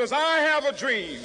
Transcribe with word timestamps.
as 0.00 0.12
I 0.12 0.38
have 0.38 0.64
a 0.64 0.72
dream, 0.72 1.18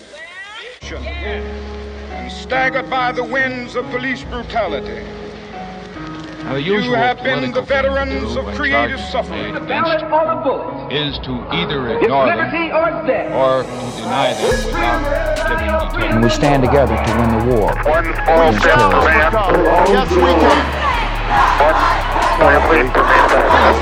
and 0.92 2.32
staggered 2.32 2.90
by 2.90 3.14
the 3.14 3.24
winds 3.24 3.76
of 3.76 3.86
police 3.86 4.24
brutality. 4.26 5.02
Now, 6.44 6.56
You 6.56 6.92
have 6.92 7.24
been 7.24 7.54
the 7.54 7.62
veterans 7.62 8.36
of 8.36 8.46
when 8.46 8.56
creative 8.56 9.00
suffering. 9.00 9.54
The 9.54 9.62
made 9.62 9.70
ballot 9.70 10.04
against 10.04 10.14
or 10.14 10.26
the 10.28 10.36
bullet. 10.44 10.92
is 10.94 11.18
to 11.20 11.32
either 11.56 11.98
ignore 11.98 12.26
them 12.28 12.40
or 12.76 13.08
death. 13.08 13.32
or 13.34 13.64
to 13.64 13.98
deny 13.98 14.34
them 14.34 14.66
without 14.66 15.92
giving 15.94 16.12
And 16.12 16.24
we 16.24 16.30
stand 16.30 16.62
together 16.64 16.96
to 16.96 17.12
win 17.18 17.30
the 17.40 17.56
war. 17.56 17.72
One 17.88 18.04
small 18.14 18.54
step 18.60 18.78
for 18.92 19.02
man. 19.08 19.32
Yes, 19.88 20.12
we 20.12 20.32
can. 20.36 20.60
One 22.44 22.60
please 22.68 22.92
for 22.92 23.04
mankind. 23.08 23.78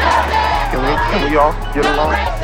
Can 0.71 0.80
we, 0.86 0.94
can 1.12 1.32
we 1.32 1.38
all 1.38 1.54
get 1.73 1.86
along? 1.86 2.43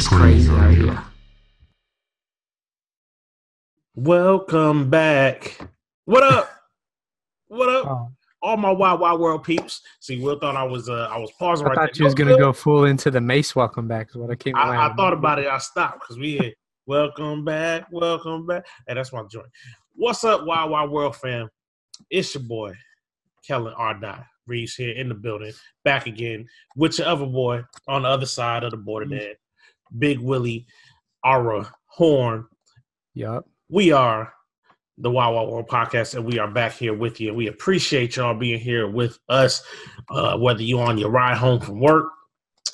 It's 0.00 0.08
crazy 0.08 0.48
here. 0.76 0.98
Welcome 3.94 4.88
back. 4.88 5.58
What 6.06 6.22
up? 6.22 6.50
What 7.48 7.68
up? 7.68 7.86
Oh, 7.86 8.08
All 8.40 8.56
my 8.56 8.70
wild 8.70 9.00
wild 9.00 9.20
world 9.20 9.44
peeps. 9.44 9.82
See, 10.00 10.18
Will 10.18 10.38
thought 10.38 10.56
I 10.56 10.62
was 10.62 10.88
uh 10.88 11.06
I 11.12 11.18
was 11.18 11.30
pausing 11.32 11.66
I 11.66 11.68
right 11.68 11.74
thought 11.74 11.90
there. 11.92 11.98
you 11.98 12.04
was 12.06 12.14
gonna 12.14 12.30
Will, 12.30 12.38
go 12.38 12.52
full 12.54 12.86
into 12.86 13.10
the 13.10 13.20
Mace 13.20 13.54
welcome 13.54 13.88
back. 13.88 14.08
Is 14.08 14.16
what 14.16 14.30
I 14.30 14.36
came. 14.36 14.56
I, 14.56 14.86
I 14.86 14.94
thought 14.94 15.12
about 15.12 15.38
it. 15.38 15.48
I 15.48 15.58
stopped 15.58 16.00
because 16.00 16.16
we 16.18 16.38
had 16.38 16.54
welcome 16.86 17.44
back, 17.44 17.86
welcome 17.92 18.46
back. 18.46 18.64
Hey, 18.88 18.94
that's 18.94 19.12
my 19.12 19.22
joint. 19.30 19.48
What's 19.96 20.24
up, 20.24 20.46
Wild 20.46 20.70
Wild 20.70 20.90
World 20.90 21.16
fam? 21.16 21.50
It's 22.08 22.34
your 22.34 22.44
boy, 22.44 22.72
Kellen 23.46 23.74
Ardai 23.74 24.24
Reeves 24.46 24.76
here 24.76 24.94
in 24.94 25.10
the 25.10 25.14
building, 25.14 25.52
back 25.84 26.06
again 26.06 26.48
with 26.74 26.98
your 26.98 27.08
other 27.08 27.26
boy 27.26 27.62
on 27.86 28.04
the 28.04 28.08
other 28.08 28.24
side 28.24 28.64
of 28.64 28.70
the 28.70 28.78
border 28.78 29.06
there, 29.06 29.34
Big 29.98 30.18
Willie 30.18 30.66
Ara 31.24 31.72
Horn. 31.86 32.46
Yup. 33.14 33.44
We 33.68 33.92
are 33.92 34.32
the 34.98 35.10
Wild 35.10 35.34
Wild 35.34 35.50
World 35.50 35.68
podcast, 35.68 36.14
and 36.14 36.24
we 36.24 36.38
are 36.38 36.50
back 36.50 36.72
here 36.72 36.94
with 36.94 37.20
you. 37.20 37.32
We 37.32 37.48
appreciate 37.48 38.16
y'all 38.16 38.34
being 38.34 38.60
here 38.60 38.88
with 38.88 39.18
us, 39.28 39.62
uh, 40.10 40.36
whether 40.36 40.62
you're 40.62 40.86
on 40.86 40.98
your 40.98 41.10
ride 41.10 41.38
home 41.38 41.60
from 41.60 41.80
work, 41.80 42.06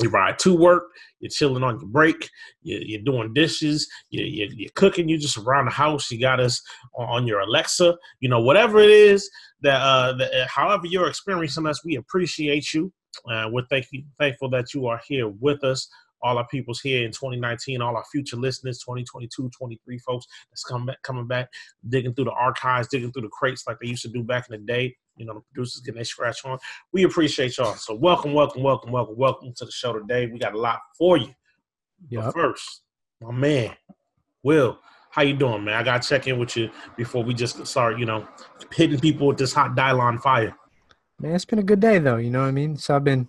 you 0.00 0.10
ride 0.10 0.38
to 0.40 0.54
work, 0.54 0.84
you're 1.20 1.30
chilling 1.30 1.62
on 1.62 1.78
your 1.80 1.88
break, 1.88 2.28
you're, 2.62 2.82
you're 2.82 3.02
doing 3.02 3.32
dishes, 3.32 3.88
you're, 4.10 4.26
you're, 4.26 4.70
cooking, 4.74 5.08
you're 5.08 5.18
just 5.18 5.38
around 5.38 5.66
the 5.66 5.70
house, 5.70 6.10
you 6.10 6.20
got 6.20 6.40
us 6.40 6.60
on, 6.94 7.08
on 7.08 7.26
your 7.26 7.40
Alexa, 7.40 7.96
you 8.20 8.28
know, 8.28 8.40
whatever 8.40 8.78
it 8.78 8.90
is 8.90 9.30
that, 9.60 9.80
uh, 9.80 10.12
that 10.14 10.34
uh, 10.34 10.46
however 10.48 10.86
you're 10.86 11.08
experiencing 11.08 11.66
us, 11.66 11.84
we 11.84 11.96
appreciate 11.96 12.74
you. 12.74 12.92
Uh, 13.30 13.48
we're 13.50 13.64
thank 13.70 13.86
you, 13.92 14.04
thankful 14.18 14.50
that 14.50 14.74
you 14.74 14.86
are 14.86 15.00
here 15.06 15.28
with 15.28 15.64
us. 15.64 15.88
All 16.22 16.38
our 16.38 16.46
people's 16.48 16.80
here 16.80 17.04
in 17.04 17.12
2019, 17.12 17.80
all 17.80 17.96
our 17.96 18.04
future 18.10 18.36
listeners, 18.36 18.78
2022, 18.78 19.50
23 19.56 19.98
folks 19.98 20.26
that's 20.50 20.64
coming 20.64 20.86
back, 20.86 21.02
coming 21.02 21.26
back, 21.26 21.48
digging 21.88 22.14
through 22.14 22.26
the 22.26 22.32
archives, 22.32 22.88
digging 22.88 23.12
through 23.12 23.22
the 23.22 23.28
crates 23.28 23.64
like 23.66 23.78
they 23.80 23.88
used 23.88 24.02
to 24.02 24.08
do 24.08 24.22
back 24.22 24.46
in 24.50 24.58
the 24.58 24.66
day. 24.66 24.96
You 25.16 25.26
know, 25.26 25.34
the 25.34 25.40
producers 25.52 25.80
getting 25.82 25.96
their 25.96 26.04
scratch 26.04 26.44
on. 26.44 26.58
We 26.92 27.04
appreciate 27.04 27.56
y'all. 27.56 27.74
So 27.74 27.94
welcome, 27.94 28.32
welcome, 28.32 28.62
welcome, 28.62 28.92
welcome, 28.92 29.16
welcome 29.16 29.52
to 29.56 29.64
the 29.64 29.72
show 29.72 29.92
today. 29.92 30.26
We 30.26 30.38
got 30.38 30.54
a 30.54 30.58
lot 30.58 30.80
for 30.98 31.16
you. 31.16 31.34
But 32.10 32.32
first, 32.32 32.82
my 33.20 33.32
man, 33.32 33.74
Will, 34.42 34.78
how 35.10 35.22
you 35.22 35.34
doing, 35.34 35.64
man? 35.64 35.74
I 35.74 35.82
gotta 35.82 36.06
check 36.06 36.26
in 36.26 36.38
with 36.38 36.56
you 36.56 36.70
before 36.96 37.24
we 37.24 37.32
just 37.34 37.66
start, 37.66 37.98
you 37.98 38.04
know, 38.04 38.28
hitting 38.72 39.00
people 39.00 39.26
with 39.26 39.38
this 39.38 39.52
hot 39.52 39.74
Dylon 39.74 40.20
fire. 40.20 40.54
Man, 41.18 41.34
it's 41.34 41.46
been 41.46 41.58
a 41.58 41.62
good 41.62 41.80
day 41.80 41.98
though. 41.98 42.16
You 42.16 42.30
know 42.30 42.42
what 42.42 42.48
I 42.48 42.52
mean? 42.52 42.76
So 42.76 42.94
I've 42.94 43.04
been. 43.04 43.28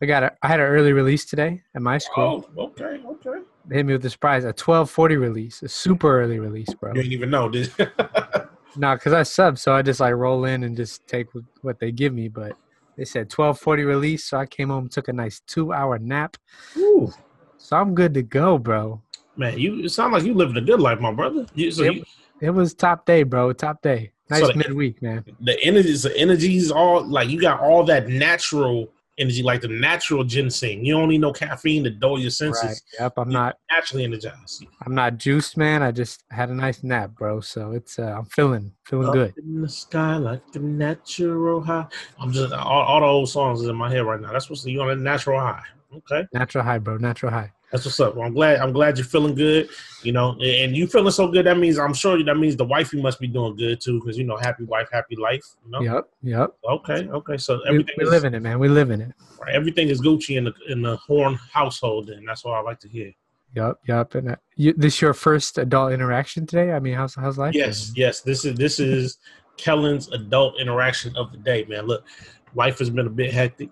I 0.00 0.06
got 0.06 0.22
a. 0.22 0.32
I 0.42 0.48
had 0.48 0.60
an 0.60 0.66
early 0.66 0.92
release 0.92 1.24
today 1.24 1.62
at 1.74 1.82
my 1.82 1.98
school. 1.98 2.46
Oh, 2.56 2.64
okay, 2.66 3.00
okay. 3.04 3.40
They 3.66 3.76
hit 3.76 3.86
me 3.86 3.92
with 3.94 4.02
the 4.02 4.10
surprise. 4.10 4.44
A 4.44 4.52
twelve 4.52 4.90
forty 4.90 5.16
release. 5.16 5.62
A 5.62 5.68
super 5.68 6.20
early 6.20 6.38
release, 6.38 6.72
bro. 6.74 6.90
You 6.94 7.02
didn't 7.02 7.12
even 7.12 7.30
know, 7.30 7.48
did 7.48 7.72
Nah, 8.76 8.96
cause 8.96 9.12
I 9.12 9.24
sub, 9.24 9.58
so 9.58 9.74
I 9.74 9.82
just 9.82 9.98
like 9.98 10.14
roll 10.14 10.44
in 10.44 10.62
and 10.62 10.76
just 10.76 11.04
take 11.08 11.26
what- 11.62 11.80
they 11.80 11.90
give 11.90 12.14
me. 12.14 12.28
But 12.28 12.56
they 12.96 13.04
said 13.04 13.28
twelve 13.28 13.58
forty 13.58 13.82
release, 13.84 14.24
so 14.24 14.38
I 14.38 14.46
came 14.46 14.68
home, 14.68 14.88
took 14.88 15.08
a 15.08 15.12
nice 15.12 15.40
two 15.46 15.72
hour 15.72 15.98
nap. 15.98 16.36
Ooh, 16.76 17.12
So 17.56 17.76
I'm 17.76 17.94
good 17.94 18.14
to 18.14 18.22
go, 18.22 18.56
bro. 18.58 19.02
man, 19.36 19.58
you 19.58 19.80
it 19.84 19.88
sound 19.90 20.12
like 20.12 20.22
you 20.22 20.32
living 20.34 20.56
a 20.56 20.60
good 20.60 20.80
life, 20.80 21.00
my 21.00 21.12
brother. 21.12 21.44
You, 21.54 21.72
so 21.72 21.82
Yep. 21.82 21.94
you, 21.94 22.04
It 22.40 22.50
was 22.50 22.72
top 22.72 23.04
day, 23.04 23.24
bro. 23.24 23.52
Top 23.52 23.82
day. 23.82 24.12
Nice 24.30 24.40
So 24.42 24.48
the- 24.48 24.58
midweek, 24.58 25.02
man. 25.02 25.24
the 25.40 25.58
energies, 25.64 26.02
the 26.04 26.16
energies, 26.16 26.70
all 26.70 27.04
like 27.04 27.28
you 27.30 27.40
got 27.40 27.58
all 27.60 27.82
that 27.84 28.06
natural 28.08 28.88
energy, 29.18 29.42
like 29.42 29.60
the 29.60 29.68
natural 29.68 30.24
ginseng. 30.24 30.84
You 30.84 30.94
don't 30.94 31.08
need 31.08 31.20
no 31.20 31.32
caffeine 31.32 31.84
to 31.84 31.90
dull 31.90 32.18
your 32.18 32.30
senses. 32.30 32.62
Right. 32.64 32.80
Yep. 33.00 33.12
I'm 33.18 33.30
You're 33.30 33.40
not. 33.40 33.56
naturally 33.70 34.04
energized. 34.04 34.64
I'm 34.86 34.94
not 34.94 35.18
juiced, 35.18 35.56
man. 35.56 35.82
I 35.82 35.90
just 35.92 36.24
had 36.30 36.48
a 36.50 36.54
nice 36.54 36.82
nap, 36.82 37.10
bro. 37.10 37.40
So 37.40 37.72
it's. 37.72 37.98
Uh, 37.98 38.14
I'm 38.18 38.26
feeling 38.26 38.72
feeling 38.84 39.08
Up 39.08 39.14
good. 39.14 39.34
in 39.38 39.60
the 39.62 39.68
sky 39.68 40.16
like 40.16 40.50
the 40.52 40.60
natural 40.60 41.60
high. 41.60 41.86
I'm 42.18 42.32
just 42.32 42.52
all, 42.52 42.82
all 42.82 43.00
the 43.00 43.06
old 43.06 43.28
songs 43.28 43.60
is 43.62 43.68
in 43.68 43.76
my 43.76 43.90
head 43.90 44.04
right 44.04 44.20
now. 44.20 44.32
That's 44.32 44.48
what's 44.48 44.64
you 44.64 44.80
on 44.82 44.90
a 44.90 44.96
natural 44.96 45.40
high. 45.40 45.62
Okay, 45.94 46.26
Natural 46.34 46.62
high, 46.64 46.78
bro. 46.78 46.98
Natural 46.98 47.32
high. 47.32 47.50
That's 47.70 47.84
what's 47.84 48.00
up. 48.00 48.16
Well, 48.16 48.26
I'm 48.26 48.34
glad. 48.34 48.60
I'm 48.60 48.72
glad 48.72 48.96
you're 48.96 49.06
feeling 49.06 49.34
good. 49.34 49.68
You 50.02 50.12
know, 50.12 50.38
and 50.40 50.76
you 50.76 50.86
feeling 50.86 51.10
so 51.10 51.28
good. 51.28 51.46
That 51.46 51.58
means 51.58 51.78
I'm 51.78 51.92
sure 51.92 52.22
that 52.22 52.36
means 52.36 52.56
the 52.56 52.64
wifey 52.64 53.02
must 53.02 53.20
be 53.20 53.26
doing 53.26 53.56
good 53.56 53.80
too, 53.80 54.00
because 54.00 54.16
you 54.16 54.24
know, 54.24 54.36
happy 54.36 54.64
wife, 54.64 54.88
happy 54.92 55.16
life. 55.16 55.44
You 55.64 55.70
know. 55.72 55.80
Yep. 55.80 56.08
Yep. 56.22 56.50
Okay. 56.70 57.08
Okay. 57.08 57.36
So 57.36 57.56
We, 57.56 57.68
everything 57.68 57.94
we 57.98 58.04
is 58.04 58.10
living 58.10 58.34
it, 58.34 58.40
man. 58.40 58.58
We 58.58 58.68
living 58.68 59.00
it. 59.00 59.12
right, 59.40 59.54
everything 59.54 59.88
is 59.88 60.00
Gucci 60.00 60.38
in 60.38 60.44
the 60.44 60.54
in 60.68 60.82
the 60.82 60.96
Horn 60.96 61.38
household, 61.52 62.10
and 62.10 62.26
that's 62.26 62.44
what 62.44 62.54
I 62.54 62.60
like 62.60 62.80
to 62.80 62.88
hear. 62.88 63.12
Yep. 63.54 63.78
Yep. 63.86 64.14
And 64.14 64.30
uh, 64.30 64.36
you, 64.56 64.72
this 64.74 65.00
your 65.00 65.14
first 65.14 65.58
adult 65.58 65.92
interaction 65.92 66.46
today? 66.46 66.72
I 66.72 66.80
mean, 66.80 66.94
how's 66.94 67.14
how's 67.14 67.38
life? 67.38 67.54
Yes, 67.54 67.92
yes. 67.96 68.20
This 68.20 68.44
is 68.44 68.54
this 68.56 68.78
is 68.78 69.18
Kellen's 69.56 70.08
adult 70.12 70.60
interaction 70.60 71.14
of 71.16 71.32
the 71.32 71.38
day, 71.38 71.64
man. 71.68 71.86
Look, 71.86 72.06
life 72.54 72.78
has 72.78 72.88
been 72.88 73.06
a 73.06 73.10
bit 73.10 73.32
hectic. 73.32 73.70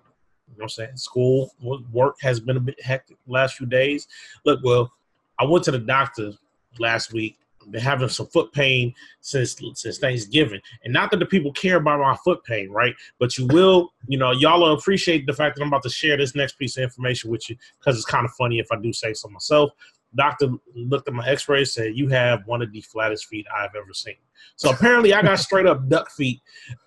You 0.56 0.60
know 0.60 0.64
I'm 0.64 0.68
saying? 0.70 0.96
School, 0.96 1.52
work 1.92 2.16
has 2.22 2.40
been 2.40 2.56
a 2.56 2.60
bit 2.60 2.82
hectic 2.82 3.18
last 3.26 3.56
few 3.56 3.66
days. 3.66 4.08
Look, 4.46 4.60
well, 4.64 4.90
I 5.38 5.44
went 5.44 5.64
to 5.64 5.70
the 5.70 5.78
doctor 5.78 6.32
last 6.78 7.12
week. 7.12 7.38
Been 7.68 7.82
having 7.82 8.08
some 8.08 8.28
foot 8.28 8.52
pain 8.52 8.94
since 9.20 9.60
since 9.74 9.98
Thanksgiving, 9.98 10.60
and 10.84 10.92
not 10.92 11.10
that 11.10 11.16
the 11.16 11.26
people 11.26 11.52
care 11.52 11.78
about 11.78 11.98
my 11.98 12.14
foot 12.24 12.44
pain, 12.44 12.70
right? 12.70 12.94
But 13.18 13.36
you 13.36 13.48
will, 13.48 13.92
you 14.06 14.18
know, 14.18 14.30
y'all 14.30 14.60
will 14.60 14.74
appreciate 14.74 15.26
the 15.26 15.32
fact 15.32 15.56
that 15.56 15.62
I'm 15.62 15.68
about 15.68 15.82
to 15.82 15.90
share 15.90 16.16
this 16.16 16.36
next 16.36 16.60
piece 16.60 16.76
of 16.76 16.84
information 16.84 17.28
with 17.28 17.50
you 17.50 17.56
because 17.80 17.96
it's 17.96 18.04
kind 18.04 18.24
of 18.24 18.30
funny 18.34 18.60
if 18.60 18.68
I 18.70 18.76
do 18.76 18.92
say 18.92 19.14
so 19.14 19.26
myself. 19.26 19.72
Doctor 20.14 20.50
looked 20.74 21.08
at 21.08 21.14
my 21.14 21.26
X-ray, 21.26 21.64
said 21.64 21.96
you 21.96 22.08
have 22.08 22.46
one 22.46 22.62
of 22.62 22.72
the 22.72 22.80
flattest 22.80 23.26
feet 23.26 23.46
I've 23.54 23.74
ever 23.74 23.92
seen. 23.92 24.14
So 24.56 24.70
apparently, 24.70 25.12
I 25.12 25.22
got 25.22 25.38
straight 25.38 25.66
up 25.66 25.88
duck 25.88 26.10
feet 26.10 26.40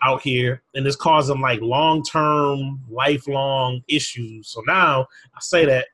out 0.03 0.21
here, 0.21 0.63
and 0.73 0.85
it's 0.87 0.95
causing 0.95 1.41
like 1.41 1.61
long 1.61 2.03
term, 2.03 2.81
lifelong 2.89 3.81
issues. 3.87 4.49
So 4.49 4.61
now 4.65 5.07
I 5.35 5.39
say 5.41 5.65
that 5.65 5.87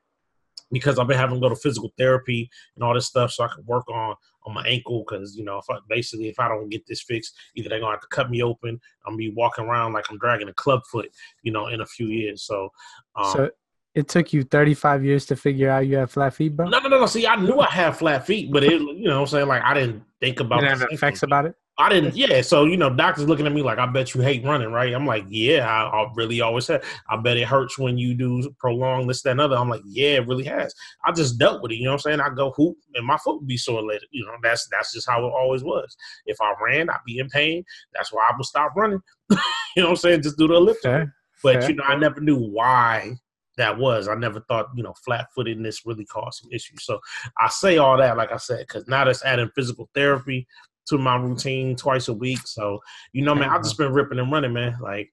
because 0.72 0.98
I've 0.98 1.06
been 1.06 1.18
having 1.18 1.40
go 1.40 1.48
to 1.48 1.56
physical 1.56 1.92
therapy 1.96 2.50
and 2.74 2.84
all 2.84 2.94
this 2.94 3.06
stuff, 3.06 3.32
so 3.32 3.44
I 3.44 3.48
can 3.48 3.64
work 3.66 3.88
on 3.90 4.16
on 4.44 4.54
my 4.54 4.64
ankle. 4.66 5.04
Because 5.06 5.36
you 5.36 5.44
know, 5.44 5.58
if 5.58 5.64
I 5.70 5.78
basically 5.88 6.28
if 6.28 6.38
I 6.38 6.48
don't 6.48 6.68
get 6.68 6.86
this 6.86 7.02
fixed, 7.02 7.34
either 7.54 7.68
they're 7.68 7.80
gonna 7.80 7.92
have 7.92 8.00
to 8.00 8.08
cut 8.08 8.30
me 8.30 8.42
open. 8.42 8.80
I'm 9.06 9.12
gonna 9.12 9.18
be 9.18 9.30
walking 9.30 9.64
around 9.64 9.92
like 9.92 10.06
I'm 10.10 10.18
dragging 10.18 10.48
a 10.48 10.54
club 10.54 10.82
foot, 10.90 11.10
you 11.42 11.52
know, 11.52 11.68
in 11.68 11.80
a 11.80 11.86
few 11.86 12.08
years. 12.08 12.42
So, 12.42 12.70
um, 13.14 13.32
So 13.32 13.50
it 13.96 14.08
took 14.08 14.30
you 14.30 14.44
35 14.44 15.04
years 15.04 15.24
to 15.24 15.34
figure 15.36 15.70
out 15.70 15.86
you 15.86 15.96
have 15.96 16.10
flat 16.10 16.34
feet, 16.34 16.54
bro. 16.54 16.68
no, 16.68 16.78
no, 16.80 16.88
no. 16.88 17.06
See, 17.06 17.26
I 17.26 17.34
knew 17.36 17.58
I 17.58 17.70
had 17.70 17.96
flat 17.96 18.26
feet, 18.26 18.52
but 18.52 18.62
it, 18.62 18.72
you 18.72 19.08
know, 19.08 19.14
what 19.14 19.20
I'm 19.22 19.26
saying 19.26 19.48
like 19.48 19.62
I 19.62 19.72
didn't 19.72 20.04
think 20.20 20.38
about 20.38 20.60
the 20.60 20.68
have 20.68 20.86
effects 20.90 21.22
about 21.22 21.46
it. 21.46 21.54
I 21.78 21.88
didn't. 21.88 22.14
Yeah. 22.14 22.42
So 22.42 22.64
you 22.64 22.76
know, 22.76 22.94
doctors 22.94 23.26
looking 23.26 23.46
at 23.46 23.52
me 23.52 23.62
like, 23.62 23.78
I 23.78 23.86
bet 23.86 24.14
you 24.14 24.20
hate 24.20 24.44
running, 24.44 24.70
right? 24.70 24.92
I'm 24.94 25.06
like, 25.06 25.24
yeah, 25.30 25.66
I, 25.66 25.88
I 25.88 26.10
really 26.14 26.42
always 26.42 26.66
said. 26.66 26.84
I 27.08 27.16
bet 27.16 27.38
it 27.38 27.48
hurts 27.48 27.78
when 27.78 27.96
you 27.96 28.14
do 28.14 28.50
prolong 28.58 29.06
this, 29.06 29.22
that, 29.22 29.30
and 29.30 29.40
other. 29.40 29.56
I'm 29.56 29.70
like, 29.70 29.82
yeah, 29.86 30.16
it 30.16 30.28
really 30.28 30.44
has. 30.44 30.74
I 31.06 31.12
just 31.12 31.38
dealt 31.38 31.62
with 31.62 31.72
it. 31.72 31.76
You 31.76 31.84
know 31.84 31.92
what 31.92 32.06
I'm 32.06 32.18
saying? 32.18 32.20
I 32.20 32.28
go 32.34 32.50
hoop 32.50 32.76
and 32.94 33.06
my 33.06 33.16
foot 33.16 33.40
would 33.40 33.48
be 33.48 33.56
sore 33.56 33.82
later. 33.82 34.04
You 34.10 34.26
know, 34.26 34.32
that's 34.42 34.68
that's 34.70 34.92
just 34.92 35.08
how 35.08 35.24
it 35.26 35.32
always 35.32 35.64
was. 35.64 35.96
If 36.26 36.36
I 36.42 36.52
ran, 36.62 36.90
I'd 36.90 36.98
be 37.06 37.18
in 37.18 37.30
pain. 37.30 37.64
That's 37.94 38.12
why 38.12 38.26
I 38.28 38.36
would 38.36 38.44
stop 38.44 38.72
running. 38.76 39.00
you 39.30 39.36
know 39.76 39.84
what 39.84 39.90
I'm 39.90 39.96
saying? 39.96 40.22
Just 40.22 40.36
do 40.36 40.48
the 40.48 40.54
elliptical. 40.54 40.90
Fair. 40.90 41.14
But 41.42 41.60
fair. 41.60 41.70
you 41.70 41.76
know, 41.76 41.84
I 41.84 41.96
never 41.96 42.20
knew 42.20 42.38
why 42.38 43.16
that 43.56 43.78
was. 43.78 44.08
I 44.08 44.14
never 44.14 44.40
thought, 44.40 44.68
you 44.74 44.82
know, 44.82 44.94
flat 45.04 45.28
footedness 45.36 45.86
really 45.86 46.04
caused 46.04 46.42
some 46.42 46.50
issues. 46.52 46.84
So 46.84 47.00
I 47.38 47.48
say 47.48 47.78
all 47.78 47.96
that, 47.98 48.16
like 48.16 48.32
I 48.32 48.36
said, 48.36 48.60
because 48.60 48.86
now 48.86 49.04
that's 49.04 49.24
adding 49.24 49.50
physical 49.54 49.88
therapy 49.94 50.46
to 50.88 50.98
my 50.98 51.16
routine 51.16 51.76
twice 51.76 52.08
a 52.08 52.14
week. 52.14 52.40
So, 52.44 52.80
you 53.12 53.24
know, 53.24 53.34
man, 53.34 53.50
I've 53.50 53.62
just 53.62 53.78
been 53.78 53.92
ripping 53.92 54.18
and 54.18 54.30
running, 54.30 54.52
man. 54.52 54.76
Like 54.80 55.12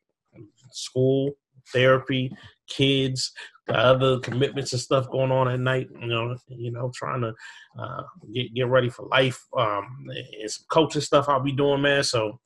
school, 0.72 1.34
therapy, 1.72 2.36
kids, 2.68 3.31
the 3.68 3.78
other 3.78 4.19
commitments 4.19 4.74
and 4.74 4.81
stuff 4.81 5.10
going 5.10 5.31
on 5.31 5.48
at 5.48 5.60
night. 5.60 5.88
You 6.00 6.07
know, 6.07 6.38
you 6.48 6.72
know, 6.72 6.92
trying 6.94 7.22
to 7.22 7.34
uh, 7.80 8.04
get 8.34 8.54
get 8.54 8.68
ready 8.68 8.90
for 8.90 9.07
life. 9.07 9.42
Um, 9.57 10.07
and 10.10 10.51
some 10.51 10.66
coaching 10.69 11.01
stuff 11.01 11.30
I'll 11.30 11.40
be 11.40 11.54
doing, 11.54 11.81
man. 11.81 12.04
So 12.04 12.40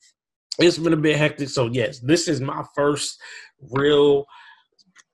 it's 0.58 0.78
been 0.78 0.92
a 0.92 0.96
bit 0.96 1.16
hectic. 1.16 1.48
So 1.48 1.66
yes, 1.66 2.00
this 2.00 2.28
is 2.28 2.40
my 2.40 2.64
first 2.74 3.20
real 3.70 4.26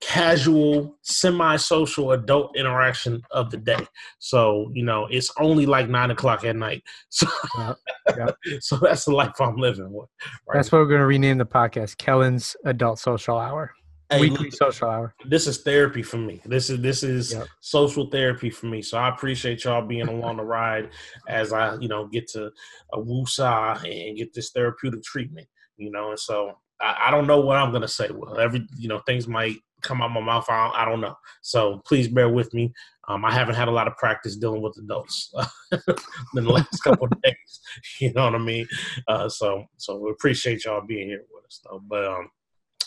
casual, 0.00 0.96
semi-social 1.02 2.12
adult 2.12 2.56
interaction 2.56 3.22
of 3.30 3.50
the 3.50 3.56
day. 3.56 3.86
So 4.18 4.70
you 4.74 4.84
know, 4.84 5.06
it's 5.10 5.30
only 5.38 5.66
like 5.66 5.88
nine 5.88 6.10
o'clock 6.10 6.44
at 6.44 6.56
night. 6.56 6.82
So, 7.10 7.26
Yep, 7.58 7.76
yep. 8.18 8.36
so 8.60 8.76
that's 8.76 9.04
the 9.04 9.12
life 9.12 9.40
I'm 9.40 9.56
living 9.56 9.92
with. 9.92 10.08
Right? 10.48 10.56
That's 10.56 10.72
what 10.72 10.78
we're 10.78 10.88
gonna 10.88 11.06
rename 11.06 11.38
the 11.38 11.46
podcast, 11.46 11.96
Kellen's 11.96 12.56
Adult 12.64 12.98
Social 12.98 13.38
Hour, 13.38 13.72
Hey, 14.10 14.20
weekly 14.20 14.46
look, 14.46 14.54
social 14.54 14.88
hour. 14.88 15.14
this 15.26 15.46
is 15.46 15.62
therapy 15.62 16.02
for 16.02 16.18
me. 16.18 16.40
This 16.44 16.68
is 16.70 16.80
this 16.80 17.02
is 17.02 17.32
Yep. 17.32 17.46
social 17.60 18.10
therapy 18.10 18.50
for 18.50 18.66
me. 18.66 18.82
So 18.82 18.98
I 18.98 19.08
appreciate 19.08 19.64
y'all 19.64 19.86
being 19.86 20.08
along 20.08 20.36
the 20.36 20.44
ride 20.44 20.90
as 21.28 21.52
I, 21.52 21.76
you 21.76 21.88
know, 21.88 22.06
get 22.06 22.28
to 22.32 22.50
a 22.92 22.98
woosah 22.98 23.76
and 23.84 24.16
get 24.18 24.34
this 24.34 24.50
therapeutic 24.50 25.02
treatment. 25.04 25.46
You 25.76 25.90
know, 25.90 26.10
and 26.10 26.18
so 26.18 26.58
I, 26.80 27.04
I 27.06 27.10
don't 27.10 27.26
know 27.26 27.40
what 27.40 27.56
I'm 27.56 27.72
gonna 27.72 27.88
say. 27.88 28.10
Well, 28.12 28.38
every 28.38 28.66
you 28.76 28.88
know 28.88 29.00
things 29.06 29.26
might 29.26 29.56
come 29.84 30.02
out 30.02 30.10
my 30.10 30.20
mouth. 30.20 30.46
I 30.48 30.64
don't, 30.64 30.76
I 30.76 30.84
don't 30.84 31.00
know. 31.00 31.16
So 31.42 31.82
please 31.84 32.08
bear 32.08 32.28
with 32.28 32.52
me. 32.54 32.72
Um, 33.06 33.24
I 33.24 33.32
haven't 33.32 33.54
had 33.54 33.68
a 33.68 33.72
lot 33.72 33.86
of 33.86 33.96
practice 33.96 34.36
dealing 34.36 34.62
with 34.62 34.78
adults 34.78 35.32
in 35.72 36.44
the 36.44 36.50
last 36.50 36.82
couple 36.82 37.06
of 37.06 37.22
days. 37.22 37.60
You 38.00 38.12
know 38.14 38.24
what 38.24 38.34
I 38.34 38.38
mean? 38.38 38.66
Uh, 39.06 39.28
so 39.28 39.64
so 39.76 39.98
we 39.98 40.10
appreciate 40.10 40.64
y'all 40.64 40.86
being 40.86 41.08
here 41.08 41.24
with 41.32 41.44
us 41.44 41.60
though. 41.64 41.82
But 41.86 42.06
um, 42.06 42.30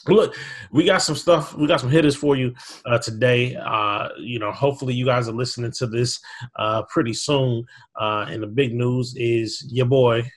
look, 0.07 0.35
we 0.71 0.85
got 0.85 1.01
some 1.01 1.15
stuff. 1.15 1.53
We 1.53 1.67
got 1.67 1.79
some 1.79 1.91
hitters 1.91 2.15
for 2.15 2.35
you 2.35 2.53
uh, 2.85 2.97
today. 2.97 3.55
Uh, 3.55 4.09
you 4.19 4.39
know, 4.39 4.51
hopefully 4.51 4.93
you 4.93 5.05
guys 5.05 5.29
are 5.29 5.33
listening 5.33 5.71
to 5.77 5.87
this 5.87 6.19
uh, 6.57 6.83
pretty 6.89 7.13
soon. 7.13 7.63
Uh, 7.99 8.25
and 8.29 8.41
the 8.41 8.47
big 8.47 8.73
news 8.73 9.13
is 9.17 9.65
your 9.69 9.85
boy 9.85 10.29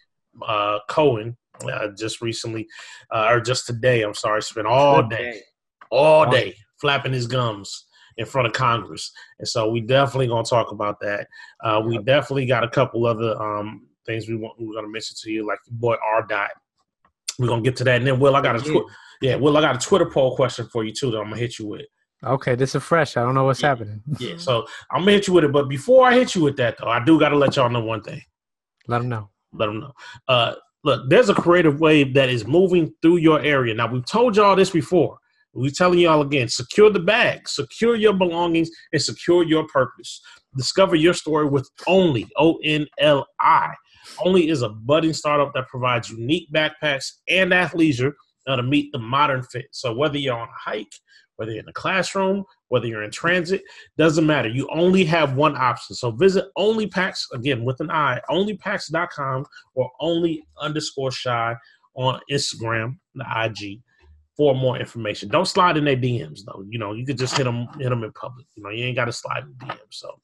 uh, 0.46 0.78
Cohen 0.88 1.36
uh, 1.64 1.88
just 1.98 2.20
recently, 2.20 2.66
uh, 3.10 3.28
or 3.30 3.40
just 3.40 3.66
today. 3.66 4.02
I'm 4.02 4.14
sorry, 4.14 4.42
spent 4.42 4.66
all 4.66 5.02
day, 5.02 5.42
all 5.90 6.30
day 6.30 6.54
flapping 6.80 7.12
his 7.12 7.26
gums 7.26 7.86
in 8.16 8.26
front 8.26 8.46
of 8.46 8.52
Congress. 8.52 9.10
And 9.38 9.48
so 9.48 9.70
we 9.70 9.80
definitely 9.80 10.26
gonna 10.28 10.44
talk 10.44 10.72
about 10.72 11.00
that. 11.00 11.26
Uh, 11.62 11.82
we 11.84 11.98
definitely 11.98 12.46
got 12.46 12.64
a 12.64 12.68
couple 12.68 13.06
other 13.06 13.40
um, 13.40 13.86
things 14.06 14.28
we 14.28 14.36
want. 14.36 14.54
We're 14.58 14.74
gonna 14.74 14.88
mention 14.88 15.16
to 15.22 15.30
you, 15.30 15.46
like 15.46 15.58
your 15.66 15.78
boy 15.78 15.96
R. 16.14 16.26
Dot. 16.26 16.50
We're 17.38 17.48
gonna 17.48 17.62
get 17.62 17.76
to 17.76 17.84
that, 17.84 17.96
and 17.96 18.06
then 18.06 18.20
Will, 18.20 18.36
I 18.36 18.42
got 18.42 18.56
a 18.56 18.60
twi- 18.60 18.84
yeah, 19.22 19.36
Will, 19.36 19.56
I 19.56 19.60
got 19.60 19.76
a 19.82 19.86
Twitter 19.86 20.06
poll 20.10 20.36
question 20.36 20.66
for 20.72 20.84
you 20.84 20.92
too 20.92 21.10
that 21.10 21.18
I'm 21.18 21.24
gonna 21.24 21.36
hit 21.36 21.58
you 21.58 21.66
with. 21.66 21.86
Okay, 22.22 22.54
this 22.54 22.74
is 22.74 22.82
fresh. 22.82 23.16
I 23.16 23.22
don't 23.22 23.34
know 23.34 23.44
what's 23.44 23.62
happening. 23.62 24.02
Yeah, 24.18 24.34
so 24.36 24.66
I'm 24.90 25.00
gonna 25.02 25.12
hit 25.12 25.26
you 25.26 25.32
with 25.34 25.44
it. 25.44 25.52
But 25.52 25.68
before 25.68 26.06
I 26.06 26.14
hit 26.14 26.34
you 26.34 26.42
with 26.42 26.56
that, 26.58 26.76
though, 26.78 26.88
I 26.88 27.02
do 27.02 27.18
got 27.18 27.30
to 27.30 27.36
let 27.36 27.56
y'all 27.56 27.70
know 27.70 27.80
one 27.80 28.02
thing. 28.02 28.20
Let 28.88 28.98
them 28.98 29.08
know. 29.08 29.30
Let 29.52 29.66
them 29.66 29.80
know. 29.80 29.92
Uh, 30.28 30.54
look, 30.84 31.08
there's 31.08 31.30
a 31.30 31.34
creative 31.34 31.80
wave 31.80 32.12
that 32.14 32.28
is 32.28 32.46
moving 32.46 32.94
through 33.00 33.18
your 33.18 33.40
area. 33.40 33.74
Now 33.74 33.90
we've 33.90 34.04
told 34.04 34.36
y'all 34.36 34.54
this 34.56 34.70
before. 34.70 35.18
We're 35.52 35.70
telling 35.70 35.98
y'all 35.98 36.22
again: 36.22 36.48
secure 36.48 36.90
the 36.90 37.00
bag, 37.00 37.48
secure 37.48 37.96
your 37.96 38.12
belongings, 38.12 38.70
and 38.92 39.02
secure 39.02 39.42
your 39.42 39.66
purpose. 39.66 40.20
Discover 40.56 40.96
your 40.96 41.14
story 41.14 41.48
with 41.48 41.68
Only 41.86 42.26
O 42.36 42.58
N 42.64 42.86
L 42.98 43.26
I. 43.40 43.74
Only 44.24 44.48
is 44.48 44.62
a 44.62 44.68
budding 44.68 45.12
startup 45.12 45.52
that 45.54 45.68
provides 45.68 46.10
unique 46.10 46.48
backpacks 46.52 47.06
and 47.28 47.52
athleisure 47.52 48.12
to 48.46 48.62
meet 48.62 48.90
the 48.92 48.98
modern 48.98 49.42
fit. 49.44 49.66
So 49.70 49.94
whether 49.94 50.18
you're 50.18 50.36
on 50.36 50.48
a 50.48 50.70
hike, 50.70 50.92
whether 51.36 51.52
you're 51.52 51.62
in 51.62 51.68
a 51.68 51.72
classroom, 51.72 52.44
whether 52.68 52.86
you're 52.86 53.02
in 53.02 53.10
transit, 53.10 53.62
doesn't 53.96 54.26
matter. 54.26 54.48
You 54.48 54.68
only 54.72 55.04
have 55.04 55.36
one 55.36 55.56
option. 55.56 55.96
So 55.96 56.10
visit 56.10 56.46
OnlyPacks 56.58 57.22
again 57.32 57.64
with 57.64 57.80
an 57.80 57.90
I, 57.90 58.20
onlypacks.com 58.28 59.46
or 59.74 59.90
only 60.00 60.42
underscore 60.60 61.12
shy 61.12 61.54
on 61.94 62.20
Instagram, 62.30 62.98
the 63.14 63.24
IG, 63.44 63.80
for 64.36 64.54
more 64.54 64.78
information. 64.78 65.28
Don't 65.28 65.46
slide 65.46 65.76
in 65.76 65.84
their 65.84 65.96
DMs 65.96 66.40
though. 66.46 66.64
You 66.68 66.78
know, 66.78 66.92
you 66.92 67.04
could 67.04 67.18
just 67.18 67.36
hit 67.36 67.44
them 67.44 67.66
hit 67.78 67.90
them 67.90 68.04
in 68.04 68.12
public. 68.12 68.46
You 68.54 68.62
know, 68.62 68.70
you 68.70 68.84
ain't 68.84 68.96
got 68.96 69.06
to 69.06 69.12
slide 69.12 69.44
in 69.44 69.52
DMs. 69.54 69.78
So 69.90 70.20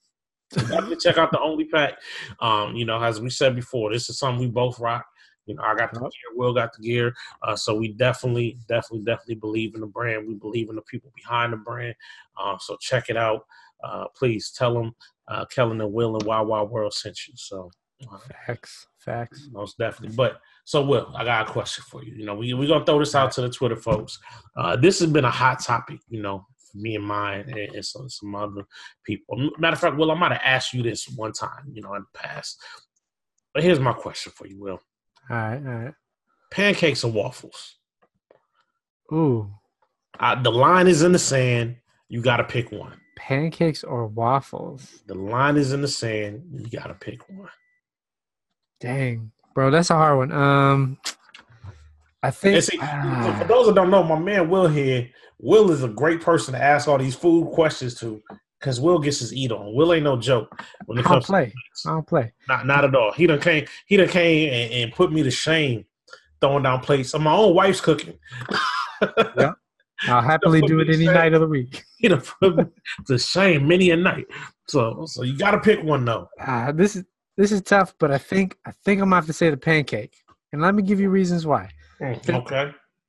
definitely 0.50 0.96
check 0.96 1.18
out 1.18 1.32
the 1.32 1.40
Only 1.40 1.64
Pack. 1.64 1.94
Um, 2.40 2.74
you 2.74 2.84
know, 2.84 3.02
as 3.02 3.20
we 3.20 3.30
said 3.30 3.54
before, 3.54 3.92
this 3.92 4.08
is 4.08 4.18
something 4.18 4.40
we 4.40 4.50
both 4.50 4.78
rock. 4.78 5.06
You 5.46 5.54
know, 5.54 5.62
I 5.62 5.76
got 5.76 5.92
the 5.92 6.00
gear, 6.00 6.10
Will 6.34 6.52
got 6.52 6.72
the 6.72 6.82
gear. 6.82 7.14
Uh, 7.42 7.54
so 7.54 7.76
we 7.76 7.92
definitely, 7.92 8.58
definitely, 8.66 9.04
definitely 9.04 9.36
believe 9.36 9.74
in 9.76 9.80
the 9.80 9.86
brand. 9.86 10.26
We 10.26 10.34
believe 10.34 10.68
in 10.68 10.76
the 10.76 10.82
people 10.82 11.12
behind 11.14 11.52
the 11.52 11.56
brand. 11.56 11.94
Uh, 12.36 12.58
so 12.58 12.76
check 12.80 13.10
it 13.10 13.16
out. 13.16 13.44
Uh, 13.82 14.06
please 14.16 14.50
tell 14.50 14.74
them 14.74 14.94
uh, 15.28 15.44
Kellen 15.46 15.80
and 15.80 15.92
Will 15.92 16.16
and 16.16 16.24
Wild 16.24 16.48
Wild 16.48 16.70
World 16.70 16.94
sent 16.94 17.28
you. 17.28 17.34
So 17.36 17.70
uh, 18.10 18.18
Facts. 18.46 18.86
Facts. 19.06 19.48
most 19.52 19.78
definitely. 19.78 20.14
But 20.16 20.40
so, 20.64 20.84
Will, 20.84 21.12
I 21.16 21.24
got 21.24 21.48
a 21.48 21.52
question 21.52 21.84
for 21.88 22.04
you. 22.04 22.12
You 22.14 22.26
know, 22.26 22.34
we 22.34 22.52
we're 22.52 22.68
gonna 22.68 22.84
throw 22.84 22.98
this 22.98 23.14
out 23.14 23.32
to 23.32 23.40
the 23.40 23.48
Twitter 23.48 23.76
folks. 23.76 24.18
Uh, 24.56 24.76
this 24.76 24.98
has 25.00 25.08
been 25.10 25.24
a 25.24 25.30
hot 25.30 25.60
topic. 25.62 26.00
You 26.08 26.20
know, 26.22 26.44
for 26.70 26.76
me 26.78 26.96
and 26.96 27.04
mine 27.04 27.44
and, 27.48 27.56
and 27.56 27.84
some 27.84 28.08
some 28.10 28.34
other 28.34 28.64
people. 29.04 29.50
Matter 29.58 29.74
of 29.74 29.80
fact, 29.80 29.96
Will, 29.96 30.10
I 30.10 30.14
might 30.14 30.32
have 30.32 30.42
asked 30.44 30.74
you 30.74 30.82
this 30.82 31.08
one 31.08 31.32
time. 31.32 31.70
You 31.72 31.80
know, 31.82 31.94
in 31.94 32.02
the 32.02 32.18
past. 32.18 32.60
But 33.54 33.62
here's 33.62 33.80
my 33.80 33.92
question 33.94 34.32
for 34.34 34.46
you, 34.46 34.58
Will: 34.60 34.80
All 35.30 35.36
right. 35.36 35.56
All 35.56 35.72
right. 35.84 35.94
Pancakes 36.50 37.02
or 37.04 37.10
waffles? 37.12 37.76
Ooh, 39.12 39.50
Uh, 40.18 40.40
the 40.42 40.50
line 40.50 40.88
is 40.88 41.02
in 41.02 41.12
the 41.12 41.18
sand. 41.18 41.76
You 42.08 42.20
got 42.20 42.36
to 42.38 42.44
pick 42.44 42.70
one. 42.72 43.00
pancakes 43.16 43.82
or 43.84 44.06
waffles? 44.08 45.00
The 45.06 45.14
line 45.14 45.56
is 45.56 45.72
in 45.72 45.80
the 45.80 45.88
sand. 45.88 46.42
You 46.52 46.68
got 46.68 46.86
to 46.88 46.94
pick 46.94 47.28
one. 47.28 47.48
Dang, 48.80 49.30
bro, 49.54 49.70
that's 49.70 49.90
a 49.90 49.94
hard 49.94 50.18
one. 50.18 50.32
Um, 50.32 50.98
I 52.22 52.30
think. 52.30 52.62
See, 52.62 52.78
ah, 52.80 53.36
for 53.40 53.48
those 53.48 53.66
that 53.66 53.74
don't 53.74 53.90
know, 53.90 54.02
my 54.02 54.18
man 54.18 54.50
Will 54.50 54.68
here, 54.68 55.08
Will 55.38 55.70
is 55.70 55.82
a 55.82 55.88
great 55.88 56.20
person 56.20 56.54
to 56.54 56.62
ask 56.62 56.88
all 56.88 56.98
these 56.98 57.14
food 57.14 57.52
questions 57.52 57.94
to 58.00 58.22
because 58.60 58.80
Will 58.80 58.98
gets 58.98 59.20
his 59.20 59.34
eat 59.34 59.52
on. 59.52 59.74
Will 59.74 59.92
ain't 59.92 60.04
no 60.04 60.16
joke 60.16 60.60
when 60.86 60.98
I 60.98 61.00
it 61.00 61.04
don't 61.04 61.12
comes 61.12 61.26
to 61.26 61.32
play. 61.32 61.52
I 61.86 61.90
don't 61.90 62.06
play. 62.06 62.32
not 62.48 62.66
not 62.66 62.84
at 62.84 62.94
all. 62.94 63.12
He 63.12 63.26
done 63.26 63.40
came 63.40 63.66
he 63.86 63.96
done 63.96 64.08
came 64.08 64.52
and, 64.52 64.72
and 64.72 64.92
put 64.92 65.12
me 65.12 65.22
to 65.22 65.30
shame 65.30 65.84
throwing 66.40 66.62
down 66.62 66.80
plates. 66.80 67.14
on 67.14 67.22
my 67.22 67.32
own 67.32 67.54
wife's 67.54 67.80
cooking. 67.80 68.18
yeah. 69.36 69.52
I'll 70.08 70.20
happily 70.20 70.60
do 70.60 70.80
it 70.80 70.90
any 70.90 71.06
night 71.06 71.32
of 71.32 71.40
the 71.40 71.46
week. 71.46 71.84
he 71.98 72.08
done 72.08 72.22
put 72.40 72.56
me 72.56 72.64
to 73.06 73.18
shame 73.18 73.66
many 73.68 73.90
a 73.90 73.96
night. 73.96 74.26
So 74.68 75.04
so 75.06 75.22
you 75.22 75.36
gotta 75.36 75.60
pick 75.60 75.82
one 75.82 76.04
though. 76.04 76.28
Ah, 76.40 76.72
this 76.72 76.96
is 76.96 77.04
this 77.36 77.52
is 77.52 77.62
tough, 77.62 77.94
but 77.98 78.10
I 78.10 78.18
think 78.18 78.56
I 78.66 78.72
think 78.84 79.00
I'm 79.00 79.06
gonna 79.08 79.16
have 79.16 79.26
to 79.26 79.32
say 79.32 79.50
the 79.50 79.56
pancake, 79.56 80.16
and 80.52 80.62
let 80.62 80.74
me 80.74 80.82
give 80.82 81.00
you 81.00 81.10
reasons 81.10 81.46
why. 81.46 81.68
Okay. 82.00 82.32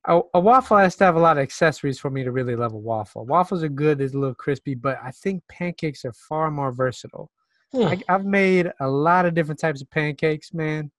A, 0.06 0.20
a 0.34 0.40
waffle 0.40 0.78
has 0.78 0.96
to 0.96 1.04
have 1.04 1.16
a 1.16 1.20
lot 1.20 1.36
of 1.36 1.42
accessories 1.42 1.98
for 1.98 2.08
me 2.10 2.24
to 2.24 2.32
really 2.32 2.56
love 2.56 2.72
a 2.72 2.78
waffle. 2.78 3.26
Waffles 3.26 3.62
are 3.62 3.68
good; 3.68 3.98
they're 3.98 4.06
a 4.06 4.10
little 4.10 4.34
crispy, 4.34 4.74
but 4.74 4.98
I 5.02 5.10
think 5.10 5.42
pancakes 5.48 6.04
are 6.04 6.12
far 6.12 6.50
more 6.50 6.72
versatile. 6.72 7.30
Hmm. 7.72 7.82
I, 7.82 8.00
I've 8.08 8.24
made 8.24 8.72
a 8.80 8.88
lot 8.88 9.26
of 9.26 9.34
different 9.34 9.60
types 9.60 9.82
of 9.82 9.90
pancakes, 9.90 10.54
man, 10.54 10.90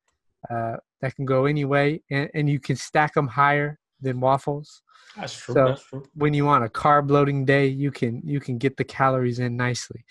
uh, 0.49 0.77
that 1.01 1.15
can 1.15 1.25
go 1.25 1.45
any 1.45 1.65
way, 1.65 2.03
and, 2.11 2.29
and 2.35 2.49
you 2.49 2.59
can 2.59 2.75
stack 2.75 3.15
them 3.15 3.27
higher 3.27 3.79
than 4.01 4.19
waffles. 4.19 4.81
That's 5.15 5.35
true. 5.35 5.55
So- 5.55 5.65
That's 5.65 5.83
true. 5.83 6.03
When 6.13 6.33
you 6.35 6.45
want 6.45 6.63
a 6.63 6.69
carb 6.69 7.09
loading 7.09 7.45
day, 7.45 7.65
you 7.67 7.89
can 7.91 8.21
you 8.23 8.39
can 8.39 8.57
get 8.57 8.77
the 8.77 8.83
calories 8.83 9.39
in 9.39 9.57
nicely. 9.57 10.05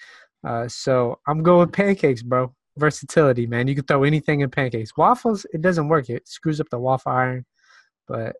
Uh, 0.44 0.66
so 0.68 1.18
I'm 1.26 1.42
going 1.42 1.60
with 1.60 1.72
pancakes, 1.72 2.22
bro. 2.22 2.54
Versatility, 2.78 3.46
man. 3.46 3.68
You 3.68 3.74
can 3.74 3.84
throw 3.84 4.04
anything 4.04 4.40
in 4.40 4.50
pancakes. 4.50 4.96
Waffles, 4.96 5.46
it 5.52 5.60
doesn't 5.60 5.88
work. 5.88 6.08
It 6.08 6.28
screws 6.28 6.60
up 6.60 6.68
the 6.70 6.78
waffle 6.78 7.12
iron. 7.12 7.46
But 8.06 8.36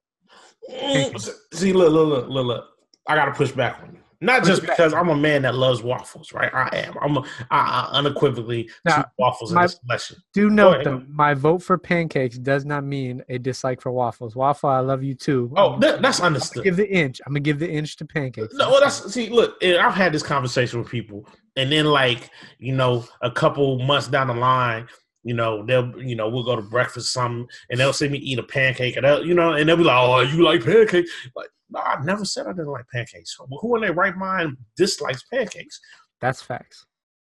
Mm, 0.70 1.30
See, 1.54 1.72
look, 1.72 1.92
look, 1.92 2.08
look, 2.08 2.28
look, 2.28 2.46
look. 2.46 2.64
I 3.06 3.14
gotta 3.14 3.32
push 3.32 3.52
back 3.52 3.80
on 3.82 3.94
you. 3.94 4.00
Not 4.20 4.42
just 4.44 4.62
because 4.62 4.92
I'm 4.92 5.10
a 5.10 5.16
man 5.16 5.42
that 5.42 5.54
loves 5.54 5.82
waffles, 5.82 6.32
right? 6.32 6.52
I 6.52 6.68
am. 6.78 6.94
I'm 7.00 7.16
a, 7.18 7.20
I, 7.52 7.88
I 7.92 7.98
unequivocally 7.98 8.68
Now, 8.84 9.04
waffles 9.16 9.52
my- 9.52 9.60
in 9.60 9.66
this 9.66 9.78
selection. 9.80 10.16
do 10.34 10.50
note 10.50 10.82
though, 10.84 11.02
my 11.08 11.34
vote 11.34 11.62
for 11.62 11.78
pancakes 11.78 12.36
does 12.36 12.64
not 12.64 12.82
mean 12.82 13.22
a 13.28 13.38
dislike 13.38 13.80
for 13.80 13.92
waffles. 13.92 14.34
Waffle, 14.34 14.70
I 14.70 14.80
love 14.80 15.04
you 15.04 15.14
too. 15.14 15.52
Oh, 15.56 15.78
that, 15.78 16.02
that's 16.02 16.18
understood. 16.20 16.64
give 16.64 16.76
the 16.76 16.88
inch. 16.90 17.20
I'm 17.26 17.32
gonna 17.32 17.40
give 17.40 17.60
the 17.60 17.70
inch 17.70 17.96
to 17.98 18.04
pancakes. 18.04 18.54
No, 18.54 18.70
well, 18.70 18.80
that's 18.80 19.12
see. 19.12 19.28
Look, 19.28 19.56
I've 19.62 19.94
had 19.94 20.12
this 20.12 20.22
conversation 20.24 20.80
with 20.80 20.88
people, 20.88 21.24
and 21.54 21.70
then 21.70 21.86
like 21.86 22.30
you 22.58 22.72
know, 22.74 23.04
a 23.22 23.30
couple 23.30 23.78
months 23.84 24.08
down 24.08 24.26
the 24.26 24.34
line, 24.34 24.88
you 25.28 25.34
know, 25.34 25.64
they'll 25.66 25.90
you 26.02 26.16
know 26.16 26.28
we'll 26.28 26.42
go 26.44 26.56
to 26.56 26.62
breakfast 26.62 27.12
something, 27.12 27.46
and 27.70 27.78
they'll 27.78 27.92
see 27.92 28.08
me 28.08 28.18
eat 28.18 28.38
a 28.38 28.42
pancake, 28.42 28.96
and 28.96 29.04
they'll 29.04 29.24
you 29.24 29.34
know, 29.34 29.52
and 29.52 29.68
they'll 29.68 29.76
be 29.76 29.84
like, 29.84 29.96
"Oh, 30.08 30.20
you 30.20 30.42
like 30.42 30.64
pancakes?" 30.64 31.10
Like, 31.36 31.50
no, 31.70 31.80
I 31.80 32.02
never 32.02 32.24
said 32.24 32.46
I 32.46 32.52
didn't 32.52 32.68
like 32.78 32.86
pancakes. 32.92 33.36
Who 33.60 33.76
in 33.76 33.82
their 33.82 33.92
right 33.92 34.16
mind 34.16 34.56
dislikes 34.76 35.22
pancakes? 35.32 35.78
That's 36.20 36.40
facts. 36.42 36.86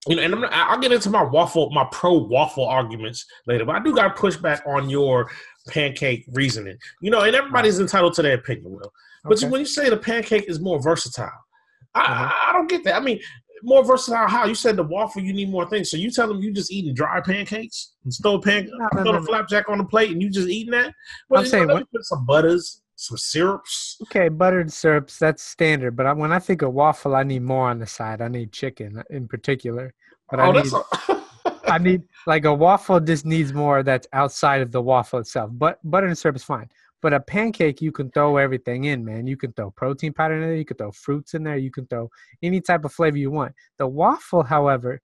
You 0.07 0.15
know, 0.15 0.21
and 0.23 0.33
I'm, 0.33 0.45
I'll 0.51 0.79
get 0.79 0.93
into 0.93 1.09
my 1.09 1.23
waffle, 1.23 1.69
my 1.71 1.85
pro 1.91 2.13
waffle 2.13 2.65
arguments 2.65 3.25
later, 3.45 3.65
but 3.65 3.75
I 3.75 3.79
do 3.83 3.93
got 3.93 4.07
to 4.07 4.21
push 4.21 4.37
back 4.37 4.63
on 4.65 4.89
your 4.89 5.29
pancake 5.67 6.23
reasoning. 6.29 6.77
You 7.01 7.11
know, 7.11 7.21
and 7.21 7.35
everybody's 7.35 7.79
entitled 7.81 8.13
to 8.15 8.21
their 8.21 8.35
opinion, 8.35 8.71
Will. 8.71 8.93
But 9.25 9.33
Okay. 9.43 9.49
when 9.49 9.59
you 9.59 9.67
say 9.67 9.89
the 9.89 9.97
pancake 9.97 10.45
is 10.47 10.59
more 10.61 10.81
versatile, 10.81 11.29
I, 11.93 12.01
Uh-huh. 12.01 12.29
I, 12.31 12.49
I 12.49 12.53
don't 12.53 12.69
get 12.69 12.83
that. 12.85 12.95
I 12.95 13.01
mean, 13.01 13.19
more 13.63 13.83
versatile 13.83 14.27
how? 14.27 14.45
You 14.45 14.55
said 14.55 14.75
the 14.75 14.83
waffle, 14.83 15.21
you 15.21 15.33
need 15.33 15.49
more 15.49 15.67
things. 15.69 15.91
So 15.91 15.97
you 15.97 16.11
tell 16.11 16.27
them 16.27 16.41
you 16.41 16.51
just 16.51 16.71
eating 16.71 16.93
dry 16.93 17.21
pancakes 17.21 17.93
and 18.03 18.13
throw, 18.21 18.39
pan, 18.39 18.69
No, 18.71 18.87
throw 18.93 19.03
no, 19.03 19.11
the 19.13 19.19
no. 19.19 19.25
flapjack 19.25 19.69
on 19.69 19.77
the 19.77 19.83
plate 19.85 20.11
and 20.11 20.21
you 20.21 20.29
just 20.29 20.47
eating 20.47 20.71
that? 20.71 20.93
Well, 21.29 21.39
I'm 21.39 21.45
you 21.45 21.49
saying 21.51 21.67
know, 21.67 21.73
let 21.75 21.81
what- 21.81 21.93
me 21.93 21.97
put 21.99 22.05
some 22.05 22.25
butters, 22.25 22.81
some 22.95 23.17
syrups. 23.17 23.97
Okay, 24.03 24.29
buttered 24.29 24.71
syrups, 24.71 25.17
that's 25.17 25.43
standard. 25.43 25.95
But 25.95 26.05
I, 26.05 26.13
when 26.13 26.31
I 26.31 26.39
think 26.39 26.61
of 26.61 26.73
waffle, 26.73 27.15
I 27.15 27.23
need 27.23 27.43
more 27.43 27.69
on 27.69 27.79
the 27.79 27.87
side. 27.87 28.21
I 28.21 28.27
need 28.27 28.51
chicken 28.51 29.01
in 29.09 29.27
particular. 29.27 29.93
But 30.29 30.39
I 30.39 30.47
oh, 30.47 30.51
need, 30.51 30.65
that's 30.65 31.09
I 31.69 31.77
need 31.77 32.03
like 32.27 32.45
a 32.45 32.53
waffle 32.53 32.99
just 32.99 33.25
needs 33.25 33.53
more 33.53 33.83
that's 33.83 34.07
outside 34.13 34.61
of 34.61 34.71
the 34.71 34.81
waffle 34.81 35.19
itself. 35.19 35.51
But 35.53 35.79
butter 35.83 36.07
and 36.07 36.17
syrup 36.17 36.35
is 36.35 36.43
fine. 36.43 36.69
But 37.01 37.13
a 37.13 37.19
pancake, 37.19 37.81
you 37.81 37.91
can 37.91 38.11
throw 38.11 38.37
everything 38.37 38.85
in, 38.85 39.05
man. 39.05 39.25
You 39.25 39.37
can 39.37 39.53
throw 39.53 39.71
protein 39.71 40.11
powder 40.13 40.35
in 40.35 40.41
there. 40.41 40.55
You 40.55 40.65
can 40.65 40.77
throw 40.77 40.91
fruits 40.91 41.33
in 41.33 41.43
there. 41.43 41.57
You 41.57 41.71
can 41.71 41.87
throw 41.87 42.09
any 42.43 42.59
type 42.59 42.83
of 42.83 42.91
flavor 42.91 43.17
you 43.17 43.31
want. 43.31 43.53
The 43.77 43.87
waffle, 43.87 44.43
however, 44.43 45.01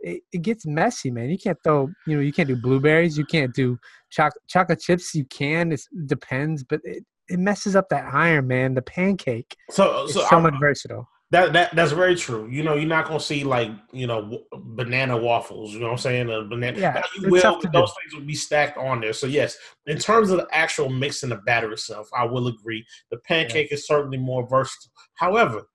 it, 0.00 0.22
it 0.32 0.42
gets 0.42 0.66
messy, 0.66 1.10
man. 1.10 1.30
You 1.30 1.38
can't 1.38 1.58
throw, 1.64 1.88
you 2.06 2.16
know, 2.16 2.22
you 2.22 2.32
can't 2.32 2.48
do 2.48 2.56
blueberries. 2.56 3.16
You 3.16 3.24
can't 3.24 3.54
do 3.54 3.78
choc- 4.10 4.36
chocolate 4.46 4.80
chips. 4.80 5.14
You 5.14 5.24
can. 5.26 5.72
It 5.72 5.80
depends, 6.06 6.62
but 6.64 6.80
it, 6.84 7.04
it 7.28 7.38
messes 7.38 7.74
up 7.74 7.88
that 7.88 8.12
iron, 8.12 8.46
man. 8.46 8.74
The 8.74 8.82
pancake 8.82 9.56
so 9.70 10.04
is 10.04 10.14
so, 10.14 10.20
so 10.20 10.36
I'm- 10.36 10.42
much 10.42 10.54
versatile. 10.60 11.08
That 11.30 11.52
that 11.52 11.76
that's 11.76 11.92
very 11.92 12.14
true. 12.16 12.48
You 12.50 12.62
know, 12.62 12.74
you're 12.74 12.88
not 12.88 13.06
gonna 13.06 13.20
see 13.20 13.44
like 13.44 13.70
you 13.92 14.06
know 14.06 14.22
w- 14.22 14.44
banana 14.54 15.16
waffles. 15.16 15.74
You 15.74 15.80
know 15.80 15.86
what 15.86 15.92
I'm 15.92 15.98
saying? 15.98 16.30
A 16.30 16.42
banana. 16.42 16.78
Yeah, 16.78 16.92
Now, 16.94 17.02
you 17.16 17.30
will. 17.30 17.42
tough 17.42 17.60
to 17.60 17.66
but 17.68 17.80
Those 17.80 17.92
things 18.02 18.14
will 18.18 18.26
be 18.26 18.34
stacked 18.34 18.78
on 18.78 19.02
there. 19.02 19.12
So 19.12 19.26
yes, 19.26 19.58
in 19.86 19.98
terms 19.98 20.30
of 20.30 20.38
the 20.38 20.48
actual 20.52 20.88
mix 20.88 21.22
and 21.22 21.30
the 21.32 21.36
batter 21.36 21.70
itself, 21.72 22.08
I 22.16 22.24
will 22.24 22.46
agree. 22.48 22.86
The 23.10 23.18
pancake 23.18 23.72
is 23.72 23.86
certainly 23.86 24.16
more 24.16 24.48
versatile. 24.48 24.90
However, 25.16 25.68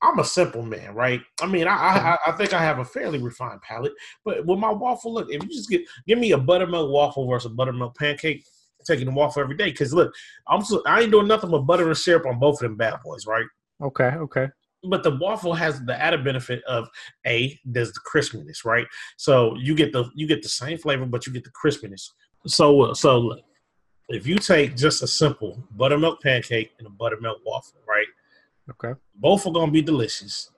I'm 0.00 0.20
a 0.20 0.24
simple 0.24 0.62
man, 0.62 0.94
right? 0.94 1.20
I 1.42 1.46
mean, 1.46 1.66
I, 1.66 1.74
I 1.74 2.18
I- 2.26 2.32
think 2.32 2.54
I 2.54 2.62
have 2.62 2.78
a 2.78 2.84
fairly 2.84 3.18
refined 3.18 3.60
palate, 3.60 3.92
but 4.24 4.46
with 4.46 4.58
my 4.58 4.70
waffle, 4.70 5.12
look, 5.12 5.28
if 5.30 5.42
you 5.42 5.48
just 5.50 5.68
get 5.68 5.82
give 6.06 6.18
me 6.18 6.32
a 6.32 6.38
buttermilk 6.38 6.90
waffle 6.90 7.28
versus 7.28 7.50
a 7.52 7.54
buttermilk 7.54 7.94
pancake, 7.96 8.42
I'm 8.80 8.84
taking 8.86 9.06
the 9.06 9.12
waffle 9.12 9.42
every 9.42 9.56
day. 9.56 9.70
Because 9.70 9.92
look, 9.92 10.14
I'm 10.46 10.64
so, 10.64 10.82
I 10.86 11.02
ain't 11.02 11.10
doing 11.10 11.28
nothing 11.28 11.50
but 11.50 11.62
butter 11.62 11.88
and 11.88 11.96
syrup 11.98 12.24
on 12.24 12.38
both 12.38 12.54
of 12.54 12.60
them 12.60 12.76
bad 12.76 13.00
boys, 13.04 13.26
right? 13.26 13.44
Okay, 13.82 14.04
okay. 14.16 14.48
But 14.84 15.02
the 15.02 15.16
waffle 15.16 15.54
has 15.54 15.80
the 15.84 16.00
added 16.00 16.24
benefit 16.24 16.62
of 16.64 16.88
a 17.26 17.58
there's 17.64 17.92
the 17.92 18.00
crispiness, 18.00 18.64
right? 18.64 18.86
So 19.16 19.56
you 19.56 19.74
get 19.74 19.92
the 19.92 20.10
you 20.14 20.26
get 20.26 20.42
the 20.42 20.48
same 20.48 20.78
flavor, 20.78 21.06
but 21.06 21.26
you 21.26 21.32
get 21.32 21.44
the 21.44 21.50
crispiness. 21.50 22.10
So 22.46 22.92
so 22.92 23.18
look, 23.18 23.40
if 24.08 24.26
you 24.26 24.38
take 24.38 24.76
just 24.76 25.02
a 25.02 25.06
simple 25.06 25.62
buttermilk 25.72 26.22
pancake 26.22 26.72
and 26.78 26.86
a 26.86 26.90
buttermilk 26.90 27.38
waffle, 27.44 27.80
right? 27.88 28.06
Okay. 28.70 28.98
Both 29.16 29.46
are 29.46 29.52
gonna 29.52 29.72
be 29.72 29.82
delicious. 29.82 30.50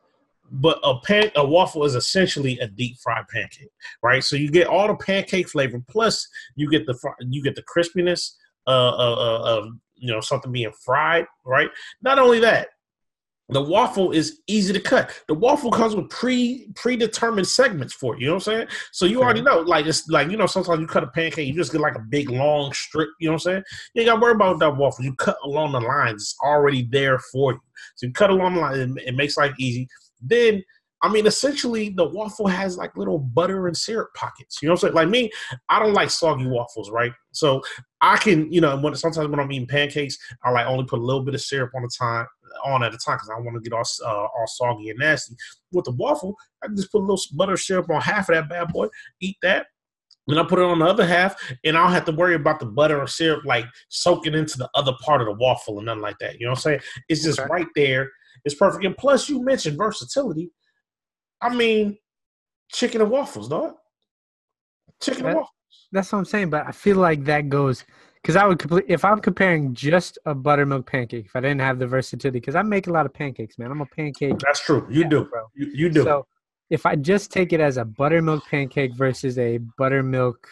But 0.53 0.81
a 0.83 0.99
pan 1.01 1.31
a 1.37 1.47
waffle 1.47 1.85
is 1.85 1.95
essentially 1.95 2.59
a 2.59 2.67
deep 2.67 2.97
fried 2.99 3.27
pancake, 3.33 3.71
right? 4.03 4.23
So 4.23 4.37
you 4.37 4.51
get 4.51 4.67
all 4.67 4.89
the 4.89 4.97
pancake 4.97 5.49
flavor, 5.49 5.81
plus 5.89 6.27
you 6.57 6.69
get 6.71 6.87
the 6.87 6.95
fr- 6.95 7.21
you 7.21 7.43
get 7.43 7.55
the 7.55 7.63
crispiness 7.63 8.33
uh, 8.67 8.71
uh, 8.71 9.15
uh, 9.15 9.59
of 9.59 9.69
you 9.95 10.13
know 10.13 10.21
something 10.21 10.51
being 10.51 10.73
fried, 10.85 11.27
right? 11.47 11.71
Not 12.03 12.19
only 12.19 12.41
that, 12.41 12.69
the 13.51 13.63
waffle 13.63 14.13
is 14.13 14.41
easy 14.47 14.73
to 14.73 14.81
cut. 14.81 15.11
The 15.27 15.35
waffle 15.35 15.71
comes 15.71 15.97
with 15.97 16.09
pre 16.09 16.69
predetermined 16.77 17.47
segments 17.47 17.93
for 17.93 18.15
you. 18.15 18.21
You 18.21 18.27
know 18.27 18.35
what 18.35 18.49
I'm 18.49 18.55
saying? 18.55 18.69
So 18.93 19.07
you 19.07 19.23
already 19.23 19.43
know, 19.43 19.61
like 19.61 19.87
it's 19.87 20.09
like 20.09 20.31
you 20.31 20.37
know, 20.37 20.47
sometimes 20.47 20.81
you 20.81 20.87
cut 20.87 21.05
a 21.05 21.09
pancake, 21.09 21.49
you 21.49 21.55
just 21.55 21.73
get 21.73 21.81
like 21.81 21.97
a 21.97 22.01
big 22.09 22.31
long 22.31 22.73
strip. 22.73 23.09
You 23.19 23.29
know 23.29 23.33
what 23.33 23.47
I'm 23.47 23.53
saying? 23.53 23.63
You 23.95 24.03
ain't 24.03 24.09
got 24.09 24.15
to 24.17 24.21
worry 24.21 24.33
about 24.33 24.59
that 24.61 24.77
waffle. 24.77 25.05
You 25.05 25.15
cut 25.15 25.37
along 25.45 25.73
the 25.73 25.81
lines; 25.81 26.23
it's 26.23 26.37
already 26.43 26.89
there 26.91 27.19
for 27.19 27.53
you. 27.53 27.61
So 27.97 28.07
you 28.07 28.13
cut 28.13 28.31
along 28.31 28.55
the 28.55 28.61
line, 28.61 28.79
it, 28.79 29.09
it 29.09 29.15
makes 29.17 29.37
life 29.37 29.55
easy. 29.59 29.89
Then, 30.23 30.63
I 31.03 31.09
mean, 31.09 31.27
essentially, 31.27 31.89
the 31.89 32.09
waffle 32.09 32.47
has 32.47 32.77
like 32.77 32.97
little 32.97 33.19
butter 33.19 33.67
and 33.67 33.77
syrup 33.77 34.11
pockets. 34.15 34.59
You 34.63 34.69
know 34.69 34.75
what 34.75 34.85
I'm 34.85 34.89
saying? 34.89 34.95
Like 34.95 35.09
me, 35.09 35.31
I 35.69 35.79
don't 35.79 35.95
like 35.95 36.11
soggy 36.11 36.47
waffles, 36.47 36.91
right? 36.91 37.13
So 37.33 37.63
I 38.01 38.17
can, 38.17 38.53
you 38.53 38.61
know, 38.61 38.79
when 38.79 38.95
sometimes 38.95 39.29
when 39.29 39.41
I'm 39.41 39.51
eating 39.51 39.67
pancakes, 39.67 40.19
I 40.45 40.51
like 40.51 40.67
only 40.67 40.85
put 40.85 40.99
a 40.99 41.03
little 41.03 41.25
bit 41.25 41.35
of 41.35 41.41
syrup 41.41 41.73
on 41.75 41.83
the 41.83 41.91
time 41.99 42.27
on 42.65 42.83
at 42.83 42.95
a 42.95 42.99
time 42.99 43.17
because 43.17 43.31
I 43.31 43.41
want 43.41 43.55
to 43.63 43.69
get 43.69 43.77
all 43.77 43.85
uh, 44.05 44.27
all 44.27 44.47
soggy 44.47 44.91
and 44.91 44.99
nasty. 44.99 45.35
With 45.73 45.85
the 45.85 45.93
waffle, 45.93 46.35
I 46.63 46.67
can 46.67 46.77
just 46.77 46.93
put 46.93 46.99
a 47.01 47.07
little 47.07 47.21
butter 47.35 47.57
syrup 47.57 47.91
on 47.91 48.01
half 48.01 48.29
of 48.29 48.35
that 48.35 48.49
bad 48.49 48.69
boy, 48.69 48.89
eat 49.21 49.37
that. 49.43 49.67
Then 50.27 50.39
I 50.39 50.45
put 50.45 50.59
it 50.59 50.65
on 50.65 50.79
the 50.79 50.87
other 50.87 51.07
half, 51.07 51.35
and 51.65 51.77
I 51.77 51.83
don't 51.83 51.93
have 51.93 52.05
to 52.05 52.13
worry 52.13 52.35
about 52.35 52.61
the 52.61 52.67
butter 52.67 53.01
or 53.01 53.07
syrup 53.07 53.45
like 53.45 53.65
soaking 53.89 54.35
into 54.35 54.59
the 54.59 54.69
other 54.75 54.93
part 55.03 55.21
of 55.21 55.27
the 55.27 55.35
waffle 55.35 55.79
and 55.79 55.87
nothing 55.87 56.03
like 56.03 56.19
that. 56.21 56.39
You 56.39 56.47
know 56.47 56.53
what 56.53 56.59
I'm 56.59 56.63
saying? 56.63 56.81
It's 57.09 57.25
just 57.25 57.41
Okay. 57.41 57.49
right 57.51 57.67
there. 57.75 58.11
It's 58.45 58.55
perfect. 58.55 58.85
And 58.85 58.97
plus, 58.97 59.29
you 59.29 59.43
mentioned 59.43 59.77
versatility. 59.77 60.51
I 61.43 61.55
mean, 61.55 61.99
chicken 62.73 63.01
and 63.01 63.11
waffles, 63.11 63.49
dog. 63.49 63.75
Chicken 65.03 65.27
and 65.27 65.35
waffles. 65.37 65.51
That's 65.93 66.13
what 66.13 66.19
I'm 66.19 66.25
saying. 66.25 66.51
But 66.51 66.67
I 66.67 66.73
feel 66.73 66.97
like 66.97 67.25
that 67.25 67.49
goes 67.49 67.85
because 68.23 68.37
I 68.37 68.47
would 68.47 68.59
complete 68.59 68.85
if 68.89 69.05
I'm 69.05 69.21
comparing 69.21 69.75
just 69.75 70.19
a 70.27 70.35
buttermilk 70.35 70.87
pancake. 70.87 71.27
If 71.27 71.37
I 71.37 71.41
didn't 71.41 71.61
have 71.61 71.79
the 71.79 71.87
versatility, 71.87 72.41
because 72.41 72.55
I 72.55 72.63
make 72.63 72.87
a 72.87 72.93
lot 72.93 73.07
of 73.07 73.15
pancakes, 73.15 73.59
man. 73.59 73.71
I'm 73.71 73.81
a 73.81 73.87
pancake. 73.87 74.39
That's 74.39 74.61
true. 74.61 74.87
You 74.91 75.03
Yeah, 75.03 75.09
do. 75.09 75.25
bro. 75.25 75.47
You, 75.55 75.71
you 75.75 75.89
do. 75.89 76.05
So 76.05 76.27
if 76.69 76.87
I 76.87 76.97
just 76.97 77.33
take 77.33 77.53
it 77.53 77.61
as 77.61 77.77
a 77.77 77.85
buttermilk 77.85 78.47
pancake 78.49 78.93
versus 78.95 79.39
a 79.39 79.59
buttermilk 79.79 80.49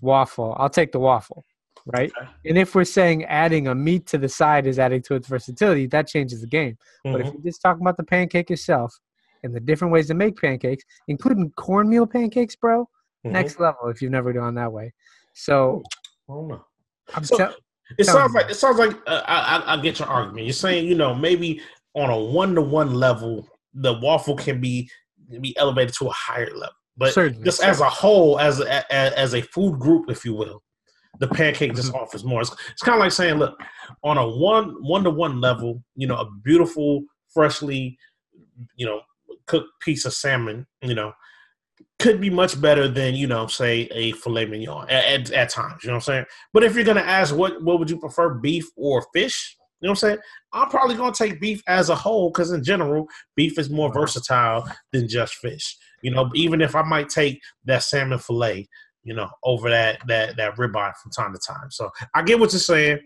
waffle, 0.00 0.54
I'll 0.58 0.68
take 0.68 0.92
the 0.92 0.98
waffle, 0.98 1.44
right? 1.86 2.10
Okay. 2.20 2.30
And 2.46 2.58
if 2.58 2.74
we're 2.74 2.84
saying 2.84 3.24
adding 3.24 3.68
a 3.68 3.74
meat 3.74 4.06
to 4.08 4.18
the 4.18 4.28
side 4.28 4.66
is 4.66 4.78
adding 4.78 5.02
to 5.02 5.14
its 5.14 5.28
versatility, 5.28 5.86
that 5.86 6.08
changes 6.08 6.40
the 6.40 6.46
game. 6.46 6.76
But 7.04 7.20
if 7.20 7.32
you're 7.32 7.42
just 7.42 7.62
talking 7.62 7.82
about 7.82 7.96
the 7.96 8.04
pancake 8.04 8.50
itself 8.50 8.98
and 9.44 9.54
the 9.54 9.60
different 9.60 9.92
ways 9.92 10.08
to 10.08 10.14
make 10.14 10.38
pancakes, 10.40 10.84
including 11.08 11.52
cornmeal 11.52 12.06
pancakes, 12.06 12.56
bro, 12.56 12.88
Mhm. 13.24 13.32
next 13.32 13.60
level 13.60 13.88
if 13.88 14.02
you've 14.02 14.12
never 14.12 14.32
gone 14.32 14.54
that 14.56 14.72
way. 14.72 14.92
So 15.32 15.82
I 16.28 16.32
don't 16.32 16.48
know. 16.48 16.54
I'm 16.54 16.64
So- 17.22 17.36
tell- 17.36 17.54
It 17.98 18.04
sounds 18.04 18.34
like 18.34 18.50
it 18.50 18.54
sounds 18.56 18.78
like 18.78 18.90
uh, 19.06 19.22
I, 19.26 19.56
I 19.58 19.74
I 19.74 19.80
get 19.80 19.98
your 20.00 20.08
argument. 20.08 20.46
You're 20.46 20.52
saying 20.54 20.86
you 20.88 20.96
know 20.96 21.14
maybe 21.14 21.60
on 21.94 22.10
a 22.10 22.18
one 22.18 22.54
to 22.56 22.60
one 22.60 22.94
level 22.94 23.48
the 23.74 23.92
waffle 24.00 24.34
can 24.36 24.60
be 24.60 24.90
be 25.40 25.56
elevated 25.56 25.94
to 25.98 26.06
a 26.06 26.12
higher 26.12 26.50
level, 26.54 26.74
but 26.96 27.12
Certainly, 27.14 27.44
just 27.44 27.62
as 27.62 27.80
a 27.80 27.88
whole, 27.88 28.38
as 28.40 28.60
a, 28.60 28.92
as, 28.92 29.12
as 29.14 29.34
a 29.34 29.42
food 29.42 29.78
group, 29.78 30.08
if 30.10 30.24
you 30.24 30.34
will, 30.34 30.62
the 31.20 31.26
pancake 31.28 31.74
just 31.74 31.88
Mm-hmm. 31.92 31.96
offers 32.02 32.24
more. 32.24 32.40
It's, 32.42 32.52
it's 32.70 32.82
kind 32.82 32.96
of 32.96 33.00
like 33.00 33.12
saying, 33.12 33.34
look, 33.38 33.56
on 34.02 34.18
a 34.18 34.28
one 34.28 34.76
one 34.82 35.02
to 35.04 35.10
one 35.10 35.40
level, 35.40 35.82
you 35.94 36.06
know, 36.06 36.16
a 36.16 36.30
beautiful, 36.42 37.02
freshly, 37.34 37.98
you 38.76 38.86
know, 38.86 39.00
cooked 39.46 39.68
piece 39.80 40.04
of 40.06 40.12
salmon, 40.14 40.66
you 40.82 40.94
know, 40.94 41.12
could 41.98 42.20
be 42.20 42.30
much 42.30 42.60
better 42.60 42.88
than 42.88 43.14
you 43.14 43.26
know, 43.26 43.46
say 43.46 43.88
a 43.92 44.12
filet 44.12 44.46
mignon 44.46 44.88
at, 44.88 45.04
at, 45.04 45.30
at 45.32 45.48
times. 45.48 45.82
You 45.82 45.88
know 45.88 45.94
what 45.94 46.08
I'm 46.08 46.14
saying? 46.14 46.24
But 46.52 46.64
if 46.64 46.74
you're 46.74 46.84
gonna 46.84 47.00
ask 47.00 47.34
what 47.34 47.62
what 47.62 47.78
would 47.78 47.90
you 47.90 47.98
prefer, 47.98 48.34
beef 48.34 48.66
or 48.76 49.06
fish? 49.14 49.56
You 49.80 49.86
know 49.86 49.92
what 49.92 50.02
I'm 50.02 50.08
saying? 50.08 50.18
I'm 50.52 50.68
probably 50.68 50.94
gonna 50.94 51.12
take 51.12 51.40
beef 51.40 51.62
as 51.66 51.88
a 51.88 51.94
whole 51.94 52.30
because 52.30 52.52
in 52.52 52.62
general, 52.62 53.06
beef 53.34 53.58
is 53.58 53.70
more 53.70 53.92
versatile 53.92 54.68
than 54.92 55.08
just 55.08 55.34
fish. 55.36 55.76
You 56.02 56.10
know, 56.10 56.30
even 56.34 56.60
if 56.60 56.74
I 56.74 56.82
might 56.82 57.08
take 57.08 57.40
that 57.64 57.82
salmon 57.82 58.18
fillet, 58.18 58.68
you 59.04 59.14
know, 59.14 59.28
over 59.42 59.70
that 59.70 60.00
that 60.06 60.36
that 60.36 60.56
ribeye 60.56 60.94
from 61.02 61.12
time 61.12 61.32
to 61.32 61.38
time. 61.38 61.70
So 61.70 61.90
I 62.14 62.22
get 62.22 62.38
what 62.38 62.52
you're 62.52 62.60
saying. 62.60 63.00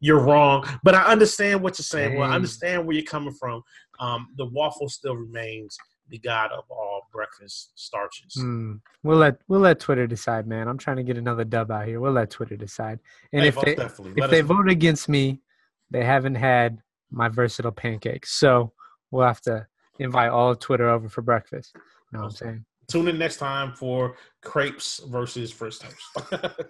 You're 0.00 0.20
wrong, 0.20 0.66
but 0.82 0.94
I 0.94 1.04
understand 1.04 1.62
what 1.62 1.78
you're 1.78 1.84
saying. 1.84 2.18
Well, 2.18 2.30
I 2.30 2.34
understand 2.34 2.84
where 2.84 2.94
you're 2.94 3.04
coming 3.04 3.32
from. 3.32 3.62
Um, 4.00 4.28
the 4.36 4.46
waffle 4.46 4.88
still 4.88 5.16
remains 5.16 5.76
the 6.10 6.18
god 6.18 6.52
of 6.52 6.64
all 6.68 6.83
breakfast 7.14 7.70
starches. 7.76 8.34
Hmm. 8.34 8.74
We'll 9.04 9.16
let 9.18 9.36
we'll 9.48 9.60
let 9.60 9.80
Twitter 9.80 10.06
decide, 10.06 10.46
man. 10.46 10.68
I'm 10.68 10.76
trying 10.78 10.96
to 10.96 11.02
get 11.04 11.16
another 11.16 11.44
dub 11.44 11.70
out 11.70 11.86
here. 11.86 12.00
We'll 12.00 12.12
let 12.12 12.30
Twitter 12.30 12.56
decide. 12.56 12.98
And 13.32 13.42
Hey, 13.42 13.48
if 13.48 13.60
they 13.60 13.74
definitely. 13.76 14.22
if 14.22 14.30
they 14.30 14.42
know. 14.42 14.48
vote 14.48 14.68
against 14.68 15.08
me, 15.08 15.40
they 15.90 16.04
haven't 16.04 16.34
had 16.34 16.82
my 17.10 17.28
versatile 17.28 17.72
pancakes. 17.72 18.32
So 18.32 18.72
we'll 19.10 19.26
have 19.26 19.40
to 19.42 19.66
invite 19.98 20.30
all 20.30 20.50
of 20.50 20.58
Twitter 20.58 20.88
over 20.90 21.08
for 21.08 21.22
breakfast. 21.22 21.72
You 21.74 21.80
know 22.18 22.24
what 22.24 22.24
I'm 22.26 22.36
saying? 22.36 22.64
Tune 22.88 23.08
in 23.08 23.16
next 23.18 23.36
time 23.38 23.72
for 23.72 24.16
crepes 24.42 25.00
versus 25.08 25.50
French 25.52 25.78
toast. 25.80 25.96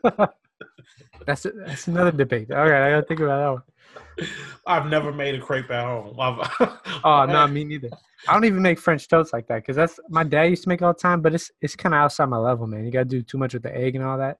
That's 1.26 1.46
that's 1.66 1.88
another 1.88 2.12
debate. 2.12 2.50
All 2.52 2.68
right, 2.68 2.86
I 2.86 2.90
gotta 2.90 3.06
think 3.06 3.20
about 3.20 3.38
that 3.38 4.24
one. 4.24 4.28
I've 4.66 4.86
never 4.86 5.12
made 5.12 5.34
a 5.34 5.40
crepe 5.40 5.70
at 5.70 5.84
home. 5.84 6.18
I've, 6.20 6.38
Oh 7.04 7.24
no, 7.26 7.46
me 7.46 7.64
neither. 7.64 7.90
I 8.28 8.32
don't 8.32 8.44
even 8.44 8.62
make 8.62 8.78
French 8.78 9.08
toast 9.08 9.32
like 9.32 9.46
that 9.48 9.56
because 9.56 9.76
that's 9.76 10.00
my 10.08 10.24
dad 10.24 10.44
used 10.44 10.62
to 10.64 10.68
make 10.68 10.82
all 10.82 10.92
the 10.92 10.98
time. 10.98 11.20
But 11.20 11.34
it's 11.34 11.50
it's 11.60 11.76
kind 11.76 11.94
of 11.94 12.00
outside 12.00 12.26
my 12.26 12.38
level, 12.38 12.66
man. 12.66 12.84
You 12.84 12.90
gotta 12.90 13.04
do 13.04 13.22
too 13.22 13.38
much 13.38 13.54
with 13.54 13.62
the 13.62 13.76
egg 13.76 13.96
and 13.96 14.04
all 14.04 14.18
that. 14.18 14.38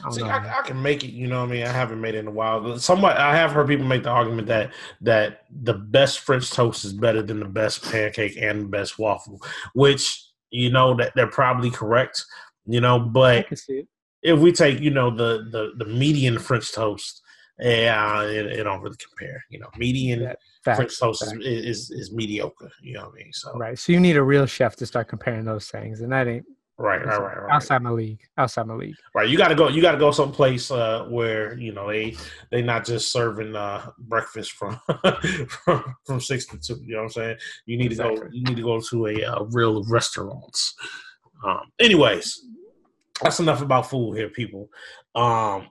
I 0.00 0.02
don't 0.04 0.12
See, 0.12 0.22
know. 0.22 0.28
I, 0.28 0.58
I 0.58 0.62
can 0.62 0.80
make 0.82 1.04
it. 1.04 1.10
You 1.10 1.26
know 1.26 1.40
what 1.40 1.50
I 1.50 1.52
mean? 1.52 1.66
I 1.66 1.72
haven't 1.72 2.00
made 2.00 2.14
it 2.14 2.18
in 2.18 2.26
a 2.26 2.32
while. 2.32 2.78
Somewhat, 2.78 3.16
I 3.16 3.36
have 3.36 3.52
heard 3.52 3.68
people 3.68 3.86
make 3.86 4.02
the 4.02 4.10
argument 4.10 4.48
that 4.48 4.72
that 5.02 5.44
the 5.50 5.74
best 5.74 6.20
French 6.20 6.50
toast 6.50 6.84
is 6.84 6.92
better 6.92 7.22
than 7.22 7.40
the 7.40 7.46
best 7.46 7.90
pancake 7.90 8.36
and 8.40 8.62
the 8.62 8.68
best 8.68 8.98
waffle, 8.98 9.40
which 9.74 10.24
you 10.50 10.70
know 10.70 10.94
that 10.94 11.12
they're 11.14 11.26
probably 11.26 11.70
correct. 11.70 12.24
You 12.66 12.80
know, 12.80 12.98
but 12.98 13.48
can 13.48 13.56
see 13.56 13.80
it. 13.80 13.88
if 14.22 14.38
we 14.40 14.52
take 14.52 14.80
you 14.80 14.90
know 14.90 15.10
the 15.10 15.48
the, 15.50 15.84
the 15.84 15.90
median 15.90 16.38
French 16.38 16.72
toast, 16.72 17.22
yeah, 17.58 18.22
it, 18.22 18.46
it 18.46 18.64
don't 18.64 18.80
really 18.80 18.96
compare. 18.96 19.44
You 19.48 19.60
know, 19.60 19.68
median 19.76 20.34
French 20.64 20.98
toast 20.98 21.22
is, 21.22 21.40
is 21.42 21.90
is 21.90 22.12
mediocre. 22.12 22.70
You 22.82 22.94
know 22.94 23.04
what 23.04 23.12
I 23.12 23.24
mean? 23.24 23.32
So 23.32 23.52
Right. 23.56 23.78
So 23.78 23.92
you 23.92 24.00
need 24.00 24.16
a 24.16 24.22
real 24.22 24.46
chef 24.46 24.76
to 24.76 24.86
start 24.86 25.08
comparing 25.08 25.44
those 25.44 25.68
things, 25.68 26.00
and 26.00 26.10
that 26.12 26.26
ain't 26.26 26.46
Right, 26.76 27.06
right, 27.06 27.20
right, 27.20 27.42
right. 27.42 27.54
Outside 27.54 27.82
my 27.82 27.90
league. 27.90 28.20
Outside 28.36 28.66
my 28.66 28.74
league. 28.74 28.96
Right, 29.14 29.28
you 29.28 29.38
got 29.38 29.48
to 29.48 29.54
go. 29.54 29.68
You 29.68 29.80
got 29.80 29.92
to 29.92 29.98
go 29.98 30.10
someplace 30.10 30.72
uh, 30.72 31.04
where 31.08 31.56
you 31.56 31.72
know 31.72 31.88
they 31.88 32.16
they 32.50 32.62
not 32.62 32.84
just 32.84 33.12
serving 33.12 33.54
uh, 33.54 33.90
breakfast 33.98 34.52
from, 34.52 34.80
from 35.48 35.94
from 36.04 36.20
six 36.20 36.46
to 36.46 36.58
two. 36.58 36.82
You 36.84 36.94
know 36.94 36.98
what 36.98 37.04
I'm 37.04 37.10
saying? 37.10 37.36
You 37.66 37.76
need 37.76 37.90
to 37.90 37.96
go. 37.96 38.14
You 38.32 38.42
need 38.42 38.56
to 38.56 38.62
go 38.62 38.80
to 38.80 39.06
a 39.06 39.24
uh, 39.24 39.44
real 39.50 39.84
restaurants. 39.84 40.74
Um, 41.44 41.60
anyways, 41.78 42.44
that's 43.22 43.38
enough 43.38 43.62
about 43.62 43.88
food 43.88 44.16
here, 44.16 44.30
people. 44.30 44.68
Um, 45.14 45.68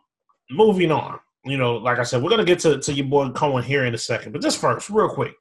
moving 0.50 0.92
on. 0.92 1.20
You 1.46 1.58
know, 1.58 1.76
like 1.76 2.00
I 2.00 2.04
said, 2.04 2.24
we're 2.24 2.30
gonna 2.30 2.46
get 2.46 2.60
to, 2.60 2.80
to 2.80 2.94
your 2.94 3.06
boy 3.06 3.30
Cohen 3.30 3.64
here 3.64 3.86
in 3.86 3.94
a 3.94 3.98
second, 3.98 4.32
but 4.32 4.42
just 4.42 4.60
first, 4.60 4.90
real 4.90 5.10
quick, 5.10 5.34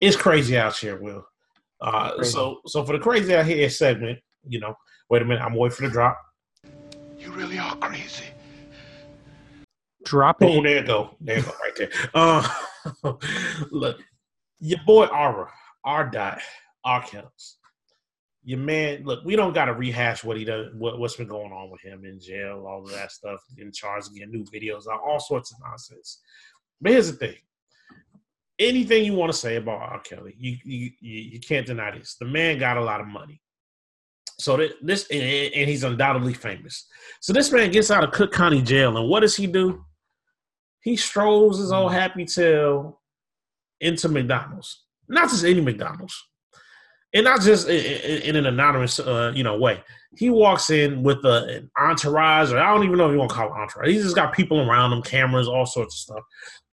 it's 0.00 0.16
crazy 0.16 0.56
out 0.56 0.76
here, 0.76 0.96
Will. 1.00 1.26
Uh, 1.80 2.22
so 2.22 2.60
so 2.66 2.84
for 2.84 2.92
the 2.92 2.98
crazy 2.98 3.34
out 3.34 3.44
here 3.44 3.68
segment, 3.68 4.18
you 4.46 4.58
know, 4.58 4.74
wait 5.10 5.22
a 5.22 5.24
minute, 5.24 5.42
I'm 5.42 5.54
waiting 5.54 5.76
for 5.76 5.82
the 5.82 5.90
drop. 5.90 6.18
You 7.18 7.30
really 7.32 7.58
are 7.58 7.76
crazy. 7.76 8.24
Drop 10.04 10.40
it. 10.40 10.46
Boom, 10.46 10.64
there 10.64 10.80
you 10.80 10.86
go. 10.86 11.16
There 11.20 11.38
you 11.38 11.42
go, 11.42 11.52
right 11.62 11.76
there. 11.76 11.90
Uh, 12.14 12.48
look, 13.70 14.00
your 14.60 14.78
boy 14.86 15.06
Ara, 15.06 15.50
R 15.84 16.08
dot, 16.08 16.40
R 16.84 17.02
Kells. 17.02 17.55
Your 18.46 18.60
man, 18.60 19.02
look, 19.04 19.24
we 19.24 19.34
don't 19.36 19.52
got 19.52 19.64
to 19.64 19.74
rehash 19.74 20.22
what 20.22 20.36
he 20.36 20.44
does, 20.44 20.68
what, 20.74 20.98
what's 20.98 21.16
been 21.16 21.26
going 21.26 21.52
on 21.52 21.68
with 21.68 21.82
him 21.82 22.04
in 22.04 22.20
jail, 22.20 22.64
all 22.66 22.84
of 22.84 22.92
that 22.92 23.10
stuff, 23.10 23.40
in 23.58 23.72
charge, 23.72 24.04
getting 24.14 24.30
new 24.30 24.44
videos, 24.44 24.86
all 24.86 25.18
sorts 25.18 25.52
of 25.52 25.58
nonsense. 25.60 26.20
But 26.80 26.92
here's 26.92 27.10
the 27.10 27.16
thing 27.16 27.34
anything 28.58 29.04
you 29.04 29.14
want 29.14 29.32
to 29.32 29.38
say 29.38 29.56
about 29.56 29.80
R. 29.80 30.00
Kelly, 30.00 30.34
you, 30.38 30.56
you, 30.64 30.90
you 31.00 31.20
you 31.32 31.40
can't 31.40 31.66
deny 31.66 31.96
this. 31.96 32.16
The 32.18 32.26
man 32.26 32.58
got 32.58 32.76
a 32.76 32.84
lot 32.84 33.00
of 33.00 33.06
money. 33.06 33.40
So 34.38 34.56
that, 34.58 34.72
this, 34.82 35.06
and, 35.10 35.22
and 35.22 35.68
he's 35.68 35.84
undoubtedly 35.84 36.34
famous. 36.34 36.86
So 37.20 37.32
this 37.32 37.50
man 37.50 37.70
gets 37.70 37.90
out 37.90 38.04
of 38.04 38.12
Cook 38.12 38.32
County 38.32 38.62
Jail, 38.62 38.96
and 38.96 39.08
what 39.08 39.20
does 39.20 39.36
he 39.36 39.46
do? 39.46 39.84
He 40.80 40.96
strolls 40.96 41.58
his 41.58 41.72
old 41.72 41.90
mm. 41.90 41.94
happy 41.94 42.24
tail 42.26 43.00
into 43.80 44.08
McDonald's, 44.08 44.84
not 45.08 45.30
just 45.30 45.44
any 45.44 45.60
McDonald's, 45.60 46.22
and 47.16 47.24
not 47.24 47.40
just 47.40 47.66
in, 47.66 48.36
an 48.36 48.44
anonymous, 48.44 49.00
uh, 49.00 49.32
you 49.34 49.42
know, 49.42 49.56
way. 49.56 49.82
He 50.18 50.28
walks 50.28 50.68
in 50.68 51.02
with 51.02 51.24
a, 51.24 51.56
an 51.56 51.70
entourage, 51.78 52.52
or 52.52 52.58
I 52.58 52.72
don't 52.72 52.84
even 52.84 52.98
know 52.98 53.06
if 53.06 53.12
you 53.12 53.18
want 53.18 53.30
to 53.30 53.36
call 53.36 53.48
it 53.48 53.58
entourage. 53.58 53.88
He's 53.88 54.02
just 54.02 54.14
got 54.14 54.34
people 54.34 54.60
around 54.60 54.92
him, 54.92 55.02
cameras, 55.02 55.48
all 55.48 55.64
sorts 55.64 55.94
of 55.94 55.98
stuff, 55.98 56.24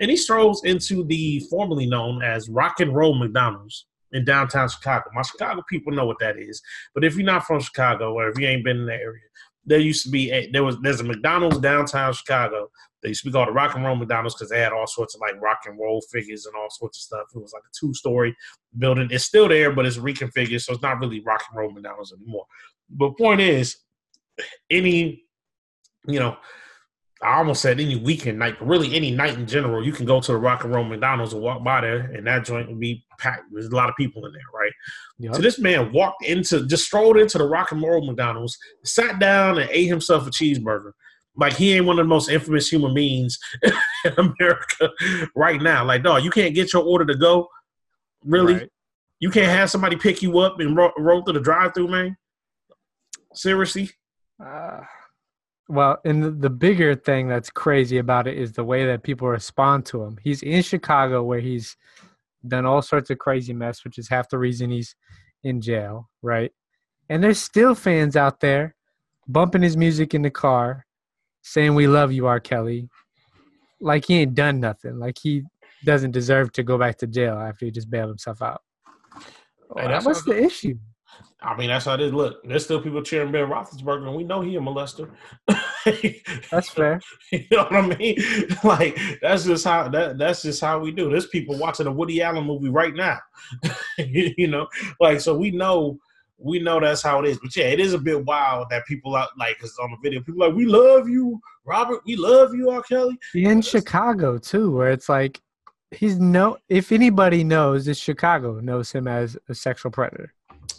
and 0.01 0.11
he 0.11 0.17
strolls 0.17 0.65
into 0.65 1.05
the 1.05 1.39
formerly 1.49 1.85
known 1.85 2.21
as 2.21 2.49
Rock 2.49 2.81
and 2.81 2.93
Roll 2.93 3.15
McDonald's 3.15 3.85
in 4.11 4.25
downtown 4.25 4.67
Chicago. 4.67 5.05
My 5.13 5.21
Chicago 5.21 5.63
people 5.69 5.93
know 5.93 6.05
what 6.05 6.19
that 6.19 6.37
is, 6.37 6.61
but 6.93 7.05
if 7.05 7.15
you're 7.15 7.25
not 7.25 7.45
from 7.45 7.61
Chicago 7.61 8.13
or 8.13 8.27
if 8.27 8.37
you 8.37 8.45
ain't 8.45 8.65
been 8.65 8.77
in 8.79 8.85
the 8.85 8.93
area, 8.93 9.21
there 9.65 9.79
used 9.79 10.03
to 10.03 10.09
be 10.09 10.31
a, 10.31 10.49
there 10.51 10.63
was 10.63 10.77
there's 10.81 10.99
a 10.99 11.03
McDonald's 11.03 11.59
downtown 11.59 12.13
Chicago. 12.13 12.69
They 13.01 13.09
used 13.09 13.23
to 13.23 13.29
be 13.29 13.33
called 13.33 13.49
the 13.49 13.53
Rock 13.53 13.75
and 13.75 13.83
Roll 13.83 13.95
McDonald's 13.95 14.35
because 14.35 14.49
they 14.49 14.59
had 14.59 14.71
all 14.71 14.87
sorts 14.87 15.13
of 15.13 15.21
like 15.21 15.41
rock 15.41 15.63
and 15.65 15.77
roll 15.77 16.01
figures 16.11 16.45
and 16.45 16.55
all 16.55 16.69
sorts 16.69 16.99
of 16.99 17.01
stuff. 17.01 17.27
It 17.35 17.41
was 17.41 17.53
like 17.53 17.63
a 17.63 17.73
two 17.77 17.93
story 17.93 18.35
building. 18.77 19.09
It's 19.11 19.25
still 19.25 19.49
there, 19.49 19.73
but 19.73 19.85
it's 19.85 19.97
reconfigured, 19.97 20.61
so 20.61 20.73
it's 20.73 20.81
not 20.81 20.99
really 20.99 21.21
Rock 21.21 21.43
and 21.49 21.59
Roll 21.59 21.71
McDonald's 21.71 22.13
anymore. 22.13 22.45
But 22.89 23.17
point 23.17 23.41
is, 23.41 23.77
any 24.69 25.23
you 26.07 26.19
know, 26.19 26.37
I 27.23 27.37
almost 27.37 27.61
said 27.61 27.79
any 27.79 27.95
weekend 27.95 28.39
night, 28.39 28.57
but 28.59 28.67
really 28.67 28.95
any 28.95 29.11
night 29.11 29.37
in 29.37 29.47
general, 29.47 29.83
you 29.83 29.91
can 29.91 30.05
go 30.05 30.19
to 30.19 30.31
the 30.31 30.37
Rock 30.37 30.63
and 30.63 30.73
Roll 30.73 30.83
McDonald's 30.83 31.33
and 31.33 31.41
walk 31.41 31.63
by 31.63 31.81
there, 31.81 32.11
and 32.11 32.27
that 32.27 32.45
joint 32.45 32.67
would 32.67 32.79
be 32.79 33.05
packed. 33.17 33.43
There's 33.51 33.67
a 33.67 33.75
lot 33.75 33.89
of 33.89 33.95
people 33.95 34.25
in 34.25 34.33
there, 34.33 34.41
right? 34.53 34.71
Yup. 35.19 35.35
So 35.35 35.41
this 35.41 35.59
man 35.59 35.91
walked 35.91 36.25
into, 36.25 36.65
just 36.67 36.85
strolled 36.85 37.17
into 37.17 37.37
the 37.37 37.47
Rock 37.47 37.71
and 37.71 37.81
Roll 37.81 38.05
McDonald's, 38.05 38.57
sat 38.83 39.19
down 39.19 39.57
and 39.57 39.69
ate 39.71 39.87
himself 39.87 40.27
a 40.27 40.29
cheeseburger. 40.29 40.91
Like 41.35 41.53
he 41.53 41.73
ain't 41.73 41.85
one 41.85 41.97
of 41.97 42.05
the 42.05 42.09
most 42.09 42.29
infamous 42.29 42.71
human 42.71 42.93
beings 42.93 43.39
in 43.63 44.13
America 44.17 44.89
right 45.35 45.61
now. 45.61 45.83
Like, 45.83 46.03
dog, 46.03 46.23
you 46.23 46.29
can't 46.29 46.53
get 46.53 46.73
your 46.73 46.83
order 46.83 47.05
to 47.05 47.15
go. 47.15 47.47
Really? 48.23 48.53
Right. 48.53 48.69
You 49.19 49.29
can't 49.29 49.47
have 49.47 49.71
somebody 49.71 49.95
pick 49.95 50.21
you 50.21 50.39
up 50.39 50.59
and 50.59 50.75
ro- 50.75 50.91
roll 50.97 51.23
through 51.23 51.33
the 51.33 51.39
drive-through, 51.39 51.87
man. 51.87 52.17
Seriously? 53.33 53.89
Uh, 54.43 54.81
well, 55.69 55.97
and 56.05 56.23
the, 56.23 56.31
the 56.31 56.49
bigger 56.49 56.93
thing 56.95 57.27
that's 57.27 57.49
crazy 57.49 57.97
about 57.97 58.27
it 58.27 58.37
is 58.37 58.51
the 58.51 58.63
way 58.63 58.85
that 58.85 59.03
people 59.03 59.27
respond 59.27 59.85
to 59.87 60.03
him. 60.03 60.17
He's 60.21 60.43
in 60.43 60.61
Chicago 60.61 61.23
where 61.23 61.39
he's 61.39 61.77
done 62.47 62.65
all 62.65 62.81
sorts 62.81 63.09
of 63.09 63.17
crazy 63.19 63.53
mess, 63.53 63.83
which 63.83 63.97
is 63.97 64.09
half 64.09 64.29
the 64.29 64.37
reason 64.37 64.69
he's 64.69 64.95
in 65.43 65.61
jail, 65.61 66.09
right? 66.21 66.51
And 67.09 67.23
there's 67.23 67.39
still 67.39 67.75
fans 67.75 68.15
out 68.15 68.39
there 68.41 68.75
bumping 69.27 69.61
his 69.61 69.77
music 69.77 70.13
in 70.13 70.21
the 70.21 70.29
car, 70.29 70.85
saying 71.41 71.75
"We 71.75 71.87
love 71.87 72.11
you, 72.11 72.27
R. 72.27 72.39
Kelly," 72.39 72.89
like 73.79 74.05
he 74.05 74.15
ain't 74.19 74.35
done 74.35 74.59
nothing, 74.59 74.99
like 74.99 75.17
he 75.21 75.43
doesn't 75.85 76.11
deserve 76.11 76.51
to 76.53 76.63
go 76.63 76.77
back 76.77 76.97
to 76.97 77.07
jail 77.07 77.35
after 77.37 77.65
he 77.65 77.71
just 77.71 77.89
bailed 77.89 78.09
himself 78.09 78.41
out. 78.41 78.61
Hey, 79.75 79.87
that's 79.87 80.05
What's 80.05 80.25
how- 80.25 80.33
the 80.33 80.43
issue? 80.43 80.77
I 81.41 81.57
mean, 81.57 81.67
that's 81.67 81.85
how 81.85 81.97
this 81.97 82.13
look. 82.13 82.41
There's 82.43 82.63
still 82.63 82.81
people 82.81 83.01
cheering 83.01 83.31
Ben 83.31 83.49
Roethlisberger, 83.49 84.07
and 84.07 84.15
we 84.15 84.23
know 84.23 84.41
he 84.41 84.55
a 84.55 84.61
molester. 84.61 85.11
That's 86.51 86.69
fair. 86.69 87.01
you 87.31 87.45
know 87.51 87.63
what 87.63 87.73
I 87.73 87.95
mean? 87.97 88.17
Like 88.63 88.97
that's 89.21 89.43
just 89.43 89.65
how 89.65 89.89
that 89.89 90.17
that's 90.17 90.43
just 90.43 90.61
how 90.61 90.79
we 90.79 90.91
do. 90.91 91.09
There's 91.09 91.27
people 91.27 91.57
watching 91.57 91.87
a 91.87 91.91
Woody 91.91 92.21
Allen 92.21 92.45
movie 92.45 92.69
right 92.69 92.95
now. 92.95 93.19
you 93.97 94.47
know, 94.47 94.67
like 95.01 95.19
so 95.19 95.35
we 95.35 95.51
know 95.51 95.99
we 96.37 96.59
know 96.59 96.79
that's 96.79 97.01
how 97.01 97.19
it 97.19 97.27
is. 97.27 97.39
But 97.39 97.55
yeah, 97.55 97.65
it 97.65 97.81
is 97.81 97.93
a 97.93 97.97
bit 97.97 98.23
wild 98.23 98.69
that 98.69 98.85
people 98.85 99.15
out 99.15 99.29
like 99.37 99.57
because 99.57 99.77
on 99.79 99.91
the 99.91 99.97
video, 100.01 100.21
people 100.21 100.39
like 100.39 100.55
we 100.55 100.65
love 100.65 101.09
you, 101.09 101.41
Robert. 101.65 102.01
We 102.05 102.15
love 102.15 102.53
you, 102.55 102.69
R. 102.69 102.83
Kelly. 102.83 103.17
in 103.33 103.61
Chicago 103.61 104.37
too, 104.37 104.71
where 104.71 104.91
it's 104.91 105.09
like 105.09 105.41
he's 105.91 106.17
no. 106.19 106.57
If 106.69 106.93
anybody 106.93 107.43
knows, 107.43 107.87
it's 107.87 107.99
Chicago 107.99 108.59
knows 108.61 108.91
him 108.91 109.07
as 109.07 109.37
a 109.49 109.55
sexual 109.55 109.91
predator. 109.91 110.33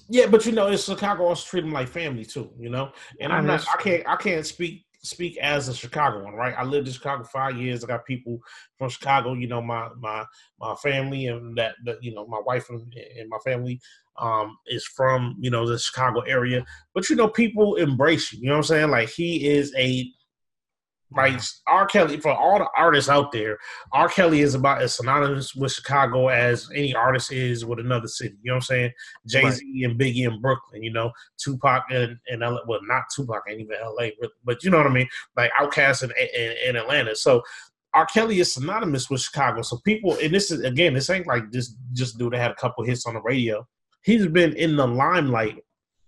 Yeah, 0.08 0.26
but 0.26 0.44
you 0.44 0.52
know, 0.52 0.68
it's 0.68 0.84
Chicago 0.84 1.24
also 1.26 1.48
treat 1.48 1.62
them 1.62 1.72
like 1.72 1.88
family 1.88 2.24
too, 2.24 2.50
you 2.58 2.68
know. 2.68 2.92
And 3.20 3.32
I 3.32 3.38
I'm 3.38 3.46
not, 3.46 3.64
I 3.72 3.82
can't, 3.82 4.06
I 4.06 4.16
can't 4.16 4.46
speak 4.46 4.84
speak 5.04 5.36
as 5.38 5.68
a 5.68 5.74
Chicagoan, 5.74 6.32
right? 6.32 6.54
I 6.56 6.64
lived 6.64 6.86
in 6.88 6.94
Chicago 6.94 7.24
five 7.24 7.56
years. 7.56 7.84
I 7.84 7.86
got 7.86 8.04
people 8.06 8.40
from 8.78 8.88
Chicago, 8.88 9.34
you 9.34 9.46
know, 9.46 9.60
my 9.60 9.88
my 9.98 10.24
my 10.58 10.74
family 10.76 11.26
and 11.26 11.56
that, 11.58 11.74
that 11.84 12.02
you 12.02 12.14
know, 12.14 12.26
my 12.26 12.40
wife 12.40 12.68
and, 12.70 12.92
and 13.18 13.28
my 13.28 13.38
family 13.44 13.80
um 14.16 14.56
is 14.68 14.86
from 14.86 15.36
you 15.40 15.50
know 15.50 15.68
the 15.68 15.78
Chicago 15.78 16.20
area. 16.20 16.64
But 16.94 17.08
you 17.10 17.16
know, 17.16 17.28
people 17.28 17.76
embrace 17.76 18.32
you. 18.32 18.40
You 18.40 18.46
know 18.46 18.52
what 18.52 18.58
I'm 18.58 18.64
saying? 18.64 18.90
Like 18.90 19.08
he 19.08 19.48
is 19.48 19.74
a 19.76 20.10
like 21.16 21.40
R. 21.66 21.86
Kelly 21.86 22.18
for 22.18 22.32
all 22.32 22.58
the 22.58 22.68
artists 22.76 23.10
out 23.10 23.32
there. 23.32 23.58
R. 23.92 24.08
Kelly 24.08 24.40
is 24.40 24.54
about 24.54 24.82
as 24.82 24.96
synonymous 24.96 25.54
with 25.54 25.72
Chicago 25.72 26.28
as 26.28 26.68
any 26.74 26.94
artist 26.94 27.32
is 27.32 27.64
with 27.64 27.78
another 27.78 28.08
city. 28.08 28.36
You 28.42 28.50
know 28.50 28.56
what 28.56 28.56
I'm 28.56 28.62
saying? 28.62 28.92
Jay 29.26 29.50
Z 29.50 29.84
and 29.84 29.98
Biggie 29.98 30.26
in 30.26 30.40
Brooklyn. 30.40 30.82
You 30.82 30.92
know, 30.92 31.12
Tupac 31.38 31.84
and 31.90 32.16
and 32.28 32.40
LA, 32.40 32.58
well, 32.66 32.80
not 32.82 33.04
Tupac 33.14 33.42
ain't 33.48 33.60
even 33.60 33.76
L.A., 33.82 34.14
but, 34.20 34.30
but 34.44 34.64
you 34.64 34.70
know 34.70 34.78
what 34.78 34.86
I 34.86 34.90
mean? 34.90 35.08
Like 35.36 35.50
Outkast 35.60 36.02
in, 36.02 36.12
in, 36.36 36.54
in 36.68 36.76
Atlanta. 36.76 37.14
So 37.14 37.42
R. 37.94 38.06
Kelly 38.06 38.40
is 38.40 38.52
synonymous 38.52 39.08
with 39.08 39.20
Chicago. 39.20 39.62
So 39.62 39.78
people, 39.84 40.16
and 40.20 40.34
this 40.34 40.50
is 40.50 40.64
again, 40.64 40.94
this 40.94 41.10
ain't 41.10 41.26
like 41.26 41.50
this 41.50 41.76
just 41.92 42.18
dude 42.18 42.32
that 42.32 42.40
had 42.40 42.50
a 42.50 42.56
couple 42.56 42.84
hits 42.84 43.06
on 43.06 43.14
the 43.14 43.22
radio. 43.22 43.66
He's 44.02 44.26
been 44.26 44.54
in 44.54 44.76
the 44.76 44.86
limelight 44.86 45.58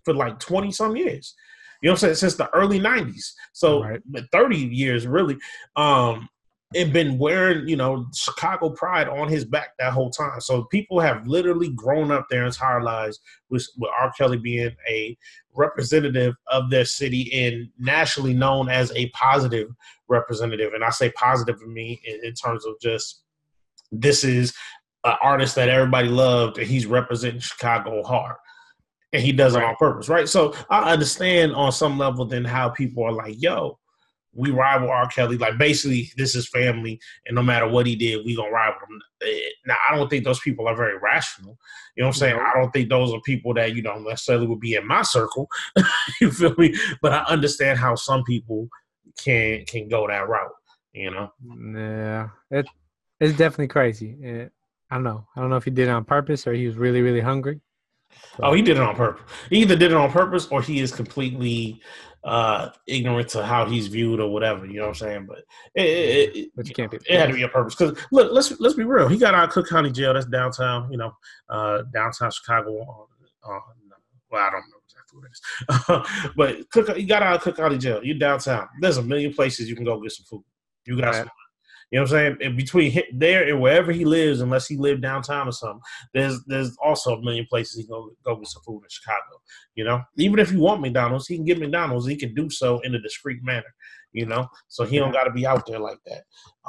for 0.05 0.13
like 0.13 0.39
twenty 0.41 0.73
some 0.73 0.97
years. 0.97 1.35
You 1.83 1.89
know 1.89 1.93
what 1.93 1.97
I'm 1.97 2.01
saying? 2.01 2.15
Since 2.17 2.35
the 2.37 2.53
early 2.55 2.81
'90s. 2.81 3.33
So 3.53 3.83
Right. 3.83 4.01
30 4.33 4.57
years 4.57 5.07
really. 5.07 5.37
Um, 5.77 6.29
and 6.75 6.93
been 6.93 7.17
wearing, 7.17 7.69
you 7.69 7.77
know, 7.77 8.07
Chicago 8.15 8.71
pride 8.71 9.09
on 9.09 9.29
his 9.29 9.45
back 9.45 9.71
that 9.79 9.93
whole 9.93 10.11
time. 10.11 10.41
So 10.41 10.65
people 10.65 10.99
have 10.99 11.27
literally 11.27 11.71
grown 11.71 12.11
up 12.11 12.27
their 12.29 12.45
entire 12.45 12.83
lives 12.83 13.21
with, 13.51 13.67
with 13.79 13.91
R. 13.99 14.13
Kelly 14.19 14.37
being 14.37 14.75
a 14.89 15.17
representative 15.55 16.35
of 16.49 16.69
their 16.71 16.85
city 16.85 17.33
and 17.33 17.69
nationally 17.79 18.35
known 18.35 18.69
as 18.69 18.91
a 18.93 19.09
positive 19.11 19.69
representative. 20.09 20.73
And 20.75 20.85
I 20.85 20.91
say 20.91 21.11
positive 21.13 21.61
for 21.61 21.69
me 21.69 22.01
in, 22.05 22.25
in 22.25 22.35
terms 22.35 22.67
of 22.67 22.75
just 22.81 23.23
this 23.93 24.25
is 24.25 24.53
an 25.05 25.15
artist 25.23 25.55
that 25.55 25.69
everybody 25.69 26.09
loved 26.09 26.59
and 26.59 26.67
he's 26.67 26.87
representing 26.87 27.41
Chicago 27.41 28.03
hard. 28.03 28.37
And 29.13 29.23
he 29.23 29.33
does 29.33 29.55
it 29.55 29.63
on 29.63 29.77
purpose, 29.77 30.09
right? 30.09 30.29
So 30.29 30.55
I 30.69 30.93
understand 30.93 31.55
on 31.55 31.73
some 31.73 31.97
level 31.97 32.25
then 32.25 32.45
how 32.45 32.69
people 32.69 33.05
are 33.05 33.13
like, 33.13 33.41
yo, 33.41 33.79
we 34.37 34.51
rival 34.51 34.91
R. 34.91 35.09
Kelly. 35.09 35.39
Like 35.39 35.59
basically, 35.59 36.11
this 36.17 36.35
is 36.35 36.49
family, 36.49 37.01
and 37.25 37.35
no 37.35 37.43
matter 37.43 37.67
what 37.67 37.87
he 37.87 37.97
did, 37.97 38.25
we 38.25 38.37
gonna 38.37 38.51
rival 38.51 38.81
him. 38.89 39.01
Eh, 39.23 39.49
Now, 39.67 39.77
I 39.89 39.97
don't 39.97 40.09
think 40.09 40.25
those 40.25 40.41
people 40.41 40.69
are 40.69 40.77
very 40.77 40.99
rational. 40.99 41.59
You 41.97 42.03
know 42.03 42.09
what 42.09 42.17
I'm 42.17 42.19
saying? 42.19 42.37
I 42.37 42.53
don't 42.55 42.71
think 42.71 42.91
those 42.91 43.13
are 43.13 43.21
people 43.23 43.55
that 43.55 43.75
you 43.75 43.83
know 43.83 43.99
necessarily 43.99 44.47
would 44.47 44.61
be 44.61 44.75
in 44.75 44.87
my 44.87 45.03
circle. 45.03 45.49
you 46.21 46.31
feel 46.31 46.55
me? 46.59 46.75
But 47.01 47.13
I 47.13 47.25
understand 47.25 47.79
how 47.79 47.95
some 47.95 48.23
people 48.25 48.69
can 49.23 49.65
can 49.65 49.89
go 49.89 50.07
that 50.07 50.29
route. 50.29 50.53
You 50.93 51.11
know? 51.11 51.33
Yeah, 51.75 52.29
it 52.51 52.67
it's 53.19 53.37
definitely 53.37 53.69
crazy. 53.69 54.17
Eh, 54.23 54.47
I 54.91 54.95
don't 54.95 55.05
know. 55.05 55.27
I 55.35 55.41
don't 55.41 55.51
know 55.51 55.57
if 55.57 55.65
he 55.65 55.71
did 55.71 55.89
it 55.89 55.93
on 55.93 56.05
purpose 56.05 56.47
or 56.47 56.53
he 56.53 56.67
was 56.67 56.77
really 56.77 57.01
really 57.01 57.21
hungry. 57.21 57.61
Oh, 58.43 58.53
he 58.53 58.63
did 58.63 58.77
it 58.77 58.83
on 58.83 58.95
purpose. 58.95 59.23
He 59.51 59.59
either 59.63 59.77
did 59.77 59.93
it 59.93 59.97
on 59.97 60.11
purpose 60.11 60.47
or 60.51 60.61
he 60.63 60.81
is 60.81 60.93
completely 60.93 61.81
uh, 62.25 62.71
ignorant 62.87 63.29
to 63.31 63.43
how 63.45 63.65
he's 63.67 63.87
viewed 63.87 64.21
or 64.21 64.31
whatever. 64.31 64.67
You 64.67 64.75
know 64.81 64.83
what 64.83 64.89
I'm 64.89 64.95
saying? 64.95 65.27
But 65.27 65.39
it, 65.75 65.87
it, 65.87 66.37
it, 66.37 66.51
But 66.57 66.69
you 66.69 66.75
can't 66.75 66.91
be. 66.91 66.99
it 67.09 67.19
had 67.19 67.29
to 67.29 67.35
be 67.35 67.45
on 67.45 67.51
purpose. 67.51 67.75
Because 67.75 67.99
look, 68.13 68.33
let's 68.33 68.59
let's 68.61 68.75
be 68.75 68.85
real. 68.85 69.09
He 69.09 69.17
got 69.17 69.35
out 69.35 69.45
of 69.45 69.51
Cook 69.51 69.69
County 69.69 69.91
Jail. 69.91 70.13
That's 70.13 70.27
downtown. 70.27 70.91
You 70.91 70.99
know, 70.99 71.13
uh, 71.49 71.83
downtown 71.95 72.31
Chicago. 72.31 73.07
Uh, 73.45 73.49
uh, 73.53 73.61
well, 74.31 74.43
I 74.43 74.51
don't 74.51 74.65
know 74.69 74.81
exactly 74.85 75.19
what 75.19 75.29
it 75.31 76.27
is, 76.27 76.33
but 76.37 76.71
Cook, 76.71 76.97
he 76.97 77.05
got 77.05 77.23
out 77.23 77.37
of 77.37 77.43
Cook 77.43 77.57
County 77.57 77.79
Jail. 77.79 78.03
You 78.05 78.15
downtown. 78.19 78.69
There's 78.81 78.97
a 78.99 79.03
million 79.03 79.33
places 79.33 79.69
you 79.69 79.77
can 79.77 79.85
go 79.85 80.01
get 80.01 80.13
some 80.13 80.27
food. 80.27 80.43
You 80.85 80.97
got 80.97 81.07
Right. 81.07 81.15
some. 81.17 81.29
You 81.91 81.99
know 81.99 82.03
what 82.03 82.13
I'm 82.13 82.17
saying? 82.17 82.37
And 82.43 82.57
between 82.57 83.01
there 83.15 83.49
and 83.49 83.61
wherever 83.61 83.93
he 83.93 84.05
lives, 84.05 84.41
unless 84.41 84.67
he 84.67 84.77
lived 84.77 85.03
downtown 85.03 85.47
or 85.47 85.53
something, 85.53 85.81
there's 86.15 86.43
there's 86.47 86.77
also 86.83 87.15
a 87.15 87.23
million 87.23 87.47
places 87.49 87.77
he 87.77 87.85
can 87.85 87.91
go, 87.93 88.11
go 88.25 88.37
get 88.37 88.49
some 88.49 88.63
food 88.63 88.83
in 88.83 88.89
Chicago. 88.89 89.41
You 89.77 89.85
know, 89.85 90.03
even 90.17 90.41
if 90.41 90.51
you 90.51 90.59
want 90.59 90.81
McDonald's, 90.81 91.29
he 91.29 91.37
can 91.37 91.45
get 91.45 91.61
McDonald's. 91.61 92.07
He 92.07 92.17
can 92.17 92.35
do 92.35 92.51
so 92.51 92.81
in 92.81 92.95
a 92.95 93.01
discreet 93.01 93.43
manner. 93.45 93.73
You 94.13 94.27
know, 94.27 94.49
so 94.69 94.85
he 94.85 94.99
don't 94.99 95.13
got 95.13 95.25
to 95.25 95.31
be 95.31 95.47
out 95.47 95.67
there 95.67 95.79
like 95.79 95.99
that. 96.07 96.23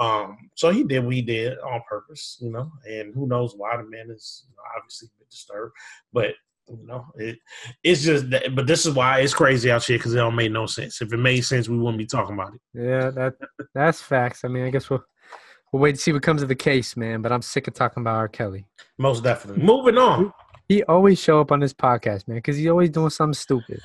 Um, 0.03 0.37
so 0.55 0.69
he 0.69 0.83
did 0.83 1.03
what 1.03 1.15
he 1.15 1.21
did 1.21 1.57
on 1.59 1.81
purpose. 1.89 2.37
You 2.39 2.51
know, 2.51 2.71
and 2.85 3.15
who 3.15 3.27
knows 3.27 3.53
why 3.55 3.75
the 3.77 3.89
man 3.89 4.09
is 4.11 4.45
obviously 4.77 5.07
a 5.07 5.19
bit 5.19 5.29
disturbed, 5.29 5.73
but. 6.13 6.33
You 6.69 6.85
know, 6.85 7.05
it 7.15 7.39
it's 7.83 8.03
just 8.03 8.29
that, 8.31 8.53
but 8.55 8.67
this 8.67 8.85
is 8.85 8.93
why 8.93 9.19
it's 9.19 9.33
crazy 9.33 9.71
out 9.71 9.85
here 9.85 9.97
because 9.97 10.13
it 10.13 10.17
don't 10.17 10.35
make 10.35 10.51
no 10.51 10.65
sense. 10.65 11.01
If 11.01 11.13
it 11.13 11.17
made 11.17 11.41
sense, 11.41 11.69
we 11.69 11.77
wouldn't 11.77 11.97
be 11.97 12.05
talking 12.05 12.33
about 12.33 12.53
it. 12.53 12.61
Yeah, 12.73 13.09
that 13.11 13.35
that's 13.73 14.01
facts. 14.01 14.43
I 14.43 14.49
mean, 14.49 14.65
I 14.65 14.69
guess 14.69 14.89
we'll 14.89 15.03
we'll 15.71 15.81
wait 15.81 15.95
to 15.95 16.01
see 16.01 16.11
what 16.11 16.23
comes 16.23 16.41
of 16.41 16.49
the 16.49 16.55
case, 16.55 16.97
man. 16.97 17.21
But 17.21 17.31
I'm 17.31 17.41
sick 17.41 17.67
of 17.67 17.73
talking 17.73 18.01
about 18.01 18.15
R. 18.15 18.27
Kelly. 18.27 18.65
Most 18.97 19.23
definitely. 19.23 19.63
Moving 19.63 19.97
on. 19.97 20.33
He 20.67 20.83
always 20.83 21.19
show 21.19 21.39
up 21.39 21.53
on 21.53 21.61
this 21.61 21.73
podcast, 21.73 22.27
man, 22.27 22.37
because 22.37 22.57
he's 22.57 22.67
always 22.67 22.89
doing 22.89 23.09
something 23.09 23.33
stupid. 23.33 23.79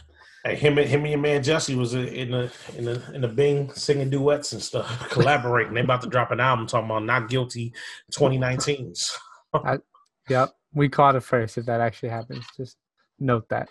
Hey, 0.45 0.57
him 0.57 0.77
and 0.79 0.88
him 0.88 1.03
and 1.03 1.11
your 1.11 1.21
man 1.21 1.40
Jesse 1.40 1.77
was 1.77 1.95
in 1.95 2.33
the 2.33 2.53
in 2.77 2.85
the 2.85 3.03
in 3.14 3.21
the 3.21 3.29
Bing 3.29 3.73
singing 3.75 4.11
duets 4.11 4.53
and 4.53 4.61
stuff, 4.61 5.09
collaborating. 5.11 5.75
They 5.75 5.83
about 5.83 6.03
to 6.03 6.09
drop 6.09 6.33
an 6.33 6.40
album 6.40 6.66
talking 6.66 6.87
about 6.87 7.05
not 7.05 7.29
guilty 7.29 7.73
2019. 8.11 8.95
Yep, 10.29 10.55
we 10.75 10.89
caught 10.89 11.17
it 11.17 11.23
first. 11.23 11.59
If 11.59 11.67
that 11.67 11.81
actually 11.81 12.11
happens, 12.11 12.47
just 12.57 12.77
note 13.19 13.49
that. 13.51 13.69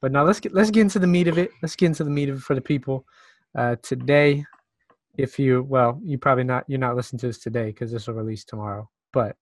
But 0.00 0.12
now 0.12 0.24
let's 0.24 0.40
get 0.40 0.54
let's 0.54 0.70
get 0.70 0.82
into 0.82 0.98
the 0.98 1.06
meat 1.06 1.28
of 1.28 1.38
it. 1.38 1.50
Let's 1.62 1.76
get 1.76 1.86
into 1.86 2.04
the 2.04 2.10
meat 2.10 2.28
of 2.28 2.36
it 2.38 2.42
for 2.42 2.54
the 2.54 2.60
people. 2.60 3.04
Uh, 3.56 3.76
today, 3.82 4.44
if 5.16 5.38
you 5.38 5.62
well, 5.62 6.00
you 6.04 6.18
probably 6.18 6.44
not 6.44 6.64
you're 6.68 6.78
not 6.78 6.96
listening 6.96 7.20
to 7.20 7.26
this 7.28 7.38
today 7.38 7.66
because 7.66 7.90
this 7.90 8.06
will 8.06 8.14
release 8.14 8.44
tomorrow. 8.44 8.88
But 9.12 9.36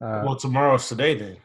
uh, 0.00 0.22
well, 0.24 0.36
tomorrow's 0.36 0.88
today 0.88 1.14
then. 1.14 1.36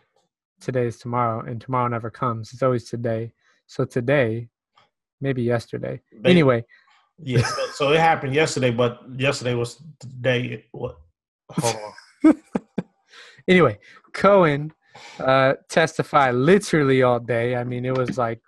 today 0.62 0.88
is 0.88 0.98
tomorrow, 0.98 1.42
and 1.46 1.60
tomorrow 1.60 1.88
never 1.88 2.10
comes. 2.10 2.54
It's 2.54 2.64
always 2.64 2.90
today. 2.90 3.34
So 3.68 3.86
today, 3.86 4.48
maybe 5.22 5.44
yesterday. 5.44 6.02
They- 6.22 6.32
anyway, 6.32 6.64
Yeah. 7.20 7.42
So, 7.42 7.68
so 7.74 7.92
it 7.92 8.00
happened 8.00 8.34
yesterday, 8.34 8.72
but 8.72 9.02
yesterday 9.18 9.54
was 9.54 9.82
the 10.00 10.08
day. 10.08 10.66
What? 10.72 10.98
Hold 11.52 11.76
on. 12.24 12.36
anyway, 13.48 13.78
Cohen 14.14 14.74
uh, 15.20 15.54
testified 15.70 16.36
literally 16.36 17.04
all 17.04 17.20
day. 17.20 17.56
I 17.56 17.64
mean, 17.64 17.86
it 17.86 17.96
was 17.96 18.18
like 18.18 18.42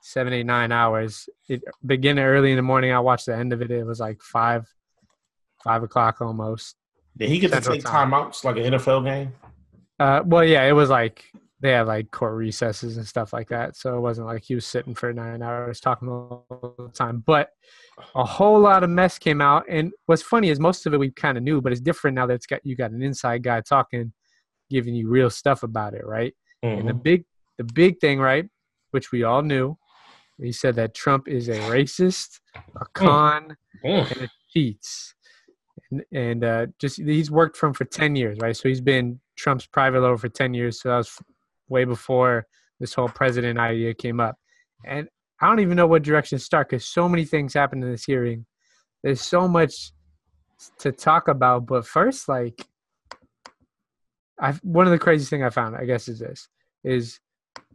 seven, 0.00 0.32
eight, 0.32 0.46
nine 0.46 0.72
hours. 0.72 1.28
It 1.48 1.62
began 1.84 2.18
early 2.18 2.50
in 2.50 2.56
the 2.56 2.62
morning. 2.62 2.92
I 2.92 3.00
watched 3.00 3.26
the 3.26 3.36
end 3.36 3.52
of 3.52 3.62
it. 3.62 3.70
It 3.70 3.84
was 3.84 4.00
like 4.00 4.22
five, 4.22 4.66
five 5.62 5.82
o'clock 5.82 6.20
almost. 6.20 6.76
Did 7.16 7.28
he 7.28 7.38
get 7.38 7.52
to 7.52 7.60
take 7.60 7.84
time. 7.84 8.10
timeouts 8.10 8.44
like 8.44 8.56
an 8.56 8.64
NFL 8.64 9.04
game? 9.04 9.32
Uh, 9.98 10.22
well, 10.24 10.44
yeah, 10.44 10.64
it 10.64 10.72
was 10.72 10.90
like 10.90 11.24
they 11.60 11.70
had 11.70 11.86
like 11.86 12.10
court 12.10 12.34
recesses 12.34 12.98
and 12.98 13.06
stuff 13.06 13.32
like 13.32 13.48
that. 13.48 13.76
So 13.76 13.96
it 13.96 14.00
wasn't 14.00 14.26
like 14.26 14.42
he 14.44 14.54
was 14.54 14.66
sitting 14.66 14.94
for 14.94 15.12
nine 15.12 15.42
hours 15.42 15.80
talking 15.80 16.08
all 16.08 16.44
the 16.78 16.88
time. 16.88 17.22
But 17.24 17.50
a 18.14 18.24
whole 18.24 18.60
lot 18.60 18.84
of 18.84 18.90
mess 18.90 19.18
came 19.18 19.40
out. 19.40 19.64
And 19.68 19.92
what's 20.04 20.20
funny 20.22 20.50
is 20.50 20.60
most 20.60 20.84
of 20.84 20.92
it 20.92 21.00
we 21.00 21.10
kind 21.10 21.38
of 21.38 21.44
knew, 21.44 21.62
but 21.62 21.72
it's 21.72 21.80
different 21.80 22.16
now 22.16 22.26
that 22.26 22.34
it's 22.34 22.46
got 22.46 22.60
you 22.64 22.76
got 22.76 22.90
an 22.90 23.02
inside 23.02 23.42
guy 23.42 23.62
talking, 23.62 24.12
giving 24.70 24.94
you 24.94 25.08
real 25.08 25.30
stuff 25.30 25.62
about 25.62 25.94
it, 25.94 26.06
right? 26.06 26.34
And 26.62 26.88
the 26.88 26.92
Mhm. 26.92 27.02
big 27.02 27.24
the 27.56 27.64
big 27.64 28.00
thing, 28.00 28.18
right, 28.18 28.48
which 28.90 29.12
we 29.12 29.22
all 29.22 29.42
knew, 29.42 29.78
he 30.38 30.50
said 30.50 30.74
that 30.74 30.92
Trump 30.94 31.28
is 31.28 31.48
a 31.48 31.58
racist, 31.58 32.40
a 32.80 32.84
con, 32.94 33.56
Mm. 33.84 34.10
and 34.10 34.22
it 34.22 34.30
cheats. 34.50 35.14
And, 35.90 36.04
and 36.12 36.44
uh, 36.44 36.66
just 36.80 36.96
he's 36.96 37.30
worked 37.30 37.56
for 37.56 37.66
him 37.66 37.74
for 37.74 37.84
ten 37.84 38.16
years, 38.16 38.38
right? 38.40 38.56
So 38.56 38.68
he's 38.68 38.80
been 38.80 39.20
Trump's 39.36 39.66
private 39.66 40.00
lawyer 40.00 40.18
for 40.18 40.28
ten 40.28 40.52
years. 40.54 40.80
So 40.80 40.88
that 40.88 40.96
was 40.96 41.18
way 41.68 41.84
before 41.84 42.46
this 42.80 42.94
whole 42.94 43.08
president 43.08 43.58
idea 43.58 43.94
came 43.94 44.18
up. 44.18 44.36
And 44.84 45.08
I 45.40 45.46
don't 45.46 45.60
even 45.60 45.76
know 45.76 45.86
what 45.86 46.02
direction 46.02 46.38
to 46.38 46.44
start 46.44 46.70
because 46.70 46.86
so 46.86 47.08
many 47.08 47.24
things 47.24 47.54
happened 47.54 47.84
in 47.84 47.90
this 47.90 48.04
hearing. 48.04 48.46
There's 49.02 49.20
so 49.20 49.46
much 49.46 49.92
to 50.78 50.90
talk 50.90 51.28
about. 51.28 51.66
But 51.66 51.86
first, 51.86 52.28
like, 52.28 52.66
I 54.40 54.52
one 54.62 54.86
of 54.86 54.90
the 54.92 54.98
craziest 54.98 55.30
thing 55.30 55.44
I 55.44 55.50
found, 55.50 55.76
I 55.76 55.84
guess, 55.84 56.08
is 56.08 56.18
this: 56.18 56.48
is 56.82 57.20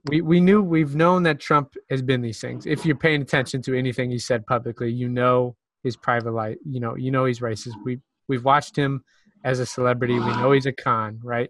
we 0.05 0.21
we 0.21 0.39
knew 0.39 0.61
we've 0.61 0.95
known 0.95 1.23
that 1.23 1.39
Trump 1.39 1.73
has 1.89 2.01
been 2.01 2.21
these 2.21 2.39
things. 2.41 2.65
If 2.65 2.85
you're 2.85 2.95
paying 2.95 3.21
attention 3.21 3.61
to 3.63 3.77
anything 3.77 4.09
he 4.09 4.19
said 4.19 4.45
publicly, 4.45 4.91
you 4.91 5.09
know 5.09 5.55
his 5.83 5.95
private 5.95 6.31
life. 6.31 6.57
You 6.65 6.79
know, 6.79 6.95
you 6.95 7.11
know 7.11 7.25
he's 7.25 7.39
racist. 7.39 7.73
We 7.83 7.99
we've 8.27 8.45
watched 8.45 8.75
him 8.75 9.03
as 9.43 9.59
a 9.59 9.65
celebrity. 9.65 10.19
We 10.19 10.35
know 10.37 10.51
he's 10.51 10.65
a 10.65 10.73
con, 10.73 11.19
right? 11.23 11.49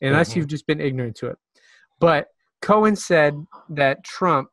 Unless 0.00 0.32
Mhm. 0.32 0.36
you've 0.36 0.46
just 0.48 0.66
been 0.66 0.80
ignorant 0.80 1.16
to 1.16 1.28
it. 1.28 1.38
But 2.00 2.28
Cohen 2.62 2.96
said 2.96 3.34
that 3.70 4.04
Trump 4.04 4.50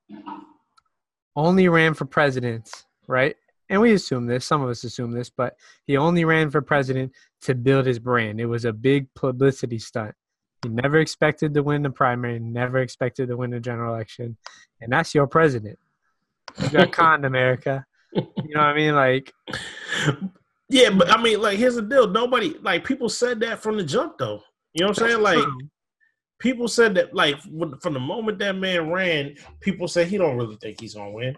only 1.36 1.68
ran 1.68 1.94
for 1.94 2.06
president, 2.06 2.70
right? 3.08 3.36
And 3.70 3.82
we 3.82 3.94
assume 3.94 4.28
this, 4.28 4.46
some 4.46 4.62
of 4.62 4.70
us 4.70 4.84
assume 4.84 5.12
this, 5.12 5.30
but 5.30 5.56
he 5.86 5.98
only 5.98 6.24
ran 6.26 6.52
for 6.52 6.62
president 6.62 7.12
to 7.42 7.56
build 7.56 7.86
his 7.86 8.00
brand. 8.00 8.40
It 8.40 8.46
was 8.46 8.66
a 8.66 8.74
big 8.74 9.08
publicity 9.16 9.80
stunt. 9.80 10.14
He 10.62 10.70
never 10.70 11.00
expected 11.00 11.54
to 11.54 11.64
win 11.64 11.82
the 11.82 11.90
primary, 11.90 12.40
never 12.40 12.80
expected 12.80 13.30
to 13.30 13.38
win 13.38 13.52
the 13.52 13.60
general 13.60 13.94
election. 13.96 14.38
And 14.82 14.92
that's 14.92 15.14
your 15.16 15.28
president. 15.28 15.80
You 16.62 16.70
got 16.70 16.92
conned, 16.92 17.26
America. 17.26 17.86
You 18.14 18.22
know 18.36 18.60
what 18.60 18.68
I 18.68 18.74
mean? 18.76 18.96
Like, 18.96 19.34
Yeah, 20.70 20.90
but 20.90 21.10
I 21.12 21.22
mean, 21.22 21.42
like, 21.42 21.58
here's 21.60 21.76
the 21.76 21.82
deal. 21.82 22.08
Nobody, 22.08 22.56
like, 22.62 22.84
people 22.84 23.10
said 23.10 23.40
that 23.42 23.62
from 23.62 23.78
the 23.78 23.84
jump, 23.84 24.18
though. 24.18 24.42
You 24.74 24.82
know 24.86 24.90
what 24.90 25.02
I'm 25.02 25.10
saying? 25.10 25.22
Like, 25.22 25.46
people 26.40 26.68
said 26.68 26.96
that, 26.96 27.14
like, 27.14 27.40
from 27.82 27.94
the 27.94 28.00
moment 28.00 28.40
that 28.40 28.56
man 28.56 28.90
ran, 28.92 29.36
people 29.60 29.88
said 29.88 30.08
he 30.08 30.18
don't 30.18 30.38
really 30.38 30.58
think 30.58 30.80
he's 30.82 30.96
gonna 30.96 31.12
win. 31.12 31.38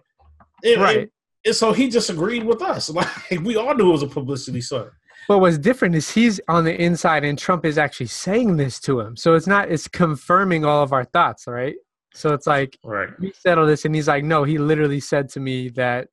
And, 0.63 0.81
Right. 0.81 0.97
and- 0.99 1.11
and 1.47 1.55
so 1.55 1.71
he 1.73 1.89
just 1.89 2.09
agreed 2.09 2.43
with 2.43 2.61
us. 2.61 2.89
Like, 2.93 3.41
we 3.41 3.55
all 3.55 3.73
knew 3.73 3.89
it 3.89 3.93
was 3.93 4.03
a 4.03 4.07
publicity 4.07 4.61
stunt. 4.61 4.89
But 5.27 5.39
what's 5.39 5.57
different 5.57 5.95
is 5.95 6.09
he's 6.09 6.39
on 6.47 6.63
the 6.63 6.79
inside 6.81 7.25
and 7.25 7.37
Trump 7.37 7.65
is 7.65 7.77
actually 7.77 8.07
saying 8.07 8.57
this 8.57 8.79
to 8.81 8.99
him. 9.01 9.17
So 9.17 9.33
it's 9.33 9.47
not, 9.47 9.69
it's 9.69 9.87
confirming 9.87 10.63
all 10.63 10.83
of 10.83 10.93
our 10.93 11.03
thoughts, 11.05 11.47
right? 11.47 11.75
So 12.13 12.33
it's 12.33 12.47
like, 12.47 12.77
Right. 12.83 13.09
we 13.19 13.33
settle 13.33 13.65
this. 13.65 13.83
And 13.83 13.93
he's 13.93 14.07
like, 14.07 14.23
no, 14.23 14.43
he 14.45 14.57
literally 14.57 14.99
said 15.01 15.27
to 15.29 15.39
me 15.39 15.69
that 15.69 16.07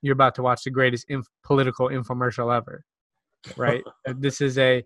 you're 0.00 0.12
about 0.12 0.34
to 0.36 0.42
watch 0.42 0.62
the 0.64 0.70
greatest 0.70 1.06
inf- 1.08 1.26
political 1.44 1.88
infomercial 1.88 2.54
ever, 2.56 2.84
right? 3.56 3.82
This 4.18 4.40
is 4.40 4.58
a, 4.58 4.84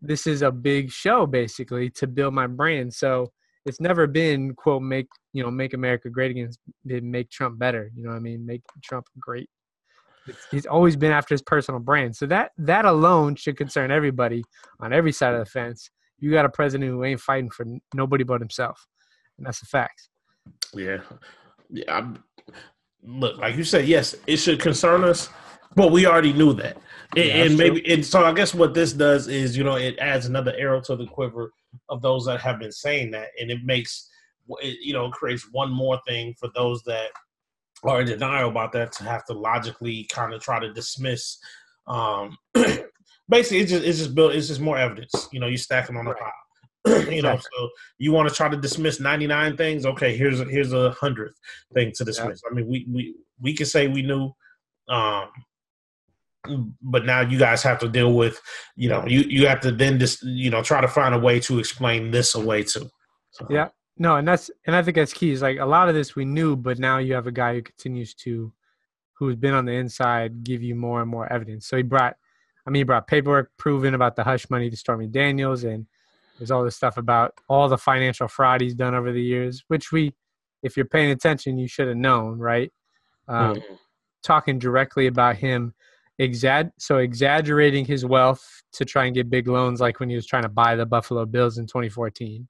this 0.00 0.26
is 0.26 0.42
a 0.42 0.52
big 0.52 0.90
show 0.90 1.26
basically 1.26 1.90
to 1.90 2.06
build 2.06 2.34
my 2.34 2.46
brand. 2.46 2.94
So 2.94 3.32
it's 3.66 3.80
never 3.80 4.06
been 4.06 4.54
quote 4.54 4.82
make 4.82 5.08
you 5.32 5.42
know 5.42 5.50
make 5.50 5.74
America 5.74 6.08
great 6.08 6.30
again. 6.30 6.46
It's 6.46 6.58
been 6.86 7.10
make 7.10 7.30
Trump 7.30 7.58
better. 7.58 7.90
You 7.94 8.04
know 8.04 8.10
what 8.10 8.16
I 8.16 8.20
mean? 8.20 8.46
Make 8.46 8.62
Trump 8.82 9.06
great. 9.18 9.50
It's, 10.26 10.38
he's 10.50 10.66
always 10.66 10.96
been 10.96 11.12
after 11.12 11.34
his 11.34 11.42
personal 11.42 11.80
brand. 11.80 12.16
So 12.16 12.26
that 12.26 12.52
that 12.58 12.84
alone 12.84 13.34
should 13.34 13.56
concern 13.56 13.90
everybody 13.90 14.44
on 14.80 14.92
every 14.92 15.12
side 15.12 15.34
of 15.34 15.40
the 15.40 15.50
fence. 15.50 15.90
You 16.18 16.30
got 16.30 16.46
a 16.46 16.48
president 16.48 16.90
who 16.90 17.04
ain't 17.04 17.20
fighting 17.20 17.50
for 17.50 17.66
nobody 17.92 18.24
but 18.24 18.40
himself, 18.40 18.86
and 19.36 19.46
that's 19.46 19.62
a 19.62 19.66
fact. 19.66 20.08
Yeah. 20.72 21.00
Yeah. 21.68 21.94
I'm, 21.94 22.22
look, 23.02 23.38
like 23.38 23.56
you 23.56 23.64
said, 23.64 23.86
yes, 23.86 24.14
it 24.26 24.36
should 24.36 24.60
concern 24.60 25.04
us, 25.04 25.28
but 25.74 25.90
we 25.92 26.06
already 26.06 26.32
knew 26.32 26.52
that. 26.54 26.76
And, 27.16 27.26
Yeah, 27.26 27.42
and 27.42 27.56
maybe, 27.56 27.92
and 27.92 28.04
so 28.04 28.24
I 28.24 28.32
guess 28.32 28.54
what 28.54 28.74
this 28.74 28.92
does 28.92 29.28
is, 29.28 29.56
you 29.56 29.64
know, 29.64 29.76
it 29.76 29.98
adds 29.98 30.26
another 30.26 30.54
arrow 30.56 30.80
to 30.82 30.96
the 30.96 31.06
quiver 31.06 31.52
of 31.88 32.02
those 32.02 32.26
that 32.26 32.40
have 32.40 32.58
been 32.58 32.72
saying 32.72 33.10
that. 33.12 33.28
And 33.40 33.50
it 33.50 33.64
makes, 33.64 34.08
it, 34.60 34.78
you 34.82 34.92
know, 34.92 35.10
creates 35.10 35.48
one 35.52 35.70
more 35.70 36.00
thing 36.06 36.34
for 36.38 36.48
those 36.54 36.82
that 36.84 37.10
are 37.84 38.00
in 38.00 38.06
denial 38.06 38.50
about 38.50 38.72
that 38.72 38.92
to 38.92 39.04
have 39.04 39.24
to 39.26 39.32
logically 39.32 40.04
kind 40.04 40.32
of 40.32 40.40
try 40.40 40.58
to 40.58 40.72
dismiss. 40.72 41.38
Um, 41.86 42.36
basically, 43.28 43.60
it's 43.60 43.70
just, 43.70 43.84
it's 43.84 43.98
just 43.98 44.14
built, 44.14 44.34
it's 44.34 44.48
just 44.48 44.60
more 44.60 44.78
evidence. 44.78 45.28
You 45.32 45.40
know, 45.40 45.46
you 45.46 45.56
stack 45.56 45.86
them 45.86 45.96
on 45.96 46.04
the 46.04 46.12
Right. 46.12 46.20
pile. 46.20 46.32
you 46.86 47.22
know, 47.22 47.32
Exactly. 47.32 47.50
so 47.56 47.70
you 47.98 48.12
want 48.12 48.28
to 48.28 48.34
try 48.34 48.48
to 48.48 48.56
dismiss 48.56 49.00
99 49.00 49.56
things 49.56 49.84
okay 49.84 50.16
here's 50.16 50.38
a 50.38 50.44
here's 50.44 50.72
a 50.72 50.92
hundredth 50.92 51.34
thing 51.74 51.90
to 51.96 52.04
dismiss 52.04 52.40
i 52.48 52.54
mean 52.54 52.64
we 52.68 52.86
we 52.88 53.16
we 53.40 53.52
can 53.52 53.66
say 53.66 53.88
we 53.88 54.02
knew 54.02 54.30
um 54.88 55.28
but 56.82 57.04
now 57.04 57.20
you 57.20 57.38
guys 57.38 57.62
have 57.62 57.78
to 57.78 57.88
deal 57.88 58.12
with 58.14 58.40
you 58.76 58.88
know 58.88 59.04
you 59.06 59.20
you 59.20 59.46
have 59.46 59.60
to 59.60 59.70
then 59.70 59.98
just 59.98 60.22
you 60.22 60.50
know 60.50 60.62
try 60.62 60.80
to 60.80 60.88
find 60.88 61.14
a 61.14 61.18
way 61.18 61.38
to 61.40 61.58
explain 61.58 62.10
this 62.10 62.34
away 62.34 62.62
too 62.62 62.88
so, 63.36 63.46
Yeah. 63.50 63.68
No, 63.98 64.16
and 64.16 64.28
that's 64.28 64.50
and 64.66 64.76
I 64.76 64.82
think 64.82 64.96
that's 64.96 65.12
key. 65.12 65.30
Is 65.30 65.42
like 65.42 65.58
a 65.58 65.64
lot 65.64 65.88
of 65.88 65.94
this 65.94 66.14
we 66.14 66.24
knew, 66.24 66.54
but 66.54 66.78
now 66.78 66.98
you 66.98 67.14
have 67.14 67.26
a 67.26 67.32
guy 67.32 67.54
who 67.54 67.62
continues 67.62 68.14
to, 68.14 68.52
who's 69.14 69.36
been 69.36 69.54
on 69.54 69.64
the 69.64 69.72
inside, 69.72 70.44
give 70.44 70.62
you 70.62 70.74
more 70.74 71.00
and 71.00 71.10
more 71.10 71.30
evidence. 71.32 71.66
So 71.66 71.78
he 71.78 71.82
brought, 71.82 72.16
I 72.66 72.70
mean, 72.70 72.80
he 72.80 72.84
brought 72.84 73.06
paperwork 73.06 73.50
proven 73.56 73.94
about 73.94 74.16
the 74.16 74.24
hush 74.24 74.50
money 74.50 74.68
to 74.68 74.76
Stormy 74.76 75.06
Daniels, 75.06 75.64
and 75.64 75.86
there's 76.38 76.50
all 76.50 76.62
this 76.62 76.76
stuff 76.76 76.98
about 76.98 77.34
all 77.48 77.68
the 77.68 77.78
financial 77.78 78.28
fraud 78.28 78.60
he's 78.60 78.74
done 78.74 78.94
over 78.94 79.12
the 79.12 79.22
years, 79.22 79.64
which 79.68 79.92
we, 79.92 80.14
if 80.62 80.76
you're 80.76 80.84
paying 80.84 81.10
attention, 81.10 81.56
you 81.56 81.66
should 81.66 81.88
have 81.88 81.96
known, 81.96 82.38
right? 82.38 82.70
Um, 83.28 83.62
Talking 84.22 84.58
directly 84.58 85.06
about 85.06 85.36
him, 85.36 85.72
exag 86.20 86.70
so 86.78 86.98
exaggerating 86.98 87.84
his 87.84 88.04
wealth 88.04 88.62
to 88.72 88.84
try 88.84 89.04
and 89.06 89.14
get 89.14 89.30
big 89.30 89.48
loans, 89.48 89.80
like 89.80 90.00
when 90.00 90.08
he 90.08 90.16
was 90.16 90.26
trying 90.26 90.42
to 90.42 90.48
buy 90.48 90.74
the 90.74 90.86
Buffalo 90.86 91.26
Bills 91.26 91.58
in 91.58 91.66
2014, 91.66 92.48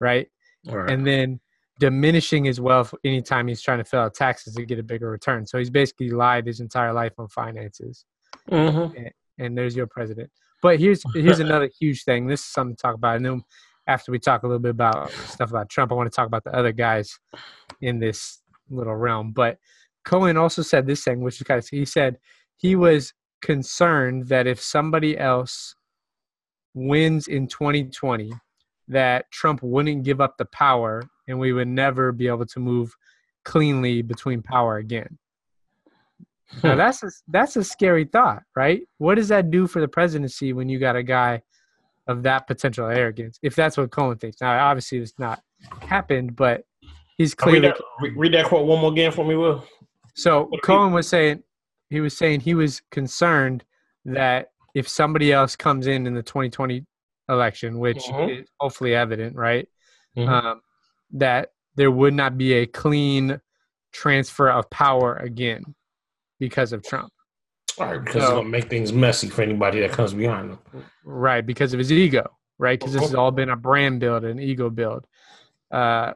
right? 0.00 0.28
Right. 0.68 0.90
and 0.90 1.06
then 1.06 1.38
diminishing 1.78 2.44
his 2.44 2.60
wealth 2.60 2.92
anytime 3.04 3.46
he's 3.46 3.62
trying 3.62 3.78
to 3.78 3.84
fill 3.84 4.00
out 4.00 4.14
taxes 4.14 4.54
to 4.54 4.64
get 4.64 4.80
a 4.80 4.82
bigger 4.82 5.08
return. 5.08 5.46
So 5.46 5.58
he's 5.58 5.70
basically 5.70 6.10
lied 6.10 6.46
his 6.46 6.58
entire 6.58 6.92
life 6.92 7.12
on 7.18 7.28
finances. 7.28 8.04
Mhm. 8.50 9.10
And 9.38 9.56
there's 9.56 9.76
your 9.76 9.86
president. 9.86 10.30
But 10.62 10.80
here's 10.80 11.02
here's 11.14 11.38
another 11.38 11.70
huge 11.78 12.04
thing. 12.04 12.26
This 12.26 12.40
is 12.40 12.46
something 12.46 12.74
to 12.74 12.82
talk 12.82 12.94
about. 12.94 13.16
And 13.16 13.24
then 13.26 13.44
after 13.86 14.10
we 14.10 14.18
talk 14.18 14.42
a 14.42 14.46
little 14.46 14.58
bit 14.58 14.70
about 14.70 15.10
stuff 15.12 15.50
about 15.50 15.68
Trump, 15.68 15.92
I 15.92 15.94
want 15.94 16.10
to 16.10 16.16
talk 16.16 16.26
about 16.26 16.44
the 16.44 16.56
other 16.56 16.72
guys 16.72 17.18
in 17.80 18.00
this 18.00 18.42
little 18.68 18.96
realm. 18.96 19.32
But 19.32 19.58
Cohen 20.04 20.36
also 20.36 20.62
said 20.62 20.86
this 20.86 21.04
thing, 21.04 21.20
which 21.20 21.40
is 21.40 21.46
kind 21.46 21.58
of 21.58 21.68
he 21.68 21.84
said 21.84 22.18
he 22.56 22.76
was 22.76 23.12
concerned 23.42 24.28
that 24.28 24.46
if 24.46 24.60
somebody 24.60 25.16
else 25.18 25.74
wins 26.74 27.28
in 27.28 27.46
2020 27.46 28.32
that 28.88 29.30
Trump 29.30 29.62
wouldn't 29.62 30.04
give 30.04 30.20
up 30.20 30.36
the 30.36 30.44
power 30.46 31.02
and 31.28 31.38
we 31.38 31.52
would 31.52 31.68
never 31.68 32.12
be 32.12 32.28
able 32.28 32.46
to 32.46 32.60
move 32.60 32.94
cleanly 33.44 34.02
between 34.02 34.42
power 34.42 34.76
again. 34.76 35.18
Now 36.62 36.72
Hmm. 36.72 36.78
that's 36.78 37.02
a, 37.02 37.10
that's 37.28 37.56
a 37.56 37.64
scary 37.64 38.04
thought, 38.04 38.42
right? 38.54 38.82
What 38.98 39.16
does 39.16 39.28
that 39.28 39.50
do 39.50 39.66
for 39.66 39.80
the 39.80 39.88
presidency 39.88 40.52
when 40.52 40.68
you 40.68 40.78
got 40.78 40.94
a 40.96 41.02
guy 41.02 41.42
of 42.06 42.22
that 42.22 42.46
potential 42.46 42.86
arrogance? 42.86 43.38
If 43.42 43.56
that's 43.56 43.76
what 43.76 43.90
Cohen 43.90 44.16
thinks. 44.18 44.40
Now, 44.40 44.66
obviously, 44.68 44.98
it's 44.98 45.18
not 45.18 45.42
happened, 45.82 46.36
but 46.36 46.62
he's 47.18 47.32
Read 47.32 47.38
clearly 47.38 47.60
that, 47.68 47.78
read 48.16 48.32
that 48.34 48.46
quote 48.46 48.66
one 48.66 48.80
more 48.80 48.92
again 48.92 49.10
for 49.10 49.24
me, 49.26 49.34
Will. 49.34 49.64
so 50.14 50.42
What 50.42 50.50
do 50.50 50.56
you- 50.56 50.60
Cohen 50.62 50.92
was 50.92 51.08
saying 51.08 51.42
he 51.90 52.00
was 52.00 52.16
saying 52.16 52.40
he 52.40 52.54
was 52.54 52.82
concerned 52.90 53.64
that 54.04 54.50
if 54.74 54.88
somebody 54.88 55.32
else 55.32 55.56
comes 55.56 55.86
in 55.86 56.06
in 56.06 56.14
the 56.14 56.22
2020 56.22 56.84
election, 57.28 57.78
which 57.78 58.04
Mhm. 58.04 58.42
is 58.42 58.48
hopefully 58.60 58.94
evident, 58.94 59.34
right, 59.36 59.68
Mhm. 60.16 60.28
um, 60.28 60.60
that 61.12 61.52
there 61.74 61.90
would 61.90 62.14
not 62.14 62.36
be 62.38 62.52
a 62.54 62.66
clean 62.66 63.40
transfer 63.92 64.48
of 64.50 64.68
power 64.70 65.16
again 65.16 65.74
because 66.38 66.72
of 66.72 66.82
Trump, 66.82 67.12
All 67.78 67.86
right, 67.88 67.98
because 68.02 68.16
it's 68.16 68.24
So- 68.26 68.36
gonna 68.36 68.48
make 68.48 68.70
things 68.70 68.90
messy 68.92 69.28
for 69.28 69.42
anybody 69.42 69.80
that 69.80 69.90
comes 69.92 70.14
behind 70.14 70.50
him. 70.52 70.58
right? 71.04 71.44
Because 71.44 71.74
of 71.74 71.78
his 71.78 71.92
ego, 71.92 72.26
right? 72.58 72.78
Because 72.78 72.94
this 72.94 73.02
has 73.02 73.14
all 73.14 73.30
been 73.30 73.50
a 73.50 73.56
brand 73.56 74.00
build, 74.00 74.24
an 74.24 74.38
ego 74.38 74.70
build. 74.70 75.06
Uh, 75.70 76.14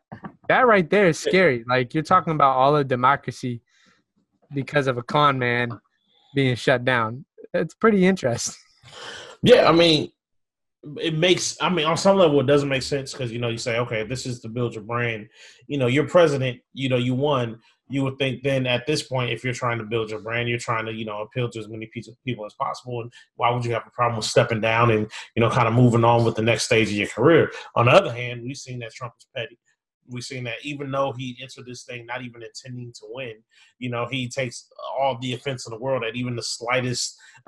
that 0.48 0.66
right 0.66 0.88
there 0.88 1.08
is 1.08 1.18
scary. 1.18 1.62
Like 1.68 1.92
you're 1.92 2.02
talking 2.02 2.32
about 2.32 2.56
all 2.56 2.76
of 2.76 2.88
democracy 2.88 3.60
because 4.54 4.86
of 4.86 4.98
a 4.98 5.02
con 5.02 5.38
man 5.38 5.78
being 6.34 6.54
shut 6.54 6.84
down. 6.84 7.24
It's 7.54 7.74
pretty 7.74 8.06
interesting. 8.06 8.54
Yeah, 9.42 9.70
I 9.70 9.72
mean, 9.72 10.12
it 11.00 11.14
makes. 11.14 11.56
I 11.60 11.68
mean, 11.68 11.86
on 11.86 11.96
some 11.96 12.16
level, 12.16 12.40
it 12.40 12.46
doesn't 12.46 12.68
make 12.68 12.82
sense 12.82 13.12
because 13.12 13.32
you 13.32 13.38
know 13.38 13.48
you 13.48 13.58
say, 13.58 13.78
okay, 13.78 14.04
this 14.04 14.26
is 14.26 14.40
to 14.40 14.48
build 14.48 14.74
your 14.74 14.84
brand. 14.84 15.28
You 15.66 15.78
know, 15.78 15.86
you're 15.86 16.06
president. 16.06 16.60
You 16.72 16.88
know, 16.88 16.96
you 16.96 17.14
won. 17.14 17.58
You 17.88 18.04
would 18.04 18.18
think 18.18 18.42
then 18.42 18.66
at 18.66 18.86
this 18.86 19.02
point, 19.02 19.32
if 19.32 19.42
you're 19.42 19.52
trying 19.52 19.78
to 19.78 19.84
build 19.84 20.10
your 20.10 20.20
brand, 20.20 20.48
you're 20.48 20.58
trying 20.58 20.86
to 20.86 20.92
you 20.92 21.04
know 21.04 21.22
appeal 21.22 21.50
to 21.50 21.58
as 21.58 21.68
many 21.68 21.90
people 22.24 22.46
as 22.46 22.54
possible. 22.54 23.02
And 23.02 23.12
why 23.36 23.50
would 23.50 23.64
you 23.64 23.72
have 23.72 23.86
a 23.86 23.90
problem 23.90 24.16
with 24.16 24.26
stepping 24.26 24.60
down 24.60 24.90
and 24.90 25.10
you 25.34 25.40
know 25.40 25.50
kind 25.50 25.68
of 25.68 25.74
moving 25.74 26.04
on 26.04 26.24
with 26.24 26.36
the 26.36 26.42
next 26.42 26.64
stage 26.64 26.88
of 26.88 26.94
your 26.94 27.08
career? 27.08 27.50
On 27.76 27.86
the 27.86 27.92
other 27.92 28.12
hand, 28.12 28.42
we've 28.42 28.56
seen 28.56 28.78
that 28.80 28.92
Trump 28.92 29.14
is 29.18 29.26
petty. 29.34 29.58
We've 30.10 30.24
seen 30.24 30.44
that 30.44 30.56
even 30.62 30.90
though 30.90 31.12
he 31.16 31.38
entered 31.40 31.66
this 31.66 31.84
thing 31.84 32.06
not 32.06 32.22
even 32.22 32.42
intending 32.42 32.92
to 32.94 33.02
win, 33.08 33.34
you 33.78 33.90
know, 33.90 34.06
he 34.10 34.28
takes 34.28 34.68
all 34.98 35.18
the 35.20 35.34
offense 35.34 35.66
in 35.66 35.72
the 35.72 35.78
world 35.78 36.04
at 36.04 36.16
even 36.16 36.36
the 36.36 36.42
slightest, 36.42 37.16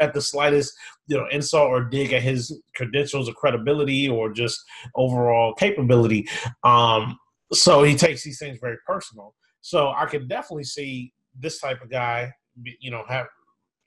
at 0.00 0.12
the 0.12 0.20
slightest 0.20 0.74
you 1.06 1.16
know 1.16 1.26
insult 1.30 1.68
or 1.68 1.84
dig 1.84 2.12
at 2.12 2.22
his 2.22 2.60
credentials 2.74 3.28
or 3.28 3.32
credibility 3.34 4.08
or 4.08 4.32
just 4.32 4.62
overall 4.94 5.54
capability. 5.54 6.28
Um 6.64 7.18
so 7.52 7.82
he 7.82 7.94
takes 7.94 8.22
these 8.24 8.38
things 8.38 8.58
very 8.60 8.76
personal. 8.86 9.34
So 9.60 9.88
i 9.90 10.06
can 10.06 10.28
definitely 10.28 10.64
see 10.64 11.12
this 11.38 11.60
type 11.60 11.82
of 11.82 11.90
guy 11.90 12.32
you 12.80 12.90
know 12.90 13.02
have 13.08 13.26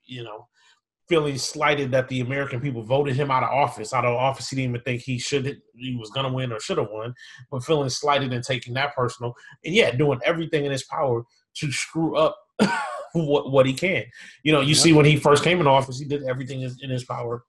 you 0.05 0.23
know 0.23 0.47
feeling 1.11 1.37
slighted 1.37 1.91
that 1.91 2.07
the 2.07 2.21
american 2.21 2.61
people 2.61 2.81
voted 2.81 3.15
him 3.15 3.29
out 3.29 3.43
of 3.43 3.49
office 3.49 3.93
out 3.93 4.05
of 4.05 4.15
office 4.15 4.49
he 4.49 4.55
didn't 4.55 4.69
even 4.71 4.81
think 4.83 5.01
he 5.01 5.19
should 5.19 5.45
he 5.75 5.95
was 5.97 6.09
going 6.11 6.25
to 6.25 6.31
win 6.31 6.53
or 6.53 6.59
should 6.61 6.77
have 6.77 6.87
won 6.89 7.13
but 7.51 7.63
feeling 7.63 7.89
slighted 7.89 8.31
and 8.31 8.43
taking 8.45 8.73
that 8.73 8.95
personal 8.95 9.33
and 9.65 9.75
yeah 9.75 9.91
doing 9.91 10.19
everything 10.23 10.63
in 10.65 10.71
his 10.71 10.83
power 10.83 11.23
to 11.53 11.69
screw 11.71 12.15
up 12.15 12.37
what, 13.13 13.51
what 13.51 13.65
he 13.65 13.73
can. 13.73 14.05
You 14.43 14.53
know, 14.53 14.61
you 14.61 14.73
see 14.73 14.93
when 14.93 15.05
he 15.05 15.17
first 15.17 15.43
came 15.43 15.59
in 15.59 15.67
office, 15.67 15.99
he 15.99 16.05
did 16.05 16.23
everything 16.23 16.61
in 16.61 16.89
his 16.89 17.03
power 17.03 17.43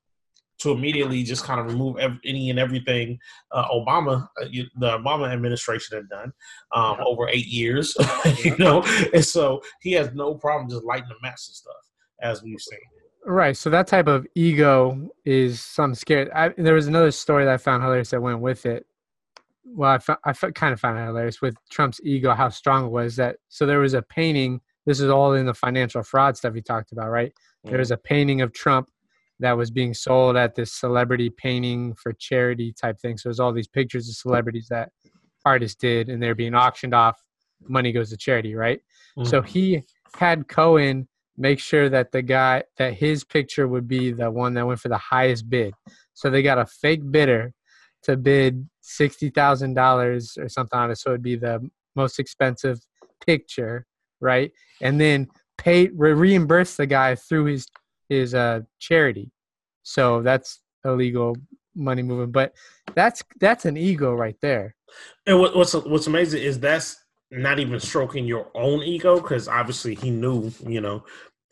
to 0.58 0.70
immediately 0.72 1.22
just 1.22 1.44
kind 1.44 1.60
of 1.60 1.66
remove 1.66 1.96
any 2.24 2.50
and 2.50 2.58
everything 2.58 3.18
uh, 3.52 3.68
Obama, 3.68 4.28
uh, 4.40 4.46
you- 4.50 4.68
the 4.78 4.98
Obama 4.98 5.32
administration 5.32 5.96
had 5.96 6.08
done 6.08 6.32
um, 6.72 6.96
over 7.04 7.28
eight 7.28 7.46
years, 7.46 7.96
you 8.44 8.56
know, 8.58 8.82
and 9.12 9.24
so 9.24 9.60
he 9.80 9.92
has 9.92 10.12
no 10.14 10.34
problem 10.34 10.70
just 10.70 10.84
lighting 10.84 11.08
the 11.08 11.16
mess 11.22 11.48
and 11.48 11.54
stuff, 11.54 11.82
as 12.20 12.42
we've 12.42 12.60
seen. 12.60 12.78
Right. 13.24 13.56
So 13.56 13.70
that 13.70 13.86
type 13.86 14.08
of 14.08 14.26
ego 14.34 15.08
is 15.24 15.60
some 15.60 15.94
scared. 15.94 16.30
I, 16.34 16.48
there 16.48 16.74
was 16.74 16.88
another 16.88 17.12
story 17.12 17.44
that 17.44 17.54
I 17.54 17.56
found 17.56 17.82
hilarious 17.82 18.10
that 18.10 18.20
went 18.20 18.40
with 18.40 18.66
it. 18.66 18.84
Well, 19.64 19.98
I, 20.08 20.14
I 20.24 20.32
kind 20.32 20.72
of 20.72 20.80
found 20.80 20.98
it 20.98 21.04
hilarious 21.04 21.40
with 21.40 21.54
Trump's 21.70 22.00
ego, 22.02 22.34
how 22.34 22.48
strong 22.48 22.86
it 22.86 22.90
was. 22.90 23.14
That 23.16 23.36
so 23.48 23.64
there 23.64 23.78
was 23.78 23.94
a 23.94 24.02
painting. 24.02 24.60
This 24.86 24.98
is 24.98 25.08
all 25.08 25.34
in 25.34 25.46
the 25.46 25.54
financial 25.54 26.02
fraud 26.02 26.36
stuff 26.36 26.54
he 26.54 26.62
talked 26.62 26.90
about, 26.90 27.10
right? 27.10 27.32
There 27.62 27.76
mm. 27.76 27.78
was 27.78 27.92
a 27.92 27.96
painting 27.96 28.40
of 28.40 28.52
Trump 28.52 28.88
that 29.38 29.56
was 29.56 29.70
being 29.70 29.94
sold 29.94 30.36
at 30.36 30.56
this 30.56 30.72
celebrity 30.72 31.30
painting 31.30 31.94
for 31.94 32.12
charity 32.12 32.72
type 32.72 32.98
thing. 32.98 33.16
So 33.16 33.28
there's 33.28 33.40
all 33.40 33.52
these 33.52 33.68
pictures 33.68 34.08
of 34.08 34.16
celebrities 34.16 34.66
that 34.70 34.90
artists 35.44 35.76
did, 35.76 36.08
and 36.08 36.20
they're 36.20 36.34
being 36.34 36.54
auctioned 36.54 36.94
off. 36.94 37.22
Money 37.68 37.92
goes 37.92 38.10
to 38.10 38.16
charity, 38.16 38.56
right? 38.56 38.80
So 39.24 39.40
mm. 39.40 39.46
he 39.46 39.82
had 40.16 40.48
Cohen 40.48 41.06
make 41.36 41.58
sure 41.58 41.88
that 41.88 42.12
the 42.12 42.22
guy 42.22 42.62
that 42.76 42.94
his 42.94 43.24
picture 43.24 43.66
would 43.66 43.88
be 43.88 44.12
the 44.12 44.30
one 44.30 44.54
that 44.54 44.66
went 44.66 44.80
for 44.80 44.88
the 44.88 44.98
highest 44.98 45.48
bid. 45.48 45.74
So 46.14 46.30
they 46.30 46.42
got 46.42 46.58
a 46.58 46.66
fake 46.66 47.10
bidder 47.10 47.52
to 48.04 48.16
bid 48.16 48.68
sixty 48.80 49.30
thousand 49.30 49.74
dollars 49.74 50.36
or 50.38 50.48
something 50.48 50.78
on 50.78 50.90
it. 50.90 50.96
So 50.98 51.10
it'd 51.10 51.22
be 51.22 51.36
the 51.36 51.68
most 51.96 52.18
expensive 52.18 52.80
picture, 53.24 53.86
right? 54.20 54.50
And 54.80 55.00
then 55.00 55.28
pay 55.58 55.88
re- 55.88 56.12
reimburse 56.12 56.76
the 56.76 56.86
guy 56.86 57.14
through 57.14 57.46
his 57.46 57.66
his 58.08 58.34
uh 58.34 58.60
charity. 58.78 59.30
So 59.82 60.22
that's 60.22 60.60
illegal 60.84 61.36
money 61.74 62.02
moving, 62.02 62.30
But 62.30 62.52
that's 62.94 63.22
that's 63.40 63.64
an 63.64 63.76
ego 63.76 64.12
right 64.14 64.36
there. 64.42 64.74
And 65.26 65.40
what, 65.40 65.56
what's 65.56 65.74
what's 65.74 66.06
amazing 66.06 66.42
is 66.42 66.60
that's 66.60 67.01
not 67.32 67.58
even 67.58 67.80
stroking 67.80 68.26
your 68.26 68.50
own 68.54 68.82
ego 68.82 69.16
because 69.16 69.48
obviously 69.48 69.94
he 69.94 70.10
knew, 70.10 70.50
you 70.66 70.80
know, 70.80 71.04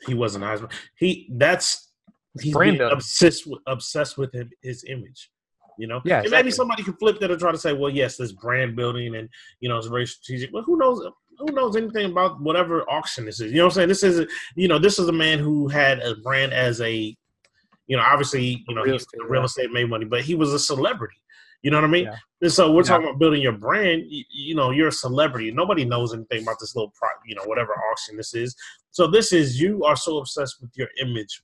he 0.06 0.14
wasn't 0.14 0.44
Heisman. 0.44 0.70
He 0.96 1.30
that's 1.36 1.90
he's 2.40 2.54
obsessed 2.80 3.46
with, 3.46 3.60
obsessed 3.66 4.18
with 4.18 4.34
him, 4.34 4.50
his 4.62 4.84
image. 4.86 5.30
You 5.78 5.86
know, 5.86 6.02
Yeah, 6.04 6.20
and 6.20 6.30
maybe 6.30 6.50
somebody 6.50 6.82
can 6.82 6.92
flip 6.94 7.18
that 7.20 7.30
and 7.30 7.40
try 7.40 7.52
to 7.52 7.58
say, 7.58 7.72
well, 7.72 7.90
yes, 7.90 8.18
this 8.18 8.32
brand 8.32 8.76
building 8.76 9.16
and 9.16 9.28
you 9.60 9.68
know 9.68 9.78
it's 9.78 9.86
very 9.86 10.06
strategic. 10.06 10.52
But 10.52 10.64
who 10.64 10.76
knows? 10.76 11.02
Who 11.38 11.52
knows 11.54 11.74
anything 11.74 12.10
about 12.10 12.38
whatever 12.42 12.82
auction 12.90 13.24
this 13.24 13.40
is? 13.40 13.50
You 13.50 13.58
know 13.58 13.64
what 13.64 13.72
I'm 13.72 13.74
saying? 13.76 13.88
This 13.88 14.02
is, 14.02 14.30
you 14.56 14.68
know, 14.68 14.78
this 14.78 14.98
is 14.98 15.08
a 15.08 15.12
man 15.12 15.38
who 15.38 15.68
had 15.68 15.98
a 16.00 16.16
brand 16.16 16.52
as 16.52 16.82
a, 16.82 17.16
you 17.86 17.96
know, 17.96 18.02
obviously, 18.02 18.62
you 18.68 18.74
know, 18.74 18.82
Real 18.82 18.92
he's 18.92 19.02
estate, 19.02 19.20
real 19.26 19.44
estate 19.44 19.72
made 19.72 19.88
money, 19.88 20.04
but 20.04 20.20
he 20.20 20.34
was 20.34 20.52
a 20.52 20.58
celebrity. 20.58 21.16
You 21.62 21.70
know 21.70 21.78
what 21.78 21.84
I 21.84 21.88
mean? 21.88 22.04
Yeah. 22.04 22.16
And 22.42 22.52
so 22.52 22.72
we're 22.72 22.82
Yeah. 22.82 22.88
talking 22.88 23.06
about 23.08 23.18
building 23.18 23.42
your 23.42 23.52
brand. 23.52 24.04
You, 24.08 24.24
you 24.30 24.54
know, 24.54 24.70
you're 24.70 24.88
a 24.88 24.92
celebrity. 24.92 25.50
Nobody 25.50 25.84
knows 25.84 26.14
anything 26.14 26.42
about 26.42 26.58
this 26.58 26.74
little, 26.74 26.92
pro, 26.94 27.08
you 27.26 27.34
know, 27.34 27.44
whatever 27.44 27.72
auction 27.90 28.16
this 28.16 28.34
is. 28.34 28.56
So 28.90 29.06
this 29.06 29.32
is 29.32 29.60
you 29.60 29.84
are 29.84 29.96
so 29.96 30.18
obsessed 30.18 30.60
with 30.60 30.70
your 30.74 30.88
image 31.00 31.42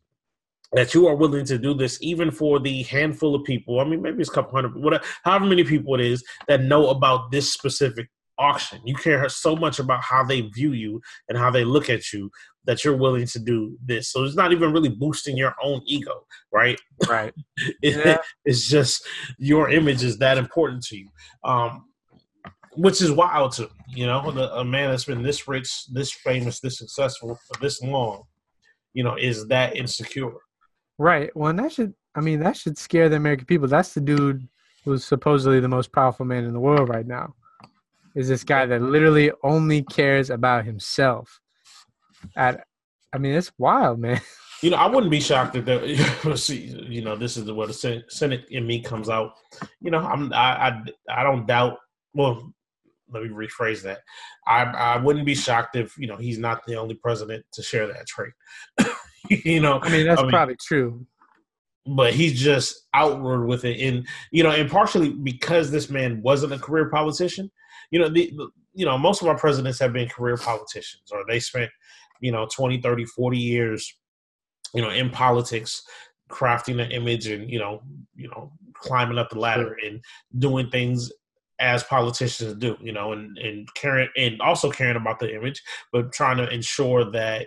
that 0.72 0.94
you 0.94 1.06
are 1.06 1.14
willing 1.14 1.44
to 1.44 1.58
do 1.58 1.74
this, 1.74 1.98
even 2.00 2.30
for 2.30 2.58
the 2.58 2.82
handful 2.84 3.34
of 3.34 3.44
people. 3.44 3.78
I 3.78 3.84
mean, 3.84 4.02
maybe 4.02 4.20
it's 4.20 4.30
a 4.30 4.32
couple 4.32 4.52
hundred, 4.52 4.74
whatever, 4.74 5.04
however 5.22 5.44
many 5.44 5.64
people 5.64 5.94
it 5.94 6.00
is 6.00 6.24
that 6.48 6.62
know 6.62 6.88
about 6.88 7.30
this 7.30 7.52
specific 7.52 8.08
auction. 8.38 8.80
You 8.84 8.94
care 8.94 9.28
so 9.28 9.56
much 9.56 9.78
about 9.78 10.02
how 10.02 10.24
they 10.24 10.42
view 10.42 10.72
you 10.72 11.00
and 11.28 11.38
how 11.38 11.50
they 11.50 11.64
look 11.64 11.88
at 11.90 12.12
you 12.12 12.30
that 12.64 12.84
you're 12.84 12.96
willing 12.96 13.26
to 13.26 13.38
do 13.38 13.76
this. 13.84 14.10
So 14.10 14.24
it's 14.24 14.34
not 14.36 14.52
even 14.52 14.72
really 14.72 14.88
boosting 14.88 15.36
your 15.36 15.54
own 15.62 15.80
ego, 15.86 16.26
right? 16.52 16.78
Right. 17.08 17.32
It- 17.82 18.04
Yeah. 18.04 18.18
it's 18.44 18.68
just 18.68 19.06
your 19.38 19.70
image 19.70 20.02
is 20.02 20.18
that 20.18 20.38
important 20.38 20.82
to 20.86 20.96
you. 20.98 21.08
Um, 21.44 21.84
which 22.78 23.00
is 23.00 23.10
wild 23.10 23.52
to 23.52 23.70
you 23.88 24.04
know 24.04 24.30
the, 24.30 24.52
a 24.54 24.62
man 24.64 24.90
that's 24.90 25.06
been 25.06 25.22
this 25.22 25.48
rich, 25.48 25.86
this 25.92 26.12
famous, 26.12 26.60
this 26.60 26.76
successful 26.76 27.38
for 27.46 27.58
this 27.60 27.80
long, 27.82 28.24
you 28.92 29.02
know, 29.02 29.16
is 29.16 29.46
that 29.48 29.74
insecure. 29.76 30.32
Right. 30.98 31.34
Well, 31.34 31.48
and 31.50 31.58
that 31.58 31.72
should, 31.72 31.94
I 32.14 32.20
mean, 32.20 32.40
that 32.40 32.56
should 32.56 32.76
scare 32.76 33.08
the 33.08 33.16
American 33.16 33.46
people. 33.46 33.66
That's 33.68 33.94
the 33.94 34.00
dude 34.02 34.46
who's 34.84 35.04
supposedly 35.04 35.60
the 35.60 35.68
most 35.68 35.90
powerful 35.92 36.26
man 36.26 36.44
in 36.44 36.52
the 36.52 36.60
world 36.60 36.88
right 36.90 37.06
now. 37.06 37.34
Is 38.16 38.28
this 38.28 38.44
guy 38.44 38.64
that 38.64 38.80
literally 38.80 39.30
only 39.44 39.82
cares 39.82 40.30
about 40.30 40.64
himself? 40.64 41.38
At, 42.34 42.64
I 43.12 43.18
mean, 43.18 43.34
it's 43.34 43.52
wild, 43.58 44.00
man. 44.00 44.20
You 44.62 44.70
know, 44.70 44.78
I 44.78 44.86
wouldn't 44.86 45.10
be 45.10 45.20
shocked 45.20 45.54
if. 45.54 46.38
See, 46.40 46.74
you 46.88 47.02
know, 47.02 47.14
this 47.14 47.36
is 47.36 47.52
where 47.52 47.66
the 47.66 48.02
Senate 48.08 48.46
in 48.48 48.66
me 48.66 48.80
comes 48.80 49.10
out. 49.10 49.32
You 49.82 49.90
know, 49.90 49.98
I'm 49.98 50.32
I 50.32 50.70
I, 50.70 50.82
I 51.10 51.22
don't 51.24 51.46
doubt. 51.46 51.76
Well, 52.14 52.54
let 53.12 53.22
me 53.22 53.28
rephrase 53.28 53.82
that. 53.82 53.98
I 54.46 54.62
I 54.62 54.96
wouldn't 54.96 55.26
be 55.26 55.34
shocked 55.34 55.76
if 55.76 55.94
you 55.98 56.06
know 56.06 56.16
he's 56.16 56.38
not 56.38 56.64
the 56.66 56.76
only 56.76 56.94
president 56.94 57.44
to 57.52 57.62
share 57.62 57.86
that 57.86 58.06
trait. 58.06 58.32
you 59.44 59.60
know, 59.60 59.78
I 59.82 59.90
mean, 59.90 60.06
that's 60.06 60.20
I 60.20 60.24
mean, 60.24 60.30
probably 60.30 60.56
true. 60.56 61.06
but 61.86 62.14
he's 62.14 62.40
just 62.40 62.86
outward 62.94 63.46
with 63.46 63.66
it 63.66 63.78
and 63.80 64.06
you 64.32 64.42
know 64.42 64.50
and 64.50 64.70
partially 64.70 65.10
because 65.10 65.70
this 65.70 65.90
man 65.90 66.22
wasn't 66.22 66.54
a 66.54 66.58
career 66.58 66.88
politician 66.88 67.50
you 67.90 67.98
know 67.98 68.08
the 68.08 68.32
you 68.74 68.84
know 68.84 68.98
most 68.98 69.22
of 69.22 69.28
our 69.28 69.38
presidents 69.38 69.78
have 69.78 69.92
been 69.92 70.08
career 70.08 70.36
politicians 70.36 71.04
or 71.12 71.24
they 71.28 71.40
spent 71.40 71.70
you 72.20 72.32
know 72.32 72.46
20 72.54 72.80
30 72.80 73.04
40 73.04 73.38
years 73.38 73.94
you 74.74 74.82
know 74.82 74.90
in 74.90 75.10
politics 75.10 75.82
crafting 76.30 76.82
an 76.82 76.90
image 76.90 77.26
and 77.28 77.50
you 77.50 77.58
know 77.58 77.82
you 78.14 78.28
know 78.28 78.52
climbing 78.74 79.18
up 79.18 79.30
the 79.30 79.38
ladder 79.38 79.76
and 79.84 80.02
doing 80.38 80.68
things 80.70 81.10
as 81.58 81.82
politicians 81.84 82.54
do 82.54 82.76
you 82.80 82.92
know 82.92 83.12
and 83.12 83.38
and 83.38 83.68
caring 83.74 84.08
and 84.16 84.40
also 84.42 84.70
caring 84.70 84.96
about 84.96 85.18
the 85.18 85.34
image 85.34 85.62
but 85.92 86.12
trying 86.12 86.36
to 86.36 86.48
ensure 86.50 87.10
that 87.10 87.46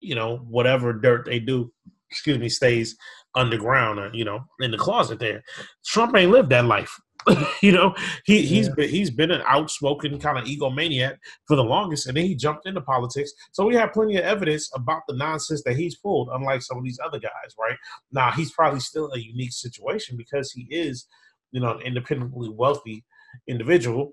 you 0.00 0.14
know 0.14 0.38
whatever 0.48 0.92
dirt 0.92 1.26
they 1.26 1.38
do 1.38 1.70
excuse 2.10 2.38
me 2.38 2.48
stays 2.48 2.96
underground 3.34 3.98
or 3.98 4.10
you 4.12 4.24
know 4.24 4.40
in 4.60 4.70
the 4.70 4.78
closet 4.78 5.18
there. 5.18 5.42
Trump 5.84 6.16
ain't 6.16 6.32
lived 6.32 6.50
that 6.50 6.64
life 6.64 6.98
you 7.62 7.72
know 7.72 7.94
he 8.24 8.42
he's 8.42 8.68
Yeah. 8.68 8.74
been 8.74 8.88
he's 8.88 9.10
been 9.10 9.30
an 9.30 9.42
outspoken 9.46 10.18
kind 10.18 10.38
of 10.38 10.44
egomaniac 10.44 11.16
for 11.46 11.56
the 11.56 11.64
longest 11.64 12.06
and 12.06 12.16
then 12.16 12.24
he 12.24 12.34
jumped 12.34 12.66
into 12.66 12.80
politics 12.80 13.32
so 13.52 13.66
we 13.66 13.74
have 13.74 13.92
plenty 13.92 14.16
of 14.16 14.24
evidence 14.24 14.70
about 14.74 15.02
the 15.08 15.16
nonsense 15.16 15.62
that 15.64 15.76
he's 15.76 15.96
pulled 15.96 16.28
unlike 16.32 16.62
some 16.62 16.78
of 16.78 16.84
these 16.84 17.00
other 17.04 17.18
guys 17.18 17.54
right 17.58 17.76
now 18.12 18.30
he's 18.30 18.52
probably 18.52 18.80
still 18.80 19.10
a 19.12 19.18
unique 19.18 19.52
situation 19.52 20.16
because 20.16 20.52
he 20.52 20.66
is 20.70 21.06
you 21.52 21.60
know 21.60 21.72
an 21.72 21.80
independently 21.80 22.48
wealthy 22.48 23.04
individual 23.48 24.12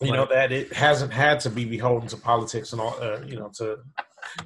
you 0.00 0.12
know 0.12 0.26
that 0.26 0.52
it 0.52 0.72
hasn't 0.72 1.12
had 1.12 1.40
to 1.40 1.50
be 1.50 1.64
beholden 1.64 2.06
to 2.08 2.16
politics 2.16 2.72
and 2.72 2.80
all 2.80 2.96
uh, 3.00 3.18
you 3.26 3.36
know 3.36 3.50
to 3.56 3.78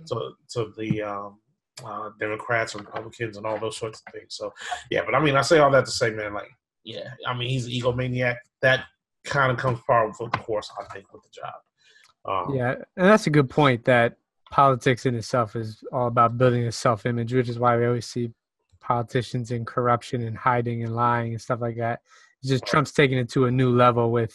to 0.06 0.30
to 0.48 0.72
the 0.78 1.02
um 1.02 1.38
uh, 1.84 2.10
Democrats 2.18 2.74
and 2.74 2.84
Republicans 2.84 3.36
and 3.38 3.46
all 3.46 3.58
those 3.58 3.76
sorts 3.78 4.02
of 4.06 4.12
things. 4.12 4.36
So, 4.36 4.52
yeah, 4.90 5.00
but 5.02 5.14
I 5.14 5.18
mean, 5.20 5.34
I 5.34 5.40
say 5.40 5.60
all 5.60 5.70
that 5.70 5.86
to 5.86 5.90
say, 5.90 6.10
man, 6.10 6.34
like, 6.34 6.50
yeah, 6.84 7.10
I 7.26 7.34
mean, 7.36 7.48
he's 7.50 7.66
an 7.66 7.72
egomaniac. 7.72 8.36
That 8.62 8.84
kind 9.24 9.52
of 9.52 9.58
comes 9.58 9.80
par 9.86 10.12
for 10.14 10.28
the 10.30 10.38
course, 10.38 10.70
I 10.78 10.84
think, 10.92 11.12
with 11.12 11.22
the 11.22 11.28
job. 11.30 11.54
Um, 12.24 12.54
Yeah, 12.54 12.72
and 12.72 13.06
that's 13.06 13.26
a 13.26 13.30
good 13.30 13.50
point. 13.50 13.84
That 13.84 14.16
politics 14.50 15.06
in 15.06 15.14
itself 15.14 15.56
is 15.56 15.82
all 15.92 16.08
about 16.08 16.36
building 16.38 16.64
a 16.64 16.72
self-image, 16.72 17.32
which 17.32 17.48
is 17.48 17.58
why 17.58 17.76
we 17.76 17.86
always 17.86 18.06
see 18.06 18.30
politicians 18.80 19.50
in 19.50 19.64
corruption 19.64 20.22
and 20.22 20.36
hiding 20.36 20.82
and 20.82 20.94
lying 20.96 21.32
and 21.32 21.40
stuff 21.40 21.60
like 21.60 21.76
that. 21.76 22.00
It's 22.40 22.50
just 22.50 22.66
Trump's 22.66 22.92
taking 22.92 23.18
it 23.18 23.28
to 23.30 23.44
a 23.46 23.50
new 23.50 23.70
level 23.70 24.10
with 24.10 24.34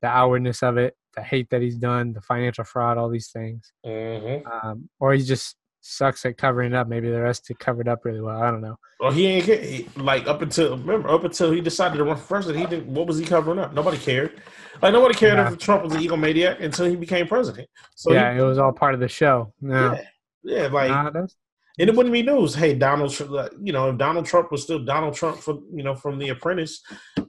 the 0.00 0.08
outwardness 0.08 0.62
of 0.62 0.76
it, 0.78 0.96
the 1.14 1.22
hate 1.22 1.50
that 1.50 1.62
he's 1.62 1.76
done, 1.76 2.12
the 2.12 2.20
financial 2.20 2.64
fraud, 2.64 2.98
all 2.98 3.08
these 3.08 3.28
things. 3.28 3.72
mhm. 3.86 4.64
Um, 4.64 4.88
or 4.98 5.12
he 5.12 5.22
just 5.22 5.56
sucks 5.84 6.24
at 6.24 6.38
covering 6.38 6.72
it 6.72 6.76
up. 6.76 6.88
Maybe 6.88 7.10
the 7.10 7.20
rest 7.20 7.50
it 7.50 7.58
covered 7.58 7.88
up 7.88 8.04
really 8.04 8.20
well. 8.20 8.42
I 8.42 8.50
don't 8.50 8.60
know. 8.60 8.76
Well, 9.00 9.12
he 9.12 9.26
ain't 9.26 9.44
he, 9.44 9.88
like 9.96 10.26
up 10.26 10.42
until 10.42 10.78
remember 10.78 11.10
up 11.10 11.24
until 11.24 11.52
he 11.52 11.60
decided 11.60 11.98
to 11.98 12.04
run 12.04 12.16
for 12.16 12.26
president. 12.26 12.64
He 12.64 12.76
didn't. 12.76 12.92
What 12.92 13.06
was 13.06 13.18
he 13.18 13.24
covering 13.24 13.58
up? 13.58 13.74
Nobody 13.74 13.98
cared. 13.98 14.40
Like 14.82 14.92
nobody 14.92 15.14
cared 15.14 15.38
Yeah. 15.38 15.52
if 15.52 15.58
Trump 15.58 15.84
was 15.84 15.94
an 15.94 16.00
egomaniac 16.00 16.62
until 16.62 16.86
he 16.86 16.96
became 16.96 17.26
president. 17.26 17.68
So 17.94 18.12
yeah, 18.12 18.32
he, 18.32 18.40
it 18.40 18.42
was 18.42 18.58
all 18.58 18.72
part 18.72 18.94
of 18.94 19.00
the 19.00 19.08
show. 19.08 19.52
No, 19.60 19.92
yeah, 19.92 20.62
yeah, 20.62 20.66
like 20.68 20.90
nah, 20.90 21.10
that's, 21.10 21.36
And 21.78 21.90
it 21.90 21.96
wouldn't 21.96 22.12
be 22.12 22.22
news. 22.22 22.54
Hey, 22.54 22.74
Donald, 22.74 23.12
Trump, 23.12 23.52
you 23.60 23.72
know, 23.72 23.90
if 23.90 23.98
Donald 23.98 24.26
Trump 24.26 24.52
was 24.52 24.62
still 24.62 24.84
Donald 24.84 25.14
Trump 25.14 25.38
for 25.38 25.58
you 25.74 25.82
know 25.82 25.96
from 25.96 26.18
The 26.18 26.28
Apprentice, 26.28 26.80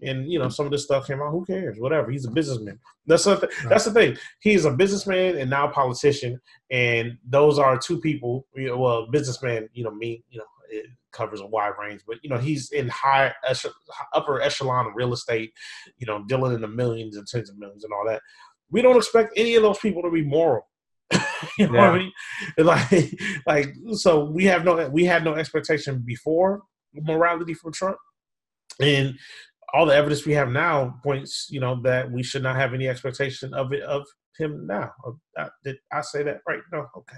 and 0.03 0.31
you 0.31 0.37
know 0.37 0.49
some 0.49 0.67
of 0.67 0.71
this 0.71 0.83
stuff 0.83 1.07
came 1.07 1.19
out, 1.19 1.31
who 1.31 1.43
cares? 1.45 1.79
Whatever. 1.79 2.11
He's 2.11 2.25
a 2.25 2.31
businessman. 2.31 2.79
That's 3.07 3.23
the 3.23 3.49
that's 3.69 3.85
the 3.85 3.91
thing. 3.91 4.17
He's 4.41 4.65
a 4.65 4.71
businessman 4.71 5.37
and 5.37 5.49
now 5.49 5.69
a 5.69 5.71
politician, 5.71 6.39
and 6.69 7.17
those 7.27 7.57
are 7.57 7.77
two 7.77 7.99
people. 7.99 8.45
You 8.55 8.67
know, 8.67 8.77
well, 8.77 9.07
businessman. 9.07 9.67
You 9.73 9.85
know, 9.85 9.91
me. 9.91 10.23
You 10.29 10.39
know, 10.39 10.45
it 10.69 10.85
covers 11.11 11.41
a 11.41 11.47
wide 11.47 11.73
range, 11.79 12.01
but 12.05 12.17
you 12.21 12.29
know, 12.29 12.37
he's 12.37 12.71
in 12.71 12.87
high 12.89 13.33
upper 14.13 14.41
echelon 14.41 14.85
of 14.85 14.93
real 14.95 15.13
estate. 15.13 15.53
You 15.97 16.05
know, 16.05 16.23
dealing 16.27 16.53
in 16.53 16.61
the 16.61 16.67
millions 16.67 17.17
and 17.17 17.25
tens 17.25 17.49
of 17.49 17.57
millions 17.57 17.83
and 17.83 17.93
all 17.93 18.05
that. 18.05 18.21
We 18.69 18.83
don't 18.83 18.97
expect 18.97 19.33
any 19.35 19.55
of 19.55 19.63
those 19.63 19.79
people 19.79 20.03
to 20.03 20.11
be 20.11 20.23
moral. 20.23 20.67
you 21.57 21.67
know 21.67 21.79
what 21.79 21.89
I 21.89 21.97
mean? 21.97 22.11
Like, 22.57 23.19
like 23.45 23.75
so 23.93 24.25
we 24.25 24.45
have 24.45 24.63
no 24.63 24.87
we 24.89 25.05
had 25.05 25.23
no 25.23 25.35
expectation 25.35 26.03
before 26.05 26.61
morality 26.93 27.53
from 27.53 27.73
Trump, 27.73 27.97
and 28.79 29.17
all 29.73 29.85
the 29.85 29.95
evidence 29.95 30.25
we 30.25 30.33
have 30.33 30.49
now 30.49 30.95
points, 31.03 31.47
you 31.49 31.59
know, 31.59 31.81
that 31.83 32.09
we 32.11 32.23
should 32.23 32.43
not 32.43 32.55
have 32.55 32.73
any 32.73 32.87
expectation 32.87 33.53
of 33.53 33.73
it 33.73 33.81
of 33.83 34.05
him 34.37 34.65
now. 34.67 34.91
Uh, 35.37 35.47
did 35.63 35.77
I 35.91 36.01
say 36.01 36.23
that 36.23 36.41
right? 36.47 36.59
No, 36.71 36.87
okay. 36.97 37.17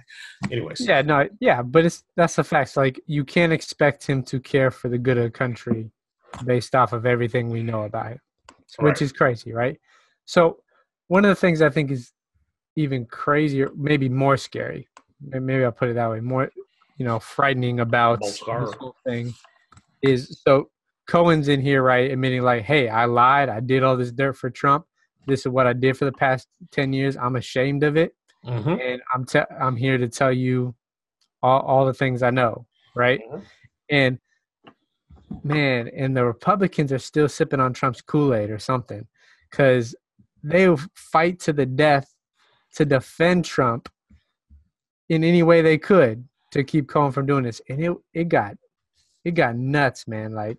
Anyways, 0.51 0.82
yeah, 0.82 1.01
no, 1.01 1.27
yeah, 1.39 1.62
but 1.62 1.86
it's 1.86 2.03
that's 2.15 2.36
the 2.36 2.43
facts. 2.43 2.77
Like 2.77 2.99
you 3.06 3.23
can't 3.23 3.53
expect 3.53 4.06
him 4.08 4.23
to 4.23 4.39
care 4.39 4.71
for 4.71 4.89
the 4.89 4.97
good 4.97 5.17
of 5.17 5.23
the 5.23 5.32
country 5.32 5.91
based 6.45 6.75
off 6.75 6.93
of 6.93 7.06
everything 7.06 7.49
we 7.49 7.63
know 7.63 7.84
about 7.84 8.08
him, 8.08 8.19
which 8.80 8.93
Right. 8.93 9.01
is 9.01 9.12
crazy, 9.12 9.53
right? 9.53 9.80
So 10.25 10.58
one 11.08 11.25
of 11.25 11.30
the 11.30 11.36
things 11.36 11.62
I 11.62 11.69
think 11.69 11.91
is 11.91 12.12
even 12.77 13.05
crazier, 13.05 13.71
maybe 13.75 14.07
more 14.07 14.37
scary. 14.37 14.87
Maybe 15.19 15.65
I'll 15.65 15.71
put 15.71 15.89
it 15.89 15.95
that 15.95 16.09
way. 16.09 16.19
More, 16.19 16.49
you 16.97 17.05
know, 17.05 17.19
frightening 17.19 17.79
about 17.79 18.21
this 18.21 18.39
whole 18.77 18.95
thing 19.03 19.33
is 20.03 20.41
so 20.45 20.69
Cohen's 21.07 21.47
in 21.47 21.59
here, 21.59 21.81
right, 21.81 22.11
admitting 22.11 22.43
like, 22.43 22.63
"Hey, 22.63 22.87
I 22.87 23.05
lied. 23.05 23.49
I 23.49 23.61
did 23.61 23.81
all 23.81 23.97
this 23.97 24.11
dirt 24.11 24.37
for 24.37 24.49
Trump. 24.51 24.85
This 25.25 25.41
is 25.41 25.47
what 25.47 25.65
I 25.65 25.73
did 25.73 25.97
for 25.97 26.05
the 26.05 26.11
past 26.11 26.47
ten 26.71 26.93
years. 26.93 27.17
I'm 27.17 27.35
ashamed 27.35 27.83
of 27.83 27.97
it." 27.97 28.13
Mhm. 28.45 28.79
and 28.79 29.01
I'm 29.13 29.25
te- 29.25 29.51
I'm 29.59 29.75
here 29.75 29.97
to 29.97 30.07
tell 30.07 30.31
you 30.31 30.73
all, 31.41 31.61
all 31.61 31.85
the 31.85 31.93
things 31.93 32.21
I 32.21 32.29
know, 32.29 32.65
right? 32.95 33.19
Mhm. 33.29 33.41
And 33.89 34.19
man, 35.43 35.89
and 35.89 36.15
the 36.15 36.23
Republicans 36.23 36.93
are 36.93 36.99
still 36.99 37.27
sipping 37.27 37.59
on 37.59 37.73
Trump's 37.73 38.01
Kool 38.01 38.33
Aid 38.33 38.49
or 38.51 38.59
something, 38.59 39.07
because 39.49 39.95
they 40.43 40.73
fight 40.93 41.39
to 41.41 41.51
the 41.51 41.65
death 41.65 42.13
to 42.77 42.85
defend 42.85 43.43
Trump 43.43 43.89
in 45.09 45.23
any 45.23 45.41
way 45.41 45.63
they 45.63 45.79
could 45.79 46.23
to 46.51 46.63
keep 46.63 46.87
Cohen 46.87 47.11
from 47.11 47.25
doing 47.25 47.43
this, 47.43 47.59
and 47.69 47.83
it 47.83 47.91
it 48.13 48.29
got 48.29 48.55
it 49.25 49.31
got 49.31 49.55
nuts, 49.55 50.07
man. 50.07 50.33
Like 50.33 50.57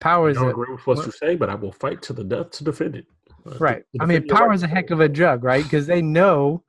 power 0.00 0.28
I 0.28 0.30
is 0.30 0.38
don't 0.38 0.46
a, 0.46 0.50
agree 0.50 0.72
with 0.72 0.86
what 0.86 1.04
you 1.04 1.12
say, 1.12 1.36
but 1.36 1.50
I 1.50 1.54
will 1.54 1.72
fight 1.72 2.00
to 2.02 2.14
the 2.14 2.24
death 2.24 2.52
to 2.52 2.64
defend 2.64 2.96
it. 2.96 3.06
Uh, 3.46 3.50
to- 3.50 3.58
Right. 3.58 3.84
to 3.96 4.02
I 4.02 4.06
mean, 4.06 4.26
power 4.28 4.48
right. 4.48 4.54
is 4.54 4.62
a 4.62 4.66
heck 4.66 4.90
of 4.90 5.00
a 5.00 5.08
drug, 5.10 5.44
right? 5.44 5.62
Because 5.62 5.86
they 5.86 6.00
know, 6.00 6.64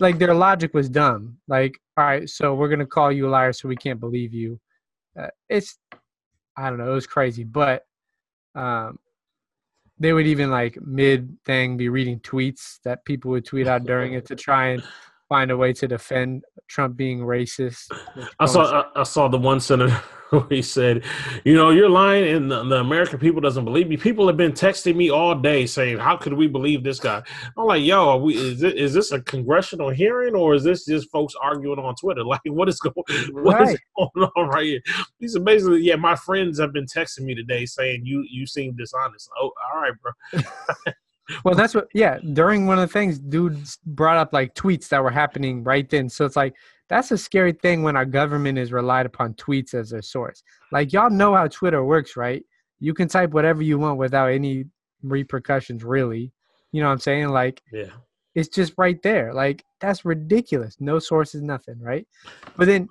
like, 0.00 0.18
their 0.18 0.34
logic 0.34 0.74
was 0.74 0.88
dumb. 0.88 1.38
Like, 1.46 1.78
all 1.96 2.04
right, 2.04 2.28
so 2.28 2.54
we're 2.54 2.68
gonna 2.68 2.84
call 2.84 3.12
you 3.12 3.28
a 3.28 3.30
liar, 3.30 3.52
so 3.52 3.68
we 3.68 3.76
can't 3.76 4.00
believe 4.00 4.34
you. 4.34 4.58
Uh, 5.16 5.28
it's, 5.48 5.78
I 6.56 6.68
don't 6.68 6.78
know, 6.78 6.90
it 6.90 6.94
was 6.94 7.06
crazy, 7.06 7.44
but 7.44 7.84
um, 8.56 8.98
they 10.02 10.12
would 10.12 10.26
even 10.26 10.50
like 10.50 10.76
mid 10.82 11.38
thing 11.44 11.76
be 11.76 11.88
reading 11.88 12.18
tweets 12.20 12.80
that 12.82 13.04
people 13.04 13.30
would 13.30 13.46
tweet 13.46 13.68
out 13.68 13.84
during 13.84 14.14
it 14.14 14.26
to 14.26 14.34
try 14.34 14.68
and 14.68 14.82
find 15.32 15.50
a 15.50 15.56
way 15.56 15.72
to 15.72 15.88
defend 15.88 16.44
Trump 16.68 16.94
being 16.94 17.20
racist. 17.20 17.86
I 18.38 18.44
saw 18.44 18.82
I, 18.82 19.00
I 19.00 19.02
saw 19.04 19.28
the 19.28 19.38
one 19.38 19.60
senator 19.60 19.94
where 20.30 20.44
he 20.50 20.60
said, 20.60 21.04
"You 21.46 21.54
know, 21.54 21.70
you're 21.70 21.88
lying, 21.88 22.24
and 22.36 22.50
the, 22.50 22.62
the 22.64 22.76
American 22.80 23.18
people 23.18 23.40
doesn't 23.40 23.64
believe 23.64 23.88
me. 23.88 23.96
People 23.96 24.26
have 24.26 24.36
been 24.36 24.52
texting 24.52 24.94
me 24.94 25.08
all 25.10 25.34
day 25.34 25.64
saying, 25.64 25.96
how 25.96 26.18
could 26.18 26.34
we 26.34 26.48
believe 26.48 26.84
this 26.84 27.00
guy?" 27.00 27.22
I'm 27.56 27.64
like, 27.64 27.82
"Yo, 27.82 28.10
are 28.10 28.18
we 28.18 28.34
is 28.36 28.62
it 28.62 28.76
is 28.76 28.92
this 28.92 29.10
a 29.12 29.22
congressional 29.22 29.88
hearing 29.88 30.34
or 30.34 30.54
is 30.54 30.64
this 30.64 30.84
just 30.84 31.10
folks 31.10 31.34
arguing 31.40 31.78
on 31.78 31.94
Twitter? 31.94 32.22
Like, 32.32 32.42
what 32.46 32.68
is 32.68 32.78
going 32.78 32.94
what 33.46 33.58
is 33.62 33.68
Right. 33.70 33.78
going 33.96 34.28
on 34.36 34.48
right 34.48 34.66
here?" 34.66 34.80
He 35.18 35.28
said, 35.28 35.46
"Basically, 35.46 35.80
yeah, 35.80 35.96
my 35.96 36.14
friends 36.14 36.60
have 36.60 36.74
been 36.74 36.86
texting 36.86 37.22
me 37.22 37.34
today 37.34 37.64
saying 37.64 38.02
you 38.04 38.22
you 38.30 38.46
seem 38.46 38.76
dishonest." 38.76 39.30
Oh, 39.40 39.50
all 39.72 39.80
right, 39.80 39.92
bro. 40.02 40.12
Well, 41.44 41.54
that's 41.54 41.74
what. 41.74 41.88
Yeah, 41.94 42.18
during 42.32 42.66
one 42.66 42.78
of 42.78 42.88
the 42.88 42.92
things, 42.92 43.18
dudes 43.18 43.78
brought 43.86 44.16
up 44.16 44.32
like 44.32 44.54
tweets 44.54 44.88
that 44.88 45.02
were 45.02 45.10
happening 45.10 45.62
right 45.62 45.88
then. 45.88 46.08
So 46.08 46.24
it's 46.24 46.36
like 46.36 46.54
that's 46.88 47.10
a 47.10 47.18
scary 47.18 47.52
thing 47.52 47.82
when 47.82 47.96
our 47.96 48.04
government 48.04 48.58
is 48.58 48.72
relied 48.72 49.06
upon 49.06 49.34
tweets 49.34 49.72
as 49.72 49.90
their 49.90 50.02
source. 50.02 50.42
Like 50.72 50.92
y'all 50.92 51.10
know 51.10 51.34
how 51.34 51.46
Twitter 51.48 51.84
works, 51.84 52.16
right? 52.16 52.44
You 52.80 52.92
can 52.92 53.08
type 53.08 53.30
whatever 53.30 53.62
you 53.62 53.78
want 53.78 53.98
without 53.98 54.30
any 54.30 54.64
repercussions, 55.02 55.84
really. 55.84 56.32
You 56.72 56.80
know 56.82 56.88
what 56.88 56.94
I'm 56.94 56.98
saying? 57.00 57.28
Like 57.28 57.62
Yeah. 57.72 57.90
it's 58.34 58.48
just 58.48 58.74
right 58.76 59.00
there. 59.02 59.32
Like 59.32 59.64
that's 59.80 60.04
ridiculous. 60.04 60.76
No 60.80 60.98
sources, 60.98 61.40
nothing, 61.42 61.78
right? 61.80 62.06
But 62.56 62.66
then, 62.66 62.88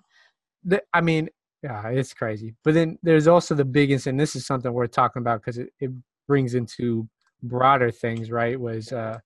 the, 0.63 0.81
I 0.93 1.01
mean, 1.01 1.29
yeah, 1.63 1.89
it's 1.89 2.13
crazy. 2.13 2.55
But 2.63 2.73
then 2.73 2.97
there's 3.03 3.27
also 3.27 3.55
the 3.55 3.65
biggest, 3.65 4.07
and 4.07 4.19
this 4.19 4.35
is 4.35 4.45
something 4.45 4.71
we're 4.73 4.87
talking 4.87 5.21
about 5.21 5.41
because 5.41 5.57
it, 5.57 5.69
it 5.79 5.91
brings 6.27 6.55
into 6.55 7.07
broader 7.43 7.91
things, 7.91 8.31
right? 8.31 8.59
Was 8.59 8.91
uh, 8.91 9.19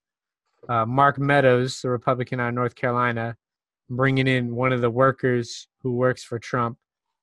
uh, 0.68 0.86
Mark 0.86 1.18
Meadows, 1.20 1.82
the 1.82 1.90
Republican 1.90 2.40
out 2.40 2.50
of 2.50 2.56
North 2.56 2.76
Carolina, 2.76 3.38
bringing 3.90 4.28
in 4.28 4.56
one 4.56 4.74
of 4.74 4.82
the 4.82 4.90
workers 4.90 5.68
who 5.82 5.94
works 5.94 6.24
for 6.24 6.40
Trump, 6.40 6.78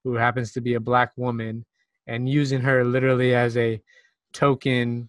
who 0.04 0.14
happens 0.14 0.52
to 0.52 0.60
be 0.60 0.74
a 0.74 0.80
black 0.80 1.12
woman, 1.16 1.64
and 2.06 2.28
using 2.28 2.60
her 2.60 2.84
literally 2.84 3.34
as 3.34 3.56
a 3.56 3.80
token 4.32 5.08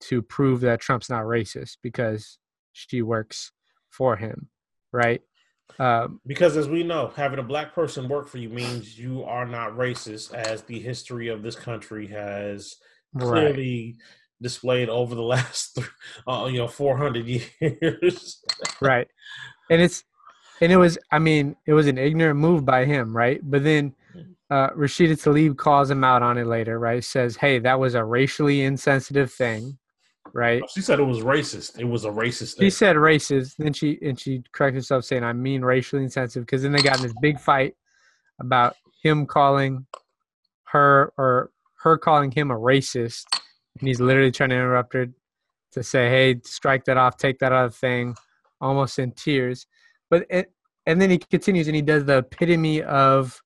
to 0.00 0.22
prove 0.22 0.60
that 0.60 0.80
Trump's 0.80 1.10
not 1.10 1.24
racist 1.24 1.78
because 1.82 2.38
she 2.72 3.02
works 3.02 3.52
for 3.90 4.16
him, 4.16 4.48
right? 4.92 5.22
Um, 5.78 6.20
Because 6.26 6.56
as 6.56 6.68
we 6.68 6.82
know, 6.82 7.12
having 7.16 7.38
a 7.38 7.44
black 7.44 7.74
person 7.74 8.08
work 8.08 8.28
for 8.28 8.38
you 8.38 8.48
means 8.48 8.98
you 8.98 9.24
are 9.24 9.46
not 9.46 9.72
racist, 9.72 10.34
as 10.34 10.62
the 10.62 10.78
history 10.78 11.28
of 11.28 11.42
this 11.42 11.56
country 11.56 12.06
has 12.08 12.76
right. 13.14 13.94
Displayed 14.42 14.88
over 14.88 15.14
the 15.14 15.22
last, 15.34 15.78
uh, 16.28 16.48
you 16.50 16.58
know, 16.58 16.68
four 16.68 16.96
hundred 16.96 17.26
years. 17.60 18.42
right. 18.80 19.08
And 19.70 19.80
it's 19.80 20.04
and 20.60 20.70
it 20.70 20.76
was 20.76 20.96
i 21.10 21.18
mean 21.18 21.56
it 21.66 21.72
was 21.72 21.86
an 21.86 21.98
ignorant 21.98 22.38
move 22.38 22.64
by 22.64 22.84
him 22.84 23.16
right? 23.16 23.40
But 23.42 23.64
then 23.64 23.94
uh 24.50 24.70
rashida 24.70 25.12
tlaib 25.12 25.56
calls 25.56 25.90
him 25.90 26.04
out 26.04 26.22
on 26.22 26.38
it 26.38 26.46
later 26.46 26.78
right? 26.78 27.02
Says 27.02 27.36
hey 27.36 27.58
that 27.60 27.78
was 27.80 27.94
a 27.94 28.04
racially 28.04 28.62
insensitive 28.62 29.32
thing 29.32 29.78
right? 30.32 30.62
She 30.72 30.80
said 30.80 30.98
it 30.98 31.04
was 31.04 31.20
racist. 31.20 31.78
It 31.78 31.84
was 31.84 32.04
a 32.04 32.10
racist. 32.10 32.58
she 32.60 32.70
said 32.70 32.96
racist. 32.96 33.56
Then 33.56 33.72
she 33.72 33.98
and 34.02 34.18
she 34.18 34.42
corrected 34.52 34.78
herself 34.78 35.04
saying 35.04 35.24
i 35.24 35.32
mean 35.32 35.62
racially 35.62 36.02
insensitive 36.02 36.46
because 36.46 36.62
then 36.62 36.72
they 36.72 36.82
got 36.82 36.96
in 36.98 37.02
this 37.02 37.14
big 37.20 37.40
fight 37.40 37.74
about 38.40 38.76
him 39.02 39.26
calling 39.26 39.86
her 40.64 41.12
or 41.18 41.50
her 41.82 41.98
calling 41.98 42.30
him 42.30 42.50
a 42.50 42.56
racist 42.56 43.24
and 43.78 43.88
he's 43.88 44.00
literally 44.00 44.30
trying 44.30 44.50
to 44.50 44.56
interrupt 44.56 44.92
her 44.94 45.06
to 45.72 45.82
say 45.82 46.08
hey 46.08 46.40
strike 46.44 46.84
that 46.84 46.96
off 46.96 47.16
take 47.16 47.38
that 47.40 47.52
other 47.52 47.70
thing 47.70 48.14
almost 48.60 48.98
in 48.98 49.10
tears. 49.12 49.66
But 50.10 50.26
it, 50.30 50.52
and 50.86 51.00
then 51.00 51.10
he 51.10 51.18
continues 51.18 51.66
and 51.66 51.74
he 51.76 51.82
does 51.82 52.04
the 52.04 52.18
epitome 52.18 52.82
of 52.82 53.40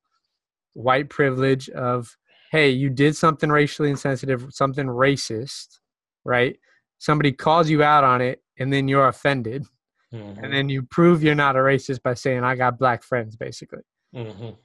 white 0.75 1.09
privilege 1.09 1.69
of 1.71 2.17
hey 2.53 2.69
you 2.71 2.91
did 2.91 3.17
something 3.17 3.51
racially 3.51 3.91
insensitive 3.91 4.47
something 4.51 4.87
racist 4.87 5.79
right? 6.25 6.59
Somebody 6.99 7.33
calls 7.33 7.71
you 7.71 7.83
out 7.83 8.05
on 8.05 8.21
it 8.21 8.43
and 8.59 8.73
then 8.73 8.87
you're 8.89 9.09
offended. 9.09 9.65
Mhm, 10.13 10.43
and 10.43 10.53
then 10.53 10.69
you 10.69 10.83
prove 10.83 11.23
you're 11.23 11.35
not 11.35 11.55
a 11.57 11.59
racist 11.61 12.03
by 12.03 12.15
saying 12.15 12.43
i 12.45 12.55
got 12.55 12.79
black 12.79 13.03
friends 13.03 13.37
basically. 13.37 13.83
Mhm. 14.15 14.57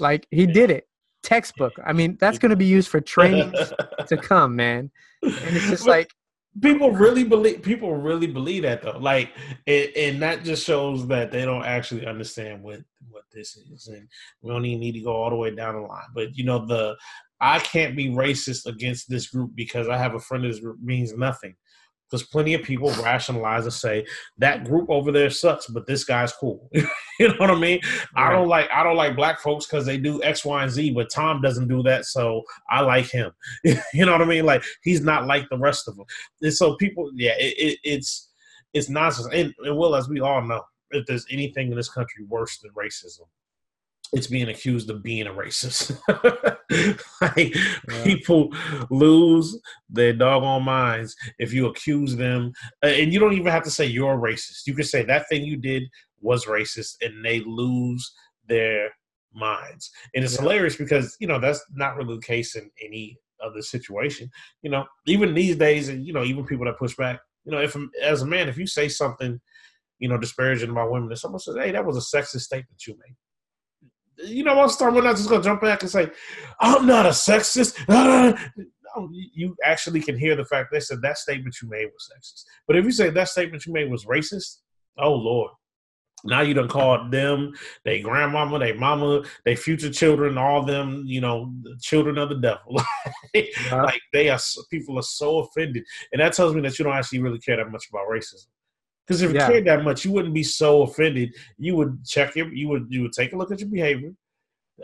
like 0.00 0.26
he 0.30 0.46
did 0.46 0.70
it 0.70 0.86
textbook. 1.26 1.72
I 1.84 1.92
mean 1.92 2.16
that's 2.20 2.38
going 2.38 2.50
to 2.50 2.56
be 2.56 2.66
used 2.66 2.88
for 2.88 3.00
trainings 3.00 3.72
to 4.06 4.16
come 4.22 4.56
man. 4.56 4.90
And 5.22 5.32
it's 5.56 5.68
just 5.68 5.84
But 5.84 5.90
like 5.90 6.10
people 6.62 6.92
really 6.92 7.24
believe 7.24 7.62
people 7.62 7.94
really 7.96 8.26
believe 8.28 8.62
that 8.62 8.82
though. 8.82 8.98
Like 8.98 9.32
and, 9.66 9.90
and 9.96 10.22
that 10.22 10.44
just 10.44 10.64
shows 10.64 11.06
that 11.08 11.32
they 11.32 11.44
don't 11.44 11.64
actually 11.64 12.06
understand 12.06 12.62
what 12.62 12.80
what 13.10 13.24
this 13.32 13.56
is. 13.56 13.88
And 13.88 14.08
we 14.42 14.50
don't 14.50 14.64
even 14.64 14.80
need 14.80 14.92
to 14.92 15.00
go 15.00 15.12
all 15.12 15.30
the 15.30 15.36
way 15.36 15.54
down 15.54 15.74
the 15.74 15.80
line. 15.80 16.08
But 16.14 16.36
you 16.36 16.44
know 16.44 16.64
the 16.64 16.96
i 17.40 17.58
can't 17.58 17.96
be 17.96 18.08
racist 18.08 18.66
against 18.66 19.10
this 19.10 19.28
group 19.28 19.50
because 19.54 19.88
i 19.88 19.96
have 19.98 20.14
a 20.14 20.20
friend 20.20 20.42
of 20.42 20.50
this 20.50 20.60
group 20.60 20.78
means 20.80 21.12
nothing 21.12 21.54
because 22.08 22.22
plenty 22.22 22.54
of 22.54 22.62
people 22.62 22.90
rationalize 23.02 23.64
and 23.64 23.72
say 23.72 24.04
that 24.38 24.64
group 24.64 24.88
over 24.90 25.10
there 25.10 25.30
sucks 25.30 25.66
but 25.66 25.86
this 25.86 26.04
guy's 26.04 26.32
cool. 26.32 26.70
You 27.18 27.28
know 27.28 27.34
what 27.38 27.50
i 27.50 27.54
mean? 27.58 27.80
I 28.14 28.30
don't 28.30 28.46
like 28.46 28.68
i 28.70 28.82
don't 28.82 28.96
like 28.96 29.16
black 29.16 29.40
folks 29.40 29.66
because 29.66 29.86
they 29.86 29.96
do 29.96 30.22
x 30.22 30.44
y 30.44 30.62
and 30.62 30.70
z 30.70 30.90
but 30.90 31.08
tom 31.10 31.40
doesn't 31.40 31.66
do 31.66 31.82
that 31.84 32.04
so 32.04 32.42
i 32.70 32.82
like 32.82 33.06
him. 33.06 33.32
You 33.94 34.04
know 34.04 34.12
what 34.12 34.20
i 34.20 34.26
mean? 34.26 34.44
Like 34.44 34.62
he's 34.82 35.00
not 35.00 35.26
like 35.26 35.48
the 35.48 35.56
rest 35.56 35.88
of 35.88 35.96
them 35.96 36.04
and 36.42 36.52
so 36.52 36.76
people, 36.76 37.10
yeah, 37.14 37.34
it, 37.38 37.54
it, 37.58 37.78
it's 37.84 38.28
it's 38.74 38.88
nonsense. 38.88 39.28
And, 39.32 39.54
and 39.64 39.76
well, 39.76 39.94
as 39.94 40.08
we 40.08 40.20
all 40.20 40.42
know, 40.42 40.62
if 40.90 41.06
there's 41.06 41.26
anything 41.30 41.70
in 41.70 41.76
this 41.76 41.88
country 41.88 42.24
worse 42.28 42.58
than 42.58 42.70
racism, 42.72 43.26
it's 44.12 44.26
being 44.26 44.48
accused 44.48 44.90
of 44.90 45.02
being 45.02 45.26
a 45.26 45.32
racist. 45.32 45.96
like 47.20 47.54
people 48.04 48.50
lose 48.90 49.58
their 49.88 50.12
doggone 50.12 50.64
minds 50.64 51.16
if 51.38 51.52
you 51.52 51.66
accuse 51.66 52.16
them, 52.16 52.52
and 52.82 53.12
you 53.12 53.18
don't 53.18 53.34
even 53.34 53.52
have 53.52 53.64
to 53.64 53.70
say 53.70 53.86
you're 53.86 54.14
a 54.14 54.32
racist. 54.32 54.66
You 54.66 54.74
can 54.74 54.84
say 54.84 55.02
that 55.04 55.28
thing 55.28 55.44
you 55.44 55.56
did 55.56 55.84
was 56.20 56.46
racist, 56.46 56.96
and 57.02 57.24
they 57.24 57.40
lose 57.40 58.12
their 58.48 58.90
minds. 59.34 59.90
And 60.14 60.24
it's 60.24 60.38
hilarious 60.38 60.76
because 60.76 61.16
you 61.20 61.26
know 61.26 61.38
that's 61.38 61.64
not 61.72 61.96
really 61.96 62.16
the 62.16 62.22
case 62.22 62.56
in 62.56 62.70
any 62.82 63.18
other 63.44 63.62
situation. 63.62 64.30
You 64.62 64.70
know, 64.70 64.84
even 65.06 65.34
these 65.34 65.56
days, 65.56 65.88
and 65.88 66.04
you 66.04 66.12
know, 66.12 66.24
even 66.24 66.46
people 66.46 66.66
that 66.66 66.78
push 66.78 66.96
back. 66.96 67.20
You 67.44 67.52
know, 67.52 67.60
if 67.60 67.76
as 68.02 68.22
a 68.22 68.26
man, 68.26 68.48
if 68.48 68.58
you 68.58 68.66
say 68.66 68.88
something, 68.88 69.40
you 69.98 70.08
know, 70.08 70.18
disparaging 70.18 70.70
about 70.70 70.90
women, 70.90 71.10
and 71.10 71.18
someone 71.18 71.40
says, 71.40 71.56
"Hey, 71.56 71.70
that 71.72 71.84
was 71.84 71.96
a 71.96 72.16
sexist 72.16 72.40
statement 72.40 72.86
you 72.86 72.94
made," 72.94 73.16
you 74.18 74.44
know, 74.44 74.54
most 74.54 74.74
of 74.74 74.78
the 74.78 74.84
time 74.84 74.94
we're 74.94 75.02
not 75.02 75.16
just 75.16 75.28
gonna 75.28 75.42
jump 75.42 75.60
back 75.60 75.82
and 75.82 75.90
say, 75.90 76.10
"I'm 76.60 76.86
not 76.86 77.06
a 77.06 77.10
sexist." 77.10 77.76
No, 78.96 79.04
oh, 79.04 79.10
you 79.12 79.54
actually 79.62 80.00
can 80.00 80.16
hear 80.18 80.34
the 80.36 80.44
fact 80.46 80.70
they 80.72 80.80
said 80.80 81.02
that 81.02 81.18
statement 81.18 81.54
you 81.60 81.68
made 81.68 81.84
was 81.84 82.10
sexist. 82.10 82.44
But 82.66 82.76
if 82.76 82.84
you 82.86 82.92
say 82.92 83.10
that 83.10 83.28
statement 83.28 83.66
you 83.66 83.74
made 83.74 83.90
was 83.90 84.06
racist, 84.06 84.60
oh 84.96 85.12
lord, 85.12 85.50
now 86.24 86.40
you 86.40 86.54
done 86.54 86.68
called 86.68 87.10
them, 87.10 87.52
they 87.84 88.00
grandmama, 88.00 88.58
they 88.58 88.72
mama, 88.72 89.22
they 89.44 89.54
future 89.54 89.90
children, 89.90 90.38
all 90.38 90.64
them, 90.64 91.04
you 91.06 91.20
know, 91.20 91.52
the 91.62 91.76
children 91.80 92.16
of 92.16 92.30
the 92.30 92.36
devil. 92.36 92.80
like 93.70 94.00
they 94.12 94.30
are, 94.30 94.38
people 94.70 94.98
are 94.98 95.02
so 95.02 95.40
offended, 95.40 95.84
and 96.12 96.20
that 96.20 96.32
tells 96.32 96.54
me 96.54 96.62
that 96.62 96.78
you 96.78 96.84
don't 96.84 96.96
actually 96.96 97.20
really 97.20 97.38
care 97.38 97.56
that 97.56 97.70
much 97.70 97.88
about 97.90 98.08
racism. 98.10 98.46
Because 99.06 99.22
if 99.22 99.30
you 99.30 99.36
Yeah. 99.36 99.46
cared 99.46 99.66
that 99.66 99.84
much, 99.84 100.04
you 100.04 100.12
wouldn't 100.12 100.34
be 100.34 100.42
so 100.42 100.82
offended. 100.82 101.34
You 101.58 101.76
would 101.76 102.04
check 102.04 102.34
your, 102.34 102.52
you 102.52 102.68
would, 102.68 102.86
you 102.88 103.02
would 103.02 103.12
take 103.12 103.32
a 103.32 103.36
look 103.36 103.52
at 103.52 103.60
your 103.60 103.68
behavior, 103.68 104.12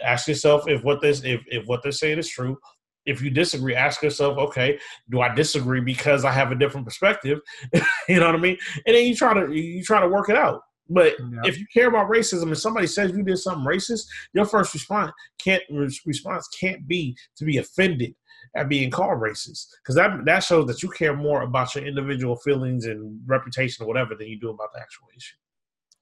ask 0.02 0.28
yourself 0.28 0.68
if 0.68 0.84
what 0.84 1.00
this, 1.00 1.22
if 1.24 1.40
if 1.48 1.66
what 1.66 1.82
they're 1.82 1.92
saying 1.92 2.18
is 2.18 2.28
true. 2.28 2.58
If 3.04 3.20
you 3.20 3.30
disagree, 3.30 3.74
ask 3.74 4.00
yourself, 4.00 4.38
okay, 4.38 4.78
do 5.10 5.20
I 5.20 5.34
disagree 5.34 5.80
because 5.80 6.24
I 6.24 6.30
have 6.30 6.52
a 6.52 6.54
different 6.54 6.86
perspective? 6.86 7.40
you 8.08 8.20
know 8.20 8.26
what 8.26 8.36
I 8.36 8.38
mean? 8.38 8.56
And 8.86 8.94
then 8.94 9.06
you 9.06 9.16
try 9.16 9.34
to 9.34 9.52
you 9.52 9.82
try 9.82 10.00
to 10.00 10.08
work 10.08 10.28
it 10.28 10.36
out. 10.36 10.60
But 10.88 11.14
Yeah. 11.18 11.40
if 11.44 11.58
you 11.58 11.66
care 11.72 11.88
about 11.88 12.10
racism 12.10 12.44
and 12.44 12.58
somebody 12.58 12.86
says 12.86 13.10
you 13.10 13.24
did 13.24 13.38
something 13.38 13.64
racist, 13.64 14.06
your 14.34 14.44
first 14.44 14.72
response 14.72 15.10
can't 15.42 15.62
response 15.70 16.46
can't 16.60 16.86
be 16.86 17.16
to 17.36 17.44
be 17.44 17.58
offended 17.58 18.14
at 18.54 18.68
being 18.68 18.90
called 18.90 19.20
racist 19.20 19.68
because 19.82 19.94
that 19.94 20.24
that 20.26 20.40
shows 20.40 20.66
that 20.66 20.82
you 20.82 20.88
care 20.90 21.16
more 21.16 21.42
about 21.42 21.74
your 21.74 21.84
individual 21.86 22.36
feelings 22.36 22.84
and 22.86 23.18
reputation 23.26 23.84
or 23.84 23.88
whatever 23.88 24.14
than 24.14 24.28
you 24.28 24.38
do 24.38 24.50
about 24.50 24.68
the 24.74 24.80
actual 24.80 25.06
issue. 25.16 25.36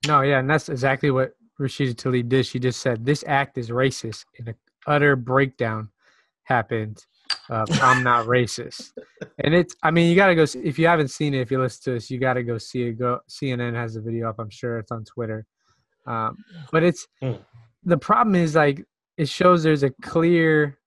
No, 0.06 0.22
yeah, 0.22 0.38
and 0.38 0.48
that's 0.48 0.68
exactly 0.68 1.10
what 1.10 1.32
Rashida 1.60 1.94
Tlaib 1.94 2.28
did. 2.28 2.46
She 2.46 2.58
just 2.58 2.80
said 2.80 3.04
this 3.04 3.22
act 3.26 3.58
is 3.58 3.70
racist, 3.70 4.24
and 4.38 4.48
an 4.48 4.54
utter 4.86 5.14
breakdown 5.16 5.90
happened. 6.44 7.04
Of, 7.50 7.68
I'm 7.82 8.02
not 8.02 8.26
racist, 8.26 8.92
and 9.42 9.54
it's. 9.54 9.74
I 9.82 9.90
mean, 9.90 10.08
you 10.08 10.16
got 10.16 10.28
to 10.28 10.34
go. 10.34 10.44
See, 10.44 10.60
if 10.60 10.78
you 10.78 10.86
haven't 10.86 11.08
seen 11.08 11.34
it, 11.34 11.40
if 11.40 11.50
you 11.50 11.60
listen 11.60 11.92
to 11.92 11.96
us, 11.96 12.10
you 12.10 12.18
got 12.18 12.34
to 12.34 12.42
go 12.42 12.58
see 12.58 12.82
it. 12.84 12.92
Go 12.92 13.20
CNN 13.28 13.74
has 13.74 13.94
the 13.94 14.00
video 14.00 14.28
up. 14.28 14.36
I'm 14.38 14.50
sure 14.50 14.78
it's 14.78 14.92
on 14.92 15.04
Twitter. 15.04 15.46
Um, 16.06 16.38
but 16.72 16.82
it's 16.82 17.06
Hmm. 17.20 17.32
the 17.84 17.98
problem 17.98 18.34
is 18.36 18.54
like 18.54 18.84
it 19.16 19.28
shows 19.28 19.62
there's 19.62 19.82
a 19.82 19.90
clear. 20.02 20.78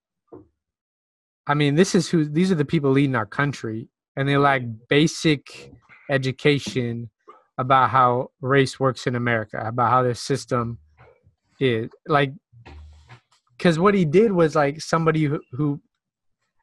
I 1.45 1.53
mean, 1.53 1.75
this 1.75 1.93
is 1.95 2.09
who 2.09 2.25
these 2.25 2.51
are 2.51 2.55
the 2.55 2.65
people 2.65 2.91
leading 2.91 3.15
our 3.15 3.25
country, 3.25 3.89
and 4.15 4.27
they 4.27 4.37
lack 4.37 4.61
basic 4.89 5.71
education 6.09 7.09
about 7.57 7.89
how 7.89 8.29
race 8.41 8.79
works 8.79 9.07
in 9.07 9.15
America, 9.15 9.61
about 9.63 9.89
how 9.89 10.03
this 10.03 10.21
system 10.21 10.79
is 11.59 11.89
like. 12.07 12.33
Because 13.57 13.77
what 13.79 13.93
he 13.93 14.03
did 14.03 14.31
was 14.31 14.55
like 14.55 14.81
somebody 14.81 15.23
who, 15.23 15.39
who 15.51 15.81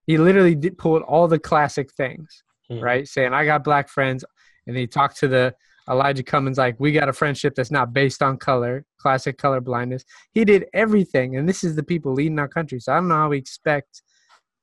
he 0.07 0.19
literally 0.19 0.55
did 0.55 0.77
pulled 0.77 1.03
all 1.03 1.29
the 1.29 1.39
classic 1.39 1.93
things, 1.93 2.43
Mhm. 2.71 2.83
right? 2.83 3.09
Saying 3.09 3.33
I 3.33 3.45
got 3.45 3.65
black 3.65 3.89
friends, 3.89 4.25
and 4.67 4.77
he 4.77 4.87
talked 4.87 5.19
to 5.19 5.29
the 5.29 5.55
Elijah 5.89 6.23
Cummings 6.23 6.59
like 6.59 6.79
we 6.79 6.93
got 6.93 7.09
a 7.09 7.13
friendship 7.13 7.55
that's 7.55 7.71
not 7.71 7.93
based 7.93 8.23
on 8.23 8.37
color, 8.37 8.85
classic 8.99 9.39
color 9.39 9.61
blindness. 9.61 10.05
He 10.33 10.45
did 10.45 10.67
everything, 10.73 11.37
and 11.37 11.49
this 11.49 11.65
is 11.65 11.75
the 11.77 11.83
people 11.83 12.13
leading 12.13 12.39
our 12.39 12.49
country. 12.49 12.81
So 12.81 12.93
I 12.93 12.97
don't 12.97 13.09
know 13.09 13.17
how 13.17 13.29
we 13.29 13.39
expect 13.39 14.03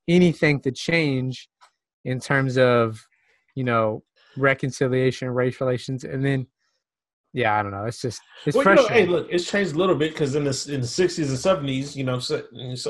anything 0.07 0.59
to 0.61 0.71
change 0.71 1.49
in 2.05 2.19
terms 2.19 2.57
of 2.57 3.05
you 3.55 3.63
know 3.63 4.03
reconciliation, 4.37 5.29
race 5.29 5.59
relations, 5.59 6.03
and 6.03 6.23
then 6.23 6.47
yeah, 7.33 7.59
I 7.59 7.61
don't 7.61 7.71
know. 7.71 7.85
It's 7.85 8.01
just 8.01 8.21
it's 8.45 8.55
well, 8.55 8.67
you 8.67 8.75
know, 8.75 8.87
hey, 8.87 9.05
look, 9.05 9.27
it's 9.29 9.49
changed 9.49 9.75
a 9.75 9.77
little 9.77 9.95
bit 9.95 10.13
because 10.13 10.35
in 10.35 10.43
the 10.43 10.69
in 10.73 10.81
the 10.81 10.87
sixties 10.87 11.29
and 11.29 11.37
seventies, 11.37 11.95
you 11.95 12.03
know, 12.03 12.19
so, 12.19 12.43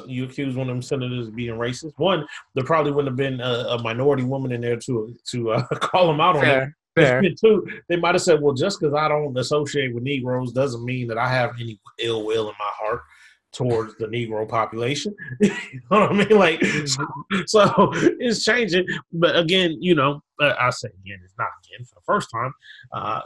you 0.05 0.23
accuse 0.23 0.55
one 0.55 0.69
of 0.69 0.75
them 0.75 0.81
senators 0.81 1.27
of 1.27 1.35
being 1.35 1.55
racist. 1.55 1.93
One, 1.97 2.25
there 2.55 2.63
probably 2.63 2.91
wouldn't 2.91 3.11
have 3.11 3.17
been 3.17 3.41
a, 3.41 3.75
a 3.75 3.81
minority 3.81 4.23
woman 4.23 4.51
in 4.51 4.61
there 4.61 4.77
to 4.77 5.13
to 5.31 5.51
uh, 5.51 5.67
call 5.79 6.07
them 6.07 6.21
out 6.21 6.37
on 6.37 6.45
it. 6.45 6.47
Fair, 6.47 6.75
Fair. 6.95 7.21
Too, 7.41 7.67
they 7.89 7.97
might 7.97 8.15
have 8.15 8.21
said, 8.21 8.41
"Well, 8.41 8.53
just 8.53 8.79
because 8.79 8.93
I 8.93 9.07
don't 9.07 9.37
associate 9.37 9.93
with 9.93 10.03
Negroes 10.03 10.53
doesn't 10.53 10.85
mean 10.85 11.07
that 11.07 11.17
I 11.17 11.27
have 11.27 11.55
any 11.59 11.79
ill 11.99 12.23
will 12.23 12.49
in 12.49 12.55
my 12.59 12.71
heart 12.79 13.01
towards 13.51 13.95
the 13.95 14.07
Negro 14.07 14.47
population." 14.47 15.15
you 15.41 15.49
know 15.91 16.01
what 16.01 16.11
I 16.11 16.13
mean? 16.13 16.37
Like, 16.37 16.63
so, 16.85 17.05
so 17.45 17.91
it's 18.19 18.43
changing. 18.43 18.85
But 19.11 19.37
again, 19.37 19.77
you 19.79 19.95
know, 19.95 20.21
I 20.39 20.69
say 20.69 20.89
again, 20.89 21.19
it's 21.23 21.37
not 21.37 21.49
again 21.65 21.85
for 21.85 21.95
the 21.95 22.05
first 22.05 22.29
time. 22.31 22.53
Uh, 22.91 23.21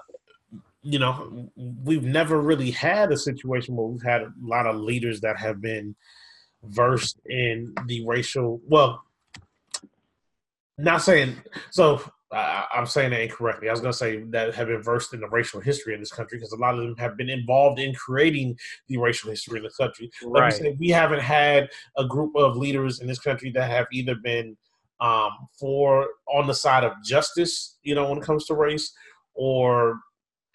you 0.83 0.99
know, 0.99 1.49
we've 1.55 2.03
never 2.03 2.41
really 2.41 2.71
had 2.71 3.11
a 3.11 3.17
situation 3.17 3.75
where 3.75 3.87
we've 3.87 4.01
had 4.01 4.21
a 4.21 4.33
lot 4.41 4.65
of 4.65 4.77
leaders 4.77 5.21
that 5.21 5.37
have 5.37 5.61
been 5.61 5.95
versed 6.63 7.19
in 7.27 7.73
the 7.85 8.03
racial. 8.05 8.61
Well, 8.67 9.03
not 10.77 11.01
saying 11.01 11.35
so. 11.69 12.01
I, 12.33 12.65
I'm 12.73 12.85
saying 12.85 13.11
that 13.11 13.21
incorrectly. 13.21 13.67
I 13.67 13.71
was 13.71 13.81
going 13.81 13.91
to 13.91 13.97
say 13.97 14.23
that 14.29 14.53
have 14.55 14.67
been 14.67 14.81
versed 14.81 15.13
in 15.13 15.19
the 15.19 15.27
racial 15.29 15.59
history 15.59 15.93
in 15.93 15.99
this 15.99 16.11
country 16.11 16.37
because 16.37 16.53
a 16.53 16.57
lot 16.57 16.75
of 16.75 16.81
them 16.81 16.95
have 16.97 17.17
been 17.17 17.29
involved 17.29 17.79
in 17.79 17.93
creating 17.93 18.57
the 18.87 18.97
racial 18.97 19.29
history 19.29 19.57
in 19.57 19.63
the 19.63 19.71
country. 19.71 20.09
Let 20.23 20.41
Right. 20.41 20.53
me 20.53 20.59
say 20.59 20.77
we 20.79 20.89
haven't 20.89 21.21
had 21.21 21.69
a 21.97 22.05
group 22.05 22.35
of 22.35 22.55
leaders 22.55 23.01
in 23.01 23.07
this 23.07 23.19
country 23.19 23.51
that 23.51 23.69
have 23.69 23.87
either 23.91 24.15
been 24.15 24.55
um, 25.01 25.31
for 25.59 26.07
on 26.27 26.47
the 26.47 26.53
side 26.53 26.83
of 26.83 26.93
justice, 27.03 27.77
you 27.83 27.95
know, 27.95 28.07
when 28.07 28.19
it 28.19 28.23
comes 28.23 28.45
to 28.45 28.53
race, 28.53 28.93
or 29.33 29.99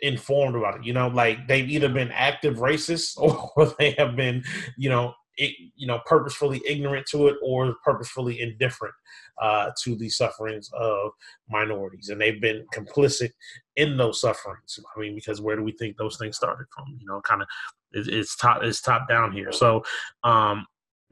informed 0.01 0.55
about 0.55 0.77
it. 0.77 0.85
You 0.85 0.93
know, 0.93 1.09
like 1.09 1.47
they've 1.49 1.69
either 1.69 1.89
been 1.89 2.13
active 2.13 2.57
racists 2.57 3.17
or 3.57 3.75
they 3.79 3.93
have 3.99 4.17
been, 4.17 4.45
you 4.77 4.89
know, 4.89 5.15
it, 5.37 5.55
you 5.75 5.87
know, 5.87 6.01
purposefully 6.07 6.63
ignorant 6.67 7.07
to 7.09 7.27
it 7.29 7.37
or 7.43 7.75
purposefully 7.85 8.41
indifferent 8.41 8.95
uh, 9.41 9.71
to 9.83 9.97
the 9.97 10.09
sufferings 10.09 10.71
of 10.75 11.11
minorities, 11.51 12.09
and 12.09 12.21
they've 12.21 12.41
been 12.41 12.65
complicit 12.75 13.31
in 13.77 13.97
those 13.97 14.21
sufferings. 14.21 14.79
I 14.97 15.01
mean, 15.01 15.15
because 15.15 15.41
where 15.41 15.57
do 15.57 15.63
we 15.63 15.73
think 15.73 15.97
those 15.97 16.17
things 16.17 16.37
started 16.37 16.67
from? 16.75 16.97
You 16.99 17.07
know, 17.07 17.21
kind 17.21 17.43
of 17.43 17.49
it's, 17.93 18.09
it's 18.09 18.37
top 18.37 18.63
it's 18.63 18.81
top 18.81 19.09
down 19.09 19.33
here. 19.33 19.53
So, 19.53 19.85
um, 20.25 20.67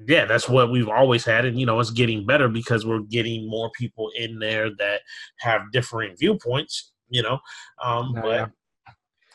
yeah, 0.06 0.24
that's 0.24 0.48
what 0.48 0.70
we've 0.70 0.88
always 0.88 1.24
had, 1.24 1.44
and 1.44 1.58
you 1.58 1.66
know, 1.66 1.78
it's 1.80 1.90
getting 1.90 2.26
better 2.26 2.48
because 2.48 2.84
we're 2.86 3.00
getting 3.00 3.48
more 3.48 3.70
people 3.78 4.10
in 4.16 4.38
there 4.38 4.70
that 4.78 5.00
have 5.40 5.70
differing 5.72 6.16
viewpoints. 6.16 6.92
You 7.10 7.22
know, 7.22 7.38
um, 7.82 8.14
Oh, 8.16 8.22
but 8.22 8.28
yeah. 8.28 8.46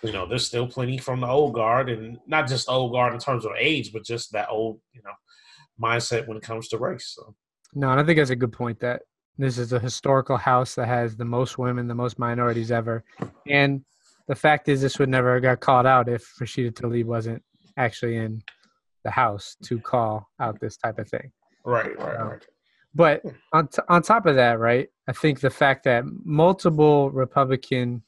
you 0.03 0.11
know, 0.11 0.25
there's 0.25 0.47
still 0.47 0.67
plenty 0.67 0.97
from 0.97 1.21
the 1.21 1.27
old 1.27 1.53
guard, 1.53 1.89
and 1.89 2.17
not 2.27 2.47
just 2.47 2.67
old 2.69 2.91
guard 2.91 3.13
in 3.13 3.19
terms 3.19 3.45
of 3.45 3.51
age, 3.57 3.93
but 3.93 4.03
just 4.03 4.31
that 4.33 4.49
old, 4.49 4.81
you 4.93 5.01
know, 5.03 5.11
mindset 5.81 6.27
when 6.27 6.35
it 6.37 6.43
comes 6.43 6.67
to 6.69 6.77
race. 6.77 7.13
So, 7.15 7.35
No, 7.73 7.91
and 7.91 7.99
I 7.99 8.03
think 8.03 8.17
that's 8.17 8.29
a 8.29 8.35
good 8.35 8.53
point 8.53 8.79
that 8.79 9.03
this 9.37 9.57
is 9.57 9.71
a 9.73 9.79
historical 9.79 10.37
house 10.37 10.75
that 10.75 10.87
has 10.87 11.15
the 11.15 11.25
most 11.25 11.57
women, 11.57 11.87
the 11.87 11.95
most 11.95 12.19
minorities 12.19 12.71
ever. 12.71 13.03
And 13.47 13.85
the 14.27 14.35
fact 14.35 14.67
is, 14.67 14.81
this 14.81 14.99
would 14.99 15.09
never 15.09 15.33
have 15.35 15.43
got 15.43 15.59
called 15.59 15.85
out 15.85 16.09
if 16.09 16.35
Rashida 16.39 16.71
Tlaib 16.71 17.05
wasn't 17.05 17.41
actually 17.77 18.17
in 18.17 18.41
the 19.03 19.11
house 19.11 19.55
to 19.63 19.79
call 19.79 20.27
out 20.39 20.59
this 20.59 20.77
type 20.77 20.99
of 20.99 21.09
thing. 21.09 21.31
right, 21.63 21.97
right, 21.99 22.19
right. 22.19 22.47
But 22.93 23.23
on, 23.53 23.67
t- 23.67 23.81
on 23.87 24.01
top 24.01 24.25
of 24.25 24.35
that, 24.35 24.59
right, 24.59 24.89
I 25.07 25.13
think 25.13 25.39
the 25.39 25.49
fact 25.49 25.83
that 25.85 26.03
multiple 26.25 27.11
Republican 27.11 28.03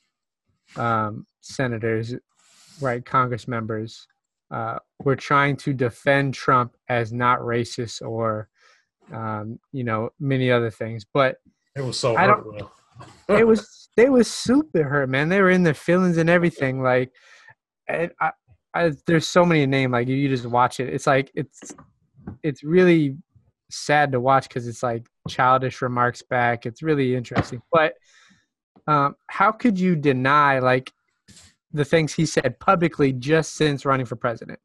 um, 0.75 1.25
senators, 1.39 2.15
right, 2.81 3.05
Congress 3.05 3.47
members, 3.47 4.07
uh, 4.49 4.79
were 5.03 5.15
trying 5.15 5.55
to 5.57 5.73
defend 5.73 6.33
Trump 6.33 6.75
as 6.89 7.13
not 7.13 7.39
racist 7.39 8.01
or, 8.01 8.49
um, 9.11 9.59
you 9.71 9.83
know, 9.83 10.09
many 10.19 10.51
other 10.51 10.71
things. 10.71 11.05
But 11.13 11.37
It 11.75 11.81
was 11.81 11.99
so 11.99 12.15
I 12.15 12.27
don't- 12.27 12.43
hurtful. 12.43 12.71
it 13.29 13.47
was 13.47 13.89
they 13.97 14.09
was 14.09 14.31
super 14.31 14.83
hurt, 14.83 15.09
man. 15.09 15.29
They 15.29 15.41
were 15.41 15.49
in 15.49 15.63
their 15.63 15.73
feelings 15.73 16.17
and 16.17 16.29
everything. 16.29 16.81
Like, 16.81 17.11
and 17.87 18.11
I, 18.21 18.31
I, 18.73 18.91
there's 19.05 19.27
so 19.27 19.45
many 19.45 19.65
names. 19.65 19.91
Like, 19.91 20.07
you 20.07 20.29
just 20.29 20.45
watch 20.45 20.79
it. 20.79 20.93
It's 20.93 21.07
like 21.07 21.31
it's 21.35 21.73
it's 22.43 22.63
really 22.63 23.17
sad 23.69 24.11
to 24.11 24.19
watch 24.19 24.47
because 24.47 24.67
it's 24.67 24.83
like 24.83 25.07
childish 25.27 25.81
remarks 25.81 26.21
back. 26.21 26.65
It's 26.65 26.81
really 26.83 27.15
interesting. 27.15 27.61
But 27.71 27.95
um, 28.87 29.15
how 29.27 29.51
could 29.51 29.79
you 29.79 29.95
deny 29.95 30.59
like 30.59 30.91
the 31.73 31.85
things 31.85 32.13
he 32.13 32.25
said 32.25 32.59
publicly 32.59 33.13
just 33.13 33.55
since 33.55 33.85
running 33.85 34.05
for 34.05 34.15
president? 34.15 34.59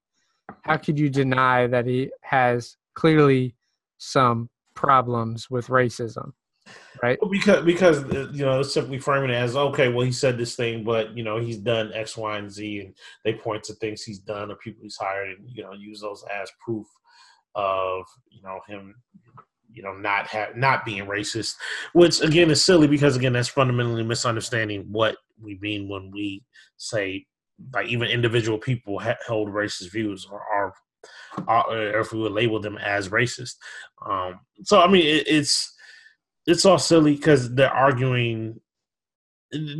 How 0.63 0.77
could 0.77 0.99
you 0.99 1.09
deny 1.09 1.67
that 1.67 1.87
he 1.87 2.11
has 2.23 2.77
clearly 2.95 3.55
some 3.99 4.49
problems 4.75 5.51
with 5.51 5.69
racism? 5.69 6.33
Right. 7.03 7.19
because 7.31 7.65
because 7.65 8.05
uh, 8.05 8.29
you 8.33 8.45
know, 8.45 8.63
simply 8.63 8.99
framing 8.99 9.31
it 9.31 9.35
as 9.35 9.55
okay. 9.55 9.89
Well, 9.89 10.07
he 10.07 10.13
said 10.13 10.39
this 10.39 10.57
thing, 10.57 10.83
but 10.83 11.17
you 11.17 11.23
know, 11.23 11.39
he's 11.39 11.59
done 11.59 11.93
X, 11.95 12.17
Y, 12.17 12.39
and 12.39 12.51
Z, 12.51 12.81
and 12.81 12.95
they 13.25 13.35
point 13.35 13.63
to 13.65 13.75
things 13.75 14.03
he's 14.03 14.19
done 14.19 14.51
or 14.51 14.57
people 14.57 14.83
he's 14.83 14.97
hired, 14.97 15.39
and 15.39 15.49
you 15.49 15.63
know, 15.63 15.73
use 15.73 16.01
those 16.01 16.25
as 16.35 16.51
proof 16.65 16.87
of 17.55 18.05
you 18.31 18.43
know 18.43 18.61
him, 18.67 18.95
you 19.71 19.83
know, 19.83 19.93
not 19.93 20.27
have 20.29 20.57
not 20.57 20.85
being 20.85 21.07
racist. 21.07 21.55
Which 21.93 22.21
again 22.21 22.51
is 22.51 22.65
silly 22.65 22.89
because 22.89 23.17
again, 23.17 23.35
that's 23.35 23.49
fundamentally 23.49 24.03
misunderstanding 24.03 24.87
what 24.91 25.17
we 25.41 25.59
mean 25.61 25.89
when 25.89 26.11
we 26.11 26.43
say 26.79 27.27
like 27.73 27.89
even 27.89 28.09
individual 28.09 28.59
people 28.59 28.99
ha- 28.99 29.17
hold 29.27 29.49
racist 29.49 29.91
views 29.91 30.27
or 30.31 30.41
are 30.41 30.75
or 31.47 32.01
if 32.01 32.13
we 32.13 32.21
would 32.21 32.33
label 32.33 32.61
them 32.61 32.79
as 32.79 33.09
racist. 33.09 33.55
Um, 34.09 34.41
so 34.65 34.81
I 34.81 34.89
mean, 34.89 35.07
it, 35.07 35.27
it's 35.27 35.75
it's 36.47 36.65
all 36.65 36.79
silly 36.79 37.17
because 37.17 37.55
they're 37.55 37.71
arguing. 37.73 38.61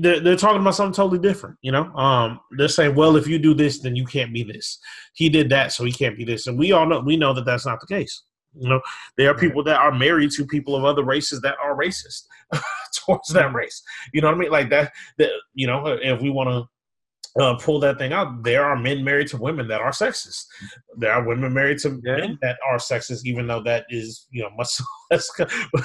They're, 0.01 0.21
they're 0.21 0.37
talking 0.37 0.61
about 0.61 0.77
something 0.77 0.95
totally 0.95 1.19
different, 1.19 1.57
you 1.61 1.73
know. 1.73 1.93
Um, 1.95 2.41
they're 2.57 2.69
saying, 2.69 2.95
"Well, 2.95 3.17
if 3.17 3.27
you 3.27 3.39
do 3.39 3.55
this, 3.55 3.81
then 3.81 3.97
you 3.97 4.05
can't 4.05 4.33
be 4.33 4.43
this. 4.43 4.79
He 5.15 5.29
did 5.29 5.49
that, 5.51 5.73
so 5.73 5.85
he 5.85 5.93
can't 5.93 6.17
be 6.17 6.25
this." 6.25 6.47
And 6.47 6.59
we 6.59 6.73
all 6.73 6.87
know 6.87 7.01
we 7.01 7.17
know 7.17 7.33
that 7.35 7.45
that's 7.45 7.67
not 7.67 7.81
the 7.81 7.87
case. 7.87 8.23
You 8.59 8.69
know, 8.69 8.81
there 9.19 9.31
are 9.31 9.35
people 9.35 9.63
that 9.65 9.79
are 9.79 9.93
married 9.93 10.31
to 10.33 10.47
people 10.47 10.77
of 10.77 10.85
other 10.85 11.05
races 11.05 11.41
that 11.43 11.57
are 11.63 11.77
racist 11.77 12.23
towards 12.95 13.29
that 13.31 13.53
race. 13.53 13.83
You 14.15 14.23
know 14.23 14.29
what 14.29 14.37
I 14.37 14.39
mean? 14.39 14.51
Like 14.51 14.71
that. 14.71 14.93
That 15.19 15.31
you 15.55 15.67
know, 15.67 15.87
if 15.87 16.21
we 16.21 16.31
want 16.31 16.49
to 16.49 16.69
uh, 17.41 17.55
pull 17.57 17.79
that 17.81 17.99
thing 17.99 18.13
out, 18.13 18.43
there 18.45 18.65
are 18.65 18.77
men 18.77 19.05
married 19.05 19.29
to 19.29 19.37
women 19.37 19.69
that 19.69 19.81
are 19.81 19.91
sexist. 19.91 20.45
There 20.97 21.13
are 21.13 21.27
women 21.27 21.53
married 21.53 21.79
to 21.81 22.01
Yeah. 22.05 22.17
men 22.17 22.39
that 22.43 22.57
are 22.69 22.77
sexist, 22.79 23.21
even 23.25 23.47
though 23.47 23.63
that 23.63 23.85
is 23.91 24.27
you 24.31 24.43
know 24.43 24.51
much 24.57 24.71
less. 25.11 25.29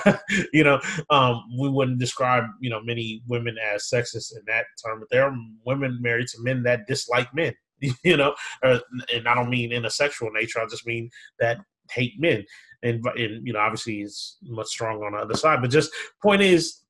you 0.54 0.64
know, 0.64 0.80
um, 1.10 1.44
we 1.60 1.70
wouldn't 1.70 2.00
describe 2.00 2.46
you 2.60 2.70
know 2.70 2.82
many 2.84 3.22
women 3.28 3.56
as 3.74 3.90
sexist 3.94 4.36
in 4.36 4.42
that 4.48 4.66
term, 4.86 5.00
but 5.00 5.10
there 5.12 5.24
are 5.26 5.36
women 5.66 6.00
married 6.02 6.28
to 6.28 6.38
men 6.42 6.64
that 6.64 6.88
dislike 6.88 7.34
men. 7.34 7.54
You 8.04 8.16
know, 8.16 8.36
uh, 8.64 8.78
and 9.12 9.28
I 9.28 9.34
don't 9.34 9.50
mean 9.50 9.72
in 9.72 9.86
a 9.86 9.90
sexual 9.90 10.30
nature. 10.32 10.60
I 10.60 10.68
just 10.68 10.86
mean 10.86 11.10
that 11.40 11.58
hate 11.90 12.14
men, 12.20 12.46
and 12.84 13.04
and 13.16 13.46
you 13.46 13.54
know, 13.54 13.60
obviously, 13.60 14.02
it's 14.02 14.38
much 14.44 14.68
stronger 14.68 15.06
on 15.08 15.14
the 15.14 15.18
other 15.18 15.34
side. 15.34 15.62
But 15.62 15.72
just 15.72 15.92
point 16.22 16.44
is, 16.44 16.81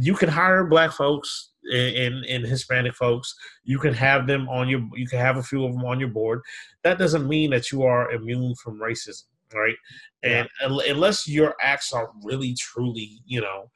you 0.00 0.14
can 0.14 0.28
hire 0.28 0.64
black 0.64 0.92
folks 0.92 1.50
and, 1.72 2.24
and, 2.24 2.44
Hispanic 2.44 2.94
folks. 2.94 3.34
You 3.64 3.78
can 3.78 3.94
have 3.94 4.26
them 4.26 4.48
on 4.48 4.68
your. 4.68 4.82
You 4.94 5.06
can 5.06 5.18
have 5.18 5.36
a 5.36 5.42
few 5.42 5.64
of 5.64 5.72
them 5.72 5.84
on 5.84 5.98
your 5.98 6.10
board. 6.10 6.42
That 6.82 6.98
doesn't 6.98 7.28
mean 7.28 7.50
that 7.50 7.72
you 7.72 7.84
are 7.84 8.10
immune 8.10 8.54
from 8.56 8.80
racism, 8.80 9.24
right? 9.54 9.76
And 10.22 10.48
un- 10.62 10.80
unless 10.88 11.26
your 11.26 11.54
acts 11.62 11.92
are 11.92 12.10
really, 12.22 12.54
truly, 12.54 13.20
you 13.24 13.40
know, 13.40 13.70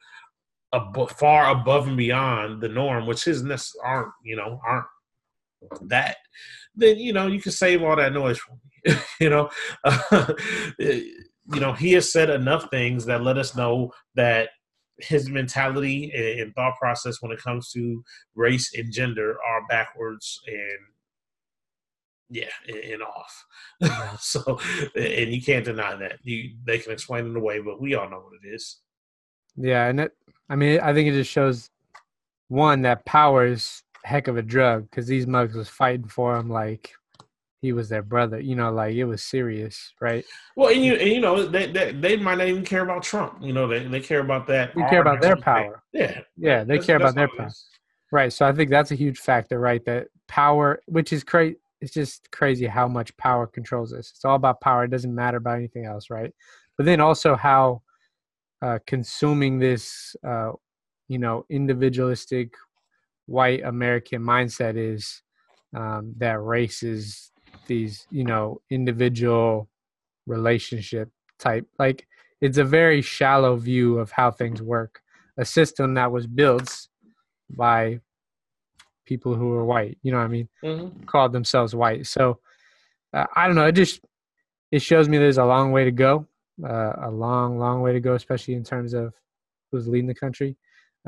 abo- 0.73 1.09
far 1.11 1.49
above 1.49 1.87
and 1.87 1.97
beyond 1.97 2.61
the 2.61 2.69
norm, 2.69 3.07
which 3.07 3.27
is 3.27 3.43
necess- 3.43 3.73
aren't 3.83 4.11
you 4.23 4.35
know 4.35 4.59
aren't 4.65 4.85
that, 5.89 6.17
then 6.75 6.97
you 6.97 7.13
know 7.13 7.27
you 7.27 7.41
can 7.41 7.51
save 7.51 7.81
all 7.81 7.95
that 7.95 8.13
noise 8.13 8.37
for 8.37 8.51
me. 8.53 8.95
you 9.19 9.29
know, 9.29 9.49
you 10.79 11.59
know 11.59 11.73
he 11.73 11.93
has 11.93 12.11
said 12.11 12.29
enough 12.29 12.69
things 12.69 13.05
that 13.05 13.23
let 13.23 13.37
us 13.37 13.55
know 13.55 13.91
that 14.15 14.49
his 15.01 15.29
mentality 15.29 16.11
and, 16.13 16.39
and 16.41 16.55
thought 16.55 16.77
process 16.77 17.21
when 17.21 17.31
it 17.31 17.41
comes 17.41 17.71
to 17.71 18.03
race 18.35 18.71
and 18.77 18.91
gender 18.91 19.37
are 19.47 19.65
backwards 19.67 20.41
and 20.47 20.79
yeah 22.29 22.49
and, 22.67 23.01
off. 23.01 23.45
Mm-hmm. 23.81 24.15
So 24.19 24.59
and 24.95 25.33
you 25.33 25.41
can't 25.41 25.65
deny 25.65 25.95
that. 25.95 26.19
You 26.23 26.55
they 26.63 26.79
can 26.79 26.91
explain 26.91 27.29
it 27.29 27.37
away 27.37 27.59
but 27.59 27.81
we 27.81 27.95
all 27.95 28.09
know 28.09 28.19
what 28.19 28.39
it 28.43 28.53
is. 28.53 28.79
Yeah, 29.55 29.87
and 29.87 29.99
it, 29.99 30.13
I 30.49 30.55
mean, 30.55 30.79
I 30.79 30.93
think 30.93 31.09
it 31.09 31.13
just 31.13 31.31
shows 31.31 31.69
one 32.47 32.81
that 32.83 33.05
power 33.05 33.45
is 33.45 33.83
a 34.03 34.07
heck 34.07 34.27
of 34.27 34.37
a 34.37 34.41
drug 34.41 34.89
because 34.89 35.07
these 35.07 35.27
mugs 35.27 35.55
was 35.55 35.69
fighting 35.69 36.07
for 36.07 36.35
him 36.35 36.49
like 36.49 36.91
he 37.61 37.73
was 37.73 37.89
their 37.89 38.01
brother. 38.03 38.39
You 38.39 38.55
know, 38.55 38.71
like 38.71 38.95
it 38.95 39.05
was 39.05 39.21
serious, 39.23 39.93
right? 40.01 40.23
well 40.55 40.69
and 40.73 40.83
you 40.83 40.93
and 40.93 41.09
you 41.09 41.21
know 41.21 41.45
they, 41.45 41.71
they 41.71 41.91
they 41.91 42.17
might 42.17 42.37
not 42.37 42.47
even 42.47 42.63
care 42.63 42.81
about 42.83 43.03
trump 43.03 43.37
you 43.41 43.53
know 43.53 43.67
they, 43.67 43.85
they 43.87 43.99
care 44.01 44.19
about 44.19 44.45
that 44.47 44.73
They 44.75 44.81
care 44.89 45.01
about 45.01 45.21
their 45.21 45.35
thing. 45.35 45.43
power. 45.43 45.83
yeah 45.93 46.21
Yeah, 46.37 46.59
they 46.63 46.75
That's- 46.75 46.85
care 46.85 46.95
about 46.97 47.15
their 47.15 47.27
power, 47.29 47.51
right? 48.11 48.31
So 48.33 48.45
I 48.45 48.51
think 48.53 48.69
that's 48.69 48.91
a 48.91 48.95
huge 48.95 49.19
factor, 49.19 49.59
right? 49.59 49.83
That 49.85 50.07
power, 50.27 50.81
which 50.87 51.11
is 51.13 51.23
crazy. 51.23 51.55
It's 51.81 51.93
just 51.93 52.29
crazy 52.31 52.65
how 52.67 52.87
much 52.89 53.15
power 53.17 53.47
controls 53.47 53.93
us. 53.93 54.11
It's 54.13 54.25
all 54.25 54.35
about 54.35 54.59
power. 54.61 54.83
It 54.83 54.91
doesn't 54.91 55.13
matter 55.15 55.37
about 55.37 55.57
anything 55.57 55.85
else, 55.85 56.09
right? 56.09 56.33
But 56.75 56.85
then 56.85 56.99
also 56.99 57.35
how 57.35 57.81
uh, 58.61 58.79
consuming 58.85 59.59
this, 59.59 60.15
uh, 60.27 60.51
you 61.07 61.19
know, 61.19 61.45
individualistic, 61.49 62.53
white 63.27 63.63
American 63.63 64.21
mindset 64.21 64.75
is 64.75 65.21
um, 65.73 66.13
that 66.17 66.41
race 66.41 66.83
is 66.83 67.31
these, 67.69 68.05
you 68.11 68.25
know, 68.25 68.61
individual 68.69 69.69
relationship 70.27 71.09
type. 71.39 71.65
Like 71.79 72.05
it's 72.41 72.57
a 72.57 72.65
very 72.65 73.01
shallow 73.01 73.55
view 73.55 73.97
of 73.99 74.11
how 74.11 74.31
things 74.31 74.61
work. 74.61 75.01
A 75.37 75.45
system 75.45 75.93
that 75.93 76.11
was 76.11 76.27
built 76.27 76.87
by 77.49 78.01
people 79.05 79.35
who 79.35 79.53
are 79.53 79.63
white, 79.65 79.97
you 80.03 80.11
know 80.11 80.17
what 80.17 80.25
I 80.25 80.27
mean, 80.27 80.49
Mhm. 80.63 81.05
called 81.07 81.31
themselves 81.31 81.73
white. 81.73 82.05
So 82.05 82.39
uh, 83.13 83.25
I 83.35 83.47
don't 83.47 83.55
know. 83.55 83.65
It 83.65 83.71
just 83.71 84.01
it 84.71 84.81
shows 84.81 85.07
me 85.09 85.17
there's 85.17 85.39
a 85.39 85.45
long 85.45 85.71
way 85.71 85.85
to 85.85 85.91
go, 85.91 86.27
uh, 86.63 86.93
a 87.09 87.09
long, 87.09 87.57
long 87.57 87.81
way 87.81 87.93
to 87.93 87.99
go, 87.99 88.13
especially 88.13 88.53
in 88.53 88.63
terms 88.63 88.93
of 88.93 89.15
who's 89.71 89.87
leading 89.87 90.07
the 90.07 90.13
country. 90.13 90.57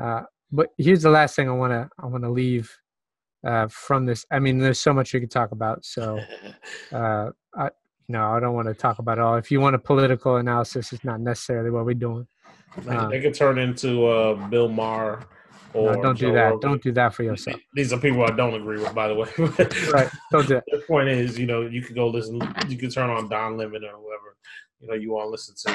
Uh, 0.02 0.22
but 0.50 0.70
here's 0.78 1.02
the 1.02 1.10
last 1.10 1.36
thing 1.36 1.48
I 1.48 1.52
want 1.52 1.72
to 1.72 1.88
I 2.02 2.06
want 2.06 2.24
to 2.24 2.30
leave 2.30 2.76
uh, 3.46 3.68
from 3.68 4.06
this. 4.06 4.24
I 4.30 4.38
mean, 4.38 4.58
there's 4.58 4.80
so 4.80 4.92
much 4.92 5.12
we 5.12 5.20
could 5.20 5.30
talk 5.30 5.52
about. 5.52 5.84
So 5.84 6.20
uh, 6.92 7.30
I, 7.56 7.70
know, 8.08 8.30
I 8.30 8.40
don't 8.40 8.54
want 8.54 8.68
to 8.68 8.74
talk 8.74 8.98
about 8.98 9.18
it 9.18 9.22
all. 9.22 9.36
If 9.36 9.50
you 9.50 9.60
want 9.60 9.74
a 9.74 9.78
political 9.78 10.36
analysis, 10.36 10.92
it's 10.92 11.04
not 11.04 11.20
necessarily 11.20 11.70
what 11.70 11.84
we're 11.84 11.94
doing. 11.94 12.26
They, 12.78 12.96
Um, 12.96 13.10
they 13.10 13.20
could 13.20 13.34
turn 13.34 13.58
into 13.58 14.06
uh, 14.06 14.34
Bill 14.48 14.68
Maher 14.68 15.26
or 15.74 15.94
No, 15.94 16.02
don't 16.02 16.16
Joe 16.16 16.28
do 16.28 16.34
that. 16.34 16.44
Rogan. 16.44 16.70
Don't 16.70 16.82
do 16.82 16.92
that 16.92 17.14
for 17.14 17.22
yourself. 17.22 17.60
These 17.74 17.92
are 17.92 17.98
people 17.98 18.22
I 18.24 18.30
don't 18.30 18.54
agree 18.54 18.78
with, 18.78 18.94
by 18.94 19.08
the 19.08 19.14
way. 19.14 19.28
Right. 19.92 20.10
Don't 20.30 20.46
do 20.46 20.54
that. 20.54 20.64
The 20.68 20.82
point 20.86 21.08
is, 21.08 21.38
you 21.38 21.46
know, 21.46 21.62
you 21.62 21.82
could 21.82 21.96
go 21.96 22.08
listen. 22.08 22.40
You 22.68 22.76
could 22.78 22.92
turn 22.92 23.10
on 23.10 23.28
Don 23.28 23.56
Lemon 23.56 23.84
or 23.84 23.96
whoever 23.96 24.36
you 24.80 24.88
know 24.88 24.94
you 24.94 25.12
want 25.12 25.26
to 25.26 25.30
listen 25.30 25.54
to, 25.64 25.70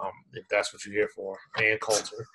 um, 0.00 0.12
if 0.34 0.46
that's 0.48 0.72
what 0.72 0.84
you're 0.84 0.94
here 0.94 1.08
for. 1.14 1.36
And 1.58 1.80
culture. 1.80 2.26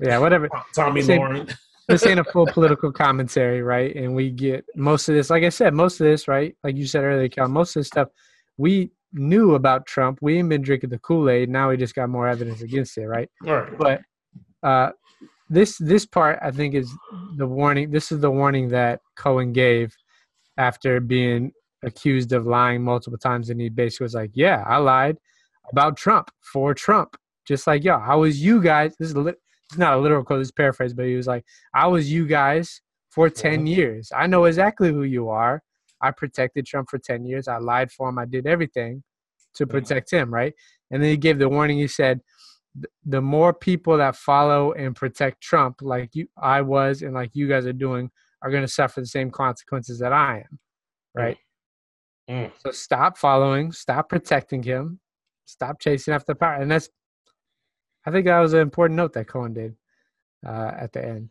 Yeah, 0.00 0.18
whatever. 0.18 0.48
Tomi 0.74 1.02
Lahren. 1.02 1.54
This 1.90 2.06
ain't 2.06 2.20
a 2.20 2.24
full 2.24 2.46
political 2.46 2.92
commentary, 2.92 3.62
right? 3.62 3.94
And 3.94 4.14
we 4.14 4.30
get 4.30 4.64
most 4.74 5.08
of 5.08 5.14
this, 5.14 5.30
like 5.30 5.44
I 5.44 5.48
said, 5.48 5.74
most 5.74 6.00
of 6.00 6.06
this, 6.06 6.28
right? 6.28 6.56
Like 6.64 6.76
you 6.76 6.86
said 6.86 7.04
earlier, 7.04 7.28
Cal, 7.28 7.48
most 7.48 7.76
of 7.76 7.80
this 7.80 7.88
stuff 7.88 8.08
we 8.56 8.90
knew 9.12 9.54
about 9.54 9.86
Trump. 9.86 10.18
We 10.22 10.38
ain't 10.38 10.48
been 10.48 10.62
drinking 10.62 10.90
the 10.90 10.98
Kool 10.98 11.30
Aid. 11.30 11.48
Now 11.48 11.70
we 11.70 11.76
just 11.76 11.94
got 11.94 12.08
more 12.08 12.28
evidence 12.28 12.62
against 12.62 12.96
it, 12.98 13.06
right? 13.06 13.28
All 13.46 13.54
right. 13.54 13.78
But 13.78 14.00
uh, 14.62 14.92
this 15.48 15.78
this 15.78 16.06
part, 16.06 16.38
I 16.42 16.50
think, 16.50 16.74
is 16.74 16.92
the 17.36 17.46
warning. 17.46 17.90
This 17.90 18.12
is 18.12 18.20
the 18.20 18.30
warning 18.30 18.68
that 18.68 19.00
Cohen 19.16 19.52
gave 19.52 19.94
after 20.58 21.00
being 21.00 21.52
accused 21.82 22.32
of 22.32 22.46
lying 22.46 22.82
multiple 22.82 23.18
times, 23.18 23.50
and 23.50 23.60
he 23.60 23.68
basically 23.68 24.04
was 24.04 24.14
like, 24.14 24.30
"Yeah, 24.34 24.62
I 24.66 24.76
lied 24.76 25.16
about 25.72 25.96
Trump 25.96 26.30
for 26.40 26.74
Trump, 26.74 27.16
just 27.46 27.66
like 27.66 27.82
y'all. 27.82 28.02
I 28.02 28.14
was 28.14 28.42
you 28.42 28.62
guys. 28.62 28.94
This 28.98 29.08
is 29.08 29.16
lit- 29.16 29.40
it's 29.70 29.78
not 29.78 29.94
a 29.94 29.98
literal 29.98 30.24
quote. 30.24 30.40
This 30.40 30.48
is 30.48 30.52
paraphrase, 30.52 30.94
but 30.94 31.06
he 31.06 31.16
was 31.16 31.26
like, 31.26 31.44
"I 31.74 31.86
was 31.86 32.10
you 32.12 32.26
guys 32.26 32.82
for 33.08 33.30
ten 33.30 33.66
years. 33.66 34.12
I 34.14 34.26
know 34.26 34.44
exactly 34.44 34.92
who 34.92 35.02
you 35.02 35.28
are. 35.28 35.62
I 36.00 36.10
protected 36.10 36.66
Trump 36.66 36.88
for 36.90 36.98
ten 36.98 37.24
years. 37.24 37.48
I 37.48 37.58
lied 37.58 37.90
for 37.92 38.08
him. 38.08 38.18
I 38.18 38.24
did 38.24 38.46
everything 38.46 39.02
to 39.54 39.66
protect 39.66 40.10
him, 40.10 40.32
right?" 40.32 40.54
And 40.90 41.02
then 41.02 41.10
he 41.10 41.16
gave 41.16 41.38
the 41.38 41.48
warning. 41.48 41.78
He 41.78 41.88
said, 41.88 42.20
"The 43.04 43.20
more 43.20 43.52
people 43.52 43.96
that 43.98 44.16
follow 44.16 44.72
and 44.72 44.96
protect 44.96 45.40
Trump, 45.40 45.82
like 45.82 46.14
you, 46.14 46.28
I 46.36 46.62
was, 46.62 47.02
and 47.02 47.14
like 47.14 47.30
you 47.34 47.48
guys 47.48 47.66
are 47.66 47.72
doing, 47.72 48.10
are 48.42 48.50
going 48.50 48.64
to 48.64 48.68
suffer 48.68 49.00
the 49.00 49.06
same 49.06 49.30
consequences 49.30 49.98
that 50.00 50.12
I 50.12 50.38
am." 50.38 50.58
Right. 51.14 51.38
Mm. 52.28 52.52
So 52.58 52.70
stop 52.70 53.18
following, 53.18 53.72
stop 53.72 54.08
protecting 54.08 54.62
him, 54.62 55.00
stop 55.46 55.80
chasing 55.80 56.14
after 56.14 56.34
power. 56.34 56.54
And 56.54 56.70
that's, 56.70 56.88
I 58.06 58.10
think 58.10 58.26
that 58.26 58.38
was 58.40 58.52
an 58.52 58.60
important 58.60 58.96
note 58.96 59.12
that 59.14 59.28
Cohen 59.28 59.52
did 59.52 59.76
uh, 60.46 60.72
at 60.78 60.92
the 60.92 61.04
end. 61.04 61.30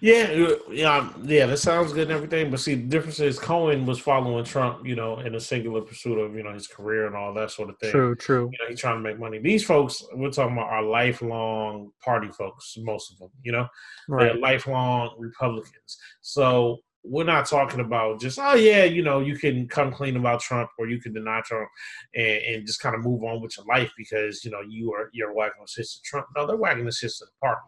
Yeah, 0.00 0.28
uh, 0.30 0.56
yeah, 0.70 1.12
yeah. 1.24 1.46
That 1.46 1.58
sounds 1.58 1.92
good 1.92 2.04
and 2.08 2.12
everything, 2.12 2.50
but 2.52 2.60
see, 2.60 2.76
the 2.76 2.84
difference 2.84 3.18
is 3.18 3.36
Cohen 3.38 3.84
was 3.84 3.98
following 3.98 4.44
Trump, 4.44 4.86
you 4.86 4.94
know, 4.94 5.18
in 5.18 5.34
a 5.34 5.40
singular 5.40 5.80
pursuit 5.80 6.18
of 6.18 6.36
you 6.36 6.44
know 6.44 6.52
his 6.52 6.68
career 6.68 7.06
and 7.08 7.16
all 7.16 7.34
that 7.34 7.50
sort 7.50 7.70
of 7.70 7.78
thing. 7.78 7.90
True, 7.90 8.14
true. 8.14 8.48
You 8.52 8.58
know, 8.60 8.68
he's 8.68 8.80
trying 8.80 8.96
to 8.96 9.02
make 9.02 9.18
money. 9.18 9.38
These 9.38 9.64
folks, 9.64 10.04
we're 10.14 10.30
talking 10.30 10.56
about, 10.56 10.70
are 10.70 10.82
lifelong 10.84 11.90
party 12.02 12.28
folks. 12.28 12.76
Most 12.78 13.12
of 13.12 13.18
them, 13.18 13.30
you 13.42 13.52
know, 13.52 13.66
Right. 14.08 14.32
they're 14.32 14.40
lifelong 14.40 15.16
Republicans. 15.18 15.98
So 16.20 16.78
we're 17.08 17.24
not 17.24 17.46
talking 17.46 17.80
about 17.80 18.20
just 18.20 18.38
oh 18.38 18.54
yeah, 18.54 18.84
you 18.84 19.02
know, 19.02 19.20
you 19.20 19.36
can 19.36 19.68
come 19.68 19.92
clean 19.92 20.16
about 20.16 20.40
Trump 20.40 20.70
or 20.78 20.88
you 20.88 21.00
can 21.00 21.12
deny 21.12 21.40
Trump 21.44 21.68
and, 22.14 22.26
and 22.26 22.66
just 22.66 22.80
kind 22.80 22.94
of 22.94 23.04
move 23.04 23.22
on 23.22 23.40
with 23.40 23.56
your 23.56 23.66
life 23.66 23.92
because 23.96 24.44
you 24.44 24.50
know 24.50 24.60
you 24.68 24.92
are 24.92 25.10
you're 25.12 25.34
wagging 25.34 25.54
the 25.60 25.82
to 25.82 26.02
Trump. 26.04 26.26
No, 26.36 26.46
they're 26.46 26.56
wagging 26.56 26.84
the 26.84 26.92
shit 26.92 27.12
to 27.18 27.24
the 27.24 27.30
party, 27.40 27.60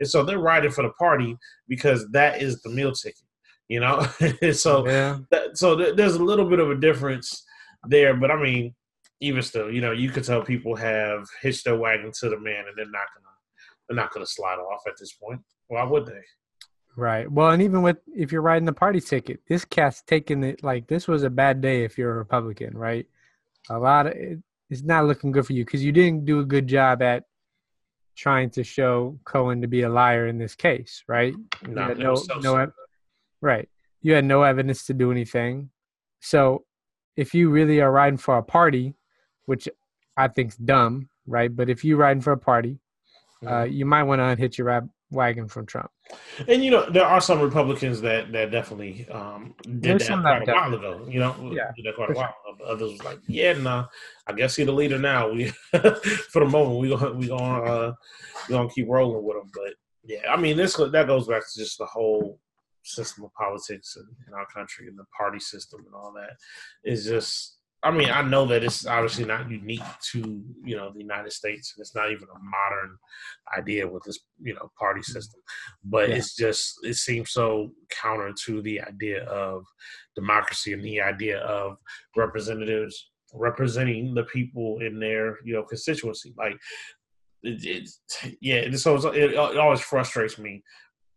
and 0.00 0.08
so 0.08 0.22
they're 0.22 0.38
riding 0.38 0.70
for 0.70 0.82
the 0.82 0.90
party 0.90 1.36
because 1.68 2.08
that 2.12 2.40
is 2.40 2.62
the 2.62 2.70
meal 2.70 2.92
ticket. 2.92 3.20
You 3.68 3.80
know, 3.80 4.06
so 4.52 4.86
yeah. 4.86 5.18
that, 5.30 5.56
so 5.56 5.76
th- 5.76 5.96
there's 5.96 6.14
a 6.14 6.22
little 6.22 6.48
bit 6.48 6.60
of 6.60 6.70
a 6.70 6.76
difference 6.76 7.44
there, 7.88 8.14
but 8.14 8.30
I 8.30 8.40
mean, 8.40 8.74
even 9.20 9.42
still, 9.42 9.70
you 9.70 9.80
know, 9.80 9.92
you 9.92 10.10
could 10.10 10.24
tell 10.24 10.42
people 10.42 10.76
have 10.76 11.26
hitched 11.40 11.64
their 11.64 11.78
wagon 11.78 12.12
to 12.20 12.28
the 12.28 12.38
man, 12.38 12.64
and 12.68 12.76
they're 12.76 12.84
not 12.84 13.06
gonna 13.14 13.34
they're 13.88 13.96
not 13.96 14.12
gonna 14.12 14.26
slide 14.26 14.58
off 14.58 14.82
at 14.86 14.94
this 14.98 15.14
point. 15.14 15.40
Why 15.68 15.82
would 15.82 16.06
they? 16.06 16.22
Right. 16.96 17.30
Well, 17.30 17.50
and 17.50 17.60
even 17.62 17.82
with 17.82 17.98
if 18.14 18.30
you're 18.30 18.42
riding 18.42 18.66
the 18.66 18.72
party 18.72 19.00
ticket, 19.00 19.40
this 19.48 19.64
cat's 19.64 20.02
taking 20.02 20.44
it 20.44 20.62
like 20.62 20.86
this 20.86 21.08
was 21.08 21.24
a 21.24 21.30
bad 21.30 21.60
day 21.60 21.84
if 21.84 21.98
you're 21.98 22.12
a 22.12 22.18
Republican, 22.18 22.76
right? 22.76 23.06
A 23.70 23.78
lot 23.78 24.06
of 24.06 24.12
it, 24.12 24.38
it's 24.70 24.82
not 24.82 25.04
looking 25.06 25.32
good 25.32 25.46
for 25.46 25.52
you 25.54 25.64
because 25.64 25.84
you 25.84 25.92
didn't 25.92 26.24
do 26.24 26.40
a 26.40 26.44
good 26.44 26.66
job 26.68 27.02
at 27.02 27.24
trying 28.16 28.48
to 28.50 28.62
show 28.62 29.18
Cohen 29.24 29.60
to 29.62 29.66
be 29.66 29.82
a 29.82 29.88
liar 29.88 30.28
in 30.28 30.38
this 30.38 30.54
case, 30.54 31.02
right? 31.08 31.34
You 31.66 31.74
No, 31.74 31.92
no, 31.94 32.14
so 32.14 32.38
no, 32.38 32.72
right. 33.40 33.68
You 34.02 34.12
had 34.14 34.24
no 34.24 34.42
evidence 34.42 34.86
to 34.86 34.94
do 34.94 35.10
anything. 35.10 35.70
So 36.20 36.64
if 37.16 37.34
you 37.34 37.50
really 37.50 37.80
are 37.80 37.90
riding 37.90 38.18
for 38.18 38.38
a 38.38 38.42
party, 38.42 38.94
which 39.46 39.68
I 40.16 40.28
think's 40.28 40.56
dumb, 40.56 41.08
right? 41.26 41.54
But 41.54 41.68
if 41.68 41.84
you're 41.84 41.98
riding 41.98 42.20
for 42.22 42.32
a 42.32 42.38
party, 42.38 42.78
Mm-hmm. 43.42 43.52
uh, 43.52 43.64
you 43.64 43.84
might 43.84 44.04
want 44.04 44.20
to 44.20 44.24
unhitch 44.24 44.56
your 44.56 44.68
rab- 44.68 44.88
wagon 45.14 45.48
from 45.48 45.66
Trump. 45.66 45.90
And 46.48 46.62
you 46.64 46.70
know, 46.70 46.88
there 46.90 47.06
are 47.06 47.20
some 47.20 47.40
Republicans 47.40 48.00
that 48.02 48.32
that 48.32 48.50
definitely 48.50 49.08
um, 49.08 49.54
did 49.62 49.82
There's 49.82 50.02
that 50.02 50.08
some 50.08 50.22
quite 50.22 50.48
a 50.48 50.52
while 50.52 50.74
ago. 50.74 51.06
You 51.08 51.20
know, 51.20 51.34
Yeah, 51.52 51.70
did 51.76 51.86
that 51.86 51.94
quite 51.96 52.10
a 52.10 52.14
while. 52.14 52.34
ago. 52.54 52.64
Others 52.66 52.92
was 52.92 53.04
like, 53.04 53.18
yeah, 53.26 53.52
nah, 53.54 53.86
I 54.26 54.32
guess 54.32 54.56
he's 54.56 54.66
the 54.66 54.72
leader 54.72 54.98
now. 54.98 55.30
We 55.32 55.46
for 56.30 56.40
the 56.40 56.48
moment 56.48 56.80
we 56.80 56.88
gonna 56.90 57.12
we 57.12 57.28
gonna 57.28 57.62
uh, 57.62 57.92
we 58.48 58.54
gonna 58.54 58.68
keep 58.68 58.88
rolling 58.88 59.24
with 59.24 59.36
him. 59.36 59.50
But 59.54 59.74
yeah, 60.04 60.30
I 60.30 60.36
mean, 60.36 60.56
this 60.56 60.74
that 60.76 61.06
goes 61.06 61.26
back 61.28 61.42
to 61.42 61.58
just 61.58 61.78
the 61.78 61.86
whole 61.86 62.38
system 62.82 63.24
of 63.24 63.32
politics 63.32 63.96
in, 63.96 64.06
in 64.28 64.34
our 64.34 64.46
country 64.46 64.88
and 64.88 64.98
the 64.98 65.04
party 65.16 65.38
system 65.38 65.80
and 65.86 65.94
all 65.94 66.12
that 66.12 66.36
is 66.84 67.06
just. 67.06 67.58
I 67.84 67.90
mean, 67.90 68.10
I 68.10 68.22
know 68.22 68.46
that 68.46 68.64
it's 68.64 68.86
obviously 68.86 69.26
not 69.26 69.50
unique 69.50 69.82
to 70.12 70.42
you 70.64 70.76
know 70.76 70.90
the 70.92 71.00
United 71.00 71.32
States, 71.32 71.74
and 71.76 71.82
it's 71.82 71.94
not 71.94 72.10
even 72.10 72.24
a 72.24 72.38
modern 72.38 72.96
idea 73.56 73.86
with 73.86 74.02
this 74.04 74.18
you 74.40 74.54
know 74.54 74.70
party 74.78 75.02
system 75.02 75.40
but 75.84 76.08
Yeah. 76.08 76.16
it's 76.16 76.34
just 76.34 76.78
it 76.82 76.94
seems 76.94 77.30
so 77.30 77.70
counter 77.90 78.32
to 78.46 78.62
the 78.62 78.80
idea 78.80 79.24
of 79.24 79.64
democracy 80.14 80.72
and 80.72 80.82
the 80.82 81.00
idea 81.00 81.38
of 81.40 81.76
representatives 82.16 83.10
representing 83.32 84.14
the 84.14 84.24
people 84.24 84.78
in 84.80 84.98
their 84.98 85.38
you 85.44 85.54
know 85.54 85.62
constituency 85.62 86.32
like 86.36 86.56
it, 87.42 87.64
it's 87.64 88.00
yeah 88.40 88.56
and 88.56 88.78
so 88.78 88.96
it, 89.12 89.32
it 89.32 89.36
always 89.36 89.80
frustrates 89.80 90.38
me 90.38 90.62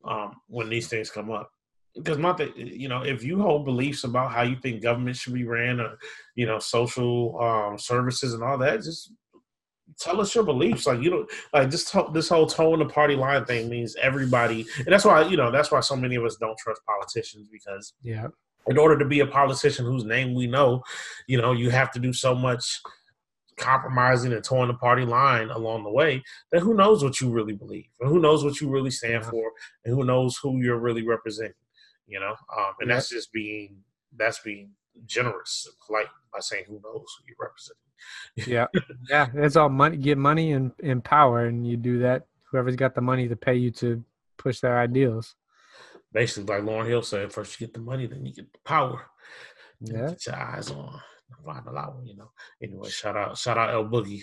um 0.07 0.33
when 0.47 0.69
these 0.69 0.87
things 0.87 1.09
come 1.09 1.31
up 1.31 1.49
because 1.97 2.17
my 2.17 2.33
thing, 2.33 2.53
you 2.55 2.87
know, 2.87 3.01
if 3.03 3.23
you 3.23 3.41
hold 3.41 3.65
beliefs 3.65 4.03
about 4.03 4.31
how 4.31 4.43
you 4.43 4.55
think 4.55 4.81
government 4.81 5.17
should 5.17 5.33
be 5.33 5.43
ran, 5.45 5.79
or 5.79 5.97
you 6.35 6.45
know, 6.45 6.59
social 6.59 7.39
um, 7.41 7.77
services 7.77 8.33
and 8.33 8.43
all 8.43 8.57
that, 8.59 8.83
just 8.83 9.11
tell 9.99 10.21
us 10.21 10.33
your 10.35 10.43
beliefs. 10.43 10.85
Like 10.87 11.01
you 11.01 11.09
know, 11.09 11.25
like 11.53 11.69
this 11.71 11.89
to- 11.91 12.09
this 12.13 12.29
whole 12.29 12.45
toeing 12.47 12.79
the 12.79 12.85
party 12.85 13.15
line 13.15 13.45
thing 13.45 13.69
means 13.69 13.95
everybody, 14.01 14.65
and 14.77 14.87
that's 14.87 15.05
why 15.05 15.23
you 15.27 15.37
know 15.37 15.51
that's 15.51 15.71
why 15.71 15.79
so 15.79 15.95
many 15.95 16.15
of 16.15 16.23
us 16.23 16.37
don't 16.37 16.57
trust 16.57 16.81
politicians 16.85 17.47
because 17.51 17.93
Yeah. 18.01 18.27
in 18.67 18.77
order 18.77 18.97
to 18.99 19.05
be 19.05 19.21
a 19.21 19.27
politician 19.27 19.85
whose 19.85 20.03
name 20.03 20.35
we 20.35 20.45
know, 20.47 20.83
you 21.27 21.41
know, 21.41 21.51
you 21.53 21.69
have 21.69 21.91
to 21.91 21.99
do 21.99 22.13
so 22.13 22.35
much 22.35 22.81
compromising 23.57 24.33
and 24.33 24.43
toeing 24.43 24.67
the 24.67 24.73
party 24.75 25.03
line 25.03 25.49
along 25.49 25.83
the 25.83 25.89
way 25.89 26.23
that 26.51 26.59
who 26.61 26.75
knows 26.75 27.03
what 27.03 27.19
you 27.19 27.29
really 27.29 27.53
believe 27.53 27.87
and 27.99 28.07
who 28.07 28.19
knows 28.19 28.43
what 28.43 28.61
you 28.61 28.69
really 28.69 28.91
stand 28.91 29.25
for 29.25 29.51
and 29.83 29.95
who 29.95 30.03
knows 30.03 30.37
who 30.37 30.61
you're 30.61 30.77
really 30.77 31.01
representing 31.07 31.55
you 32.07 32.19
know 32.19 32.35
um, 32.57 32.73
and 32.79 32.89
that's 32.89 33.09
just 33.09 33.31
being 33.33 33.77
that's 34.15 34.39
being 34.39 34.71
generous 35.05 35.67
and 35.67 35.75
polite 35.85 36.07
by 36.33 36.39
saying 36.39 36.63
who 36.67 36.79
knows 36.83 37.05
who 37.17 37.25
you 37.27 37.35
represent 37.39 37.77
Yeah. 38.47 38.67
yeah. 39.09 39.27
It's 39.45 39.55
all 39.55 39.69
money, 39.69 39.97
get 39.97 40.17
money 40.19 40.51
and, 40.53 40.71
and 40.83 41.03
power. 41.03 41.45
And 41.45 41.65
you 41.67 41.77
do 41.77 41.99
that. 41.99 42.27
Whoever's 42.51 42.75
got 42.75 42.93
the 42.93 43.01
money 43.01 43.27
to 43.27 43.35
pay 43.35 43.55
you 43.55 43.71
to 43.71 44.03
push 44.37 44.59
their 44.59 44.77
ideals. 44.79 45.35
basically 46.13 46.55
like 46.55 46.63
Lauryn 46.63 46.87
Hill 46.87 47.01
said 47.01 47.33
first 47.33 47.59
you 47.59 47.65
get 47.67 47.73
the 47.73 47.79
money 47.79 48.05
then 48.07 48.23
you 48.25 48.33
get 48.33 48.51
the 48.53 48.59
power 48.63 49.01
you 49.81 49.93
Yeah. 49.97 50.09
get 50.09 50.25
your 50.27 50.35
eyes 50.35 50.69
on 50.71 50.99
a 51.45 51.71
lot 51.71 51.95
you 52.03 52.15
know 52.15 52.31
anyway 52.61 52.89
shout 52.89 53.17
out 53.17 53.37
shout 53.37 53.57
out 53.57 53.71
L 53.73 53.85
Boogie 53.85 54.21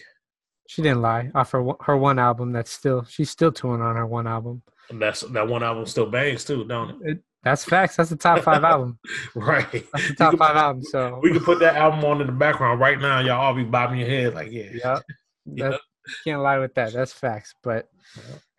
She 0.69 0.81
didn't 0.83 1.03
lie 1.03 1.31
off 1.35 1.51
her 1.53 1.63
one- 1.63 1.77
her 1.83 1.97
one 1.97 2.19
album. 2.19 2.53
That's 2.53 2.71
still 2.71 3.05
she's 3.05 3.31
still 3.31 3.53
touring 3.53 3.83
on 3.83 3.97
her 3.97 4.07
one 4.07 4.27
album. 4.27 4.63
And 4.91 5.01
that's 5.03 5.21
that 5.21 5.47
one 5.49 5.63
album 5.63 5.85
still 5.87 6.07
bangs 6.07 6.45
too, 6.45 6.65
don't 6.65 7.03
it? 7.05 7.19
That's 7.45 7.65
facts. 7.65 7.97
That's 7.97 8.11
the 8.11 8.17
top 8.17 8.41
five 8.41 8.65
album. 8.65 8.99
Right. 9.35 9.71
That's 9.93 10.09
the 10.09 10.15
top 10.17 10.39
five 10.39 10.57
album. 10.57 10.83
So 10.83 11.21
We 11.23 11.33
can 11.33 11.45
put 11.45 11.59
that 11.61 11.77
album 11.77 12.05
on 12.05 12.21
in 12.21 12.27
the 12.27 12.33
background 12.33 12.81
right 12.81 12.99
now. 12.99 13.21
Y'all 13.21 13.41
all 13.41 13.55
be 13.55 13.65
bobbing 13.65 13.99
your 14.01 14.09
head 14.09 14.35
like, 14.35 14.51
yeah. 14.51 14.71
yeah, 14.73 14.99
Yeah. 15.47 15.69
that, 15.71 15.81
can't 16.25 16.43
lie 16.43 16.59
with 16.59 16.75
that. 16.75 16.93
That's 16.93 17.13
facts. 17.13 17.55
But 17.63 17.89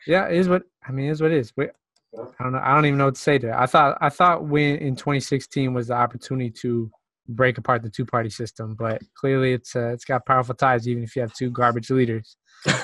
yeah, 0.07 0.27
it 0.27 0.37
is 0.37 0.47
what 0.49 0.63
I 0.87 0.91
mean. 0.91 1.07
It 1.07 1.11
is 1.11 1.21
what 1.21 1.31
it 1.31 1.37
is. 1.37 1.51
We, 1.57 1.65
I 1.65 2.43
don't 2.43 2.53
know. 2.53 2.61
I 2.63 2.73
don't 2.75 2.85
even 2.85 2.97
know 2.97 3.05
what 3.05 3.15
to 3.15 3.21
say 3.21 3.37
to 3.39 3.47
that. 3.47 3.59
I 3.59 3.65
thought 3.65 3.97
I 4.01 4.09
thought 4.09 4.45
when 4.45 4.77
in 4.77 4.95
2016 4.95 5.73
was 5.73 5.87
the 5.87 5.95
opportunity 5.95 6.49
to 6.61 6.89
break 7.27 7.57
apart 7.57 7.81
the 7.81 7.89
two 7.89 8.05
party 8.05 8.29
system, 8.29 8.75
but 8.75 9.01
clearly 9.15 9.53
it's 9.53 9.75
uh, 9.75 9.91
it's 9.93 10.05
got 10.05 10.25
powerful 10.25 10.55
ties 10.55 10.87
even 10.87 11.03
if 11.03 11.15
you 11.15 11.21
have 11.21 11.33
two 11.33 11.49
garbage 11.49 11.89
leaders. 11.89 12.37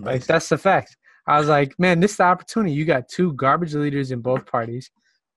Like 0.00 0.24
that's 0.26 0.48
the 0.48 0.58
fact. 0.58 0.96
I 1.28 1.38
was 1.38 1.48
like, 1.48 1.78
man, 1.78 2.00
this 2.00 2.12
is 2.12 2.16
the 2.16 2.24
opportunity. 2.24 2.72
You 2.72 2.86
got 2.86 3.08
two 3.08 3.34
garbage 3.34 3.74
leaders 3.74 4.10
in 4.10 4.20
both 4.20 4.46
parties. 4.46 4.90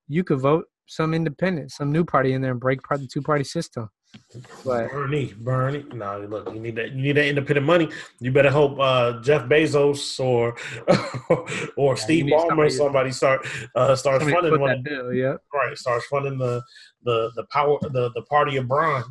You 0.08 0.24
could 0.24 0.40
vote 0.40 0.66
some 0.88 1.14
independent, 1.14 1.72
some 1.72 1.92
new 1.92 2.06
party 2.06 2.32
in 2.34 2.42
there 2.42 2.52
and 2.52 2.60
break 2.60 2.80
apart 2.80 3.02
the 3.02 3.08
two 3.08 3.22
party 3.22 3.44
system. 3.44 3.90
But 4.66 4.90
Bernie, 4.92 5.34
Bernie. 5.38 5.86
No, 5.94 6.26
look, 6.30 6.54
you 6.54 6.60
need 6.60 6.76
that. 6.76 6.92
You 6.92 7.02
need 7.02 7.16
that 7.18 7.28
independent 7.28 7.66
money. 7.66 7.90
You 8.20 8.32
better 8.32 8.50
hope 8.50 8.78
uh, 8.80 9.22
Jeff 9.22 9.44
Bezos 9.44 10.20
or 10.20 10.56
or 11.78 11.96
Steve 11.96 12.26
Ballmer 12.26 12.48
somebody- 12.48 12.70
somebody 12.72 13.12
start 13.12 13.48
uh, 13.76 13.96
starts 13.96 14.24
somebody 14.26 14.50
funding 14.50 14.62
one. 14.62 14.84
bill, 14.84 15.14
yeah. 15.14 15.36
Right, 15.54 15.78
starts 15.78 16.06
funding 16.08 16.38
the 16.38 16.62
the 17.04 17.32
the 17.36 17.46
power 17.52 17.78
the 17.82 18.12
the 18.16 18.22
party 18.24 18.58
of 18.58 18.68
Bron. 18.68 19.04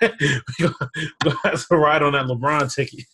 gonna 0.00 0.10
to 1.68 1.76
ride 1.76 2.02
on 2.02 2.12
that 2.12 2.26
LeBron 2.26 2.74
ticket. 2.74 3.04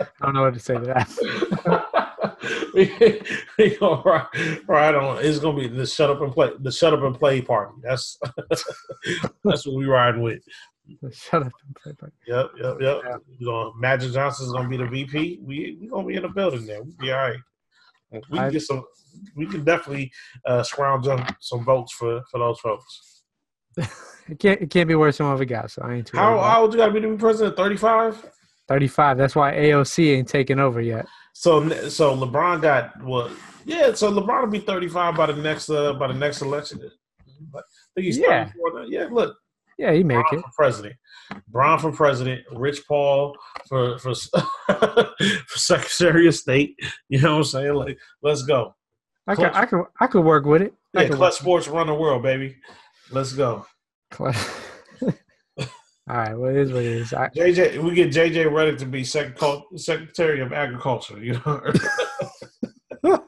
I 0.00 0.06
don't 0.22 0.34
know 0.34 0.42
what 0.42 0.54
to 0.54 0.60
say 0.60 0.74
to 0.74 0.80
that. 0.80 2.02
we, 2.74 3.20
we 3.58 3.76
gonna 3.76 4.02
ride, 4.02 4.26
ride 4.66 4.94
on. 4.94 5.24
It's 5.24 5.38
gonna 5.38 5.58
be 5.58 5.68
the 5.68 5.86
shut 5.86 6.10
up 6.10 6.20
and 6.20 6.32
play 6.32 6.50
the 6.60 6.72
shut 6.72 6.94
up 6.94 7.02
and 7.02 7.18
play 7.18 7.40
party. 7.40 7.74
That's 7.82 8.18
that's 9.44 9.66
what 9.66 9.76
we 9.76 9.84
riding 9.84 10.22
with. 10.22 10.42
Shut 11.12 11.42
up 11.42 11.52
and 11.66 11.76
play. 11.76 11.92
But 11.98 12.10
Yep, 12.26 12.50
yep, 12.60 12.76
yep. 12.80 13.00
Yeah. 13.04 13.16
We 13.38 13.44
gonna 13.46 13.70
Magic 13.78 14.12
Johnson's 14.12 14.52
gonna 14.52 14.68
be 14.68 14.76
the 14.76 14.86
VP. 14.86 15.40
We 15.42 15.78
we 15.80 15.88
gonna 15.88 16.06
be 16.06 16.16
in 16.16 16.22
the 16.22 16.28
building 16.28 16.66
there. 16.66 16.82
We 16.82 16.92
be 16.98 17.12
all 17.12 17.18
right. 17.18 17.38
We 18.30 18.38
can 18.38 18.50
get 18.50 18.62
some. 18.62 18.84
We 19.36 19.46
can 19.46 19.64
definitely 19.64 20.10
uh, 20.46 20.62
scrounge 20.62 21.06
up 21.06 21.36
some 21.40 21.64
votes 21.64 21.92
for 21.92 22.22
for 22.30 22.38
those 22.38 22.58
folks. 22.60 23.22
it 23.76 24.38
can't 24.38 24.60
it 24.60 24.70
can't 24.70 24.88
be 24.88 24.94
worse 24.94 25.18
than 25.18 25.28
what 25.28 25.38
we 25.38 25.46
got. 25.46 25.70
So 25.70 25.82
I 25.82 25.94
ain't 25.94 26.06
too 26.06 26.16
How 26.16 26.30
worried 26.30 26.38
about 26.38 26.46
it. 26.46 26.50
how 26.50 26.62
old 26.62 26.72
you 26.72 26.78
gotta 26.78 26.92
be 26.92 27.00
to 27.00 27.08
be 27.08 27.16
president? 27.16 27.56
Thirty 27.56 27.76
five. 27.76 28.30
35. 28.68 29.18
That's 29.18 29.34
why 29.36 29.52
AOC 29.52 30.16
ain't 30.16 30.28
taking 30.28 30.58
over 30.58 30.80
yet. 30.80 31.06
So 31.34 31.68
so 31.88 32.16
LeBron 32.16 32.62
got 32.62 33.02
what? 33.02 33.30
Yeah. 33.64 33.92
So 33.94 34.10
LeBron 34.12 34.42
will 34.42 34.50
be 34.50 34.58
thirty 34.60 34.88
five 34.88 35.16
by 35.16 35.26
the 35.26 35.34
next 35.34 35.70
uh, 35.70 35.94
by 35.94 36.08
the 36.08 36.14
next 36.14 36.42
election. 36.42 36.80
But 37.52 37.60
I 37.64 37.90
think 37.96 38.04
he's 38.06 38.18
Yeah. 38.18 38.44
34 38.46 38.80
now. 38.80 38.86
Yeah. 38.88 39.08
Look, 39.10 39.36
Yeah, 39.78 39.92
he 39.92 40.04
make 40.04 40.24
it. 40.32 40.40
for 40.40 40.50
president. 40.56 40.94
Braun 41.48 41.78
for 41.78 41.90
president. 41.92 42.42
Rich 42.52 42.86
Paul 42.86 43.36
for 43.68 43.98
for, 43.98 44.14
for 44.68 45.58
Secretary 45.58 46.26
of 46.28 46.34
State. 46.34 46.76
You 47.08 47.20
know 47.20 47.32
what 47.32 47.38
I'm 47.38 47.44
saying? 47.44 47.74
Like, 47.74 47.98
let's 48.22 48.42
go. 48.42 48.74
I 49.26 49.34
could 49.34 49.52
I 49.52 49.66
could 49.66 49.84
I 50.00 50.06
could 50.06 50.24
work 50.24 50.44
with 50.44 50.62
it. 50.62 50.74
I 50.96 51.02
Yeah, 51.04 51.08
Klutch 51.08 51.34
Sports 51.34 51.66
run 51.68 51.86
the 51.86 51.94
world, 51.94 52.22
baby. 52.22 52.56
Let's 53.10 53.32
go. 53.32 53.66
work- 54.18 54.34
All 56.10 56.16
right, 56.16 56.34
well, 56.36 56.50
it 56.50 56.56
is 56.56 56.72
what 56.72 56.82
it 56.82 56.92
is. 56.92 57.12
I, 57.12 57.28
JJ, 57.28 57.78
we 57.82 57.94
get 57.94 58.10
JJ 58.10 58.46
Redick 58.46 58.78
to 58.78 58.86
be 58.86 59.04
Secretary 59.04 59.62
Secretary 59.76 60.40
of 60.40 60.52
Agriculture. 60.52 61.22
You 61.22 61.34
know, 61.46 61.62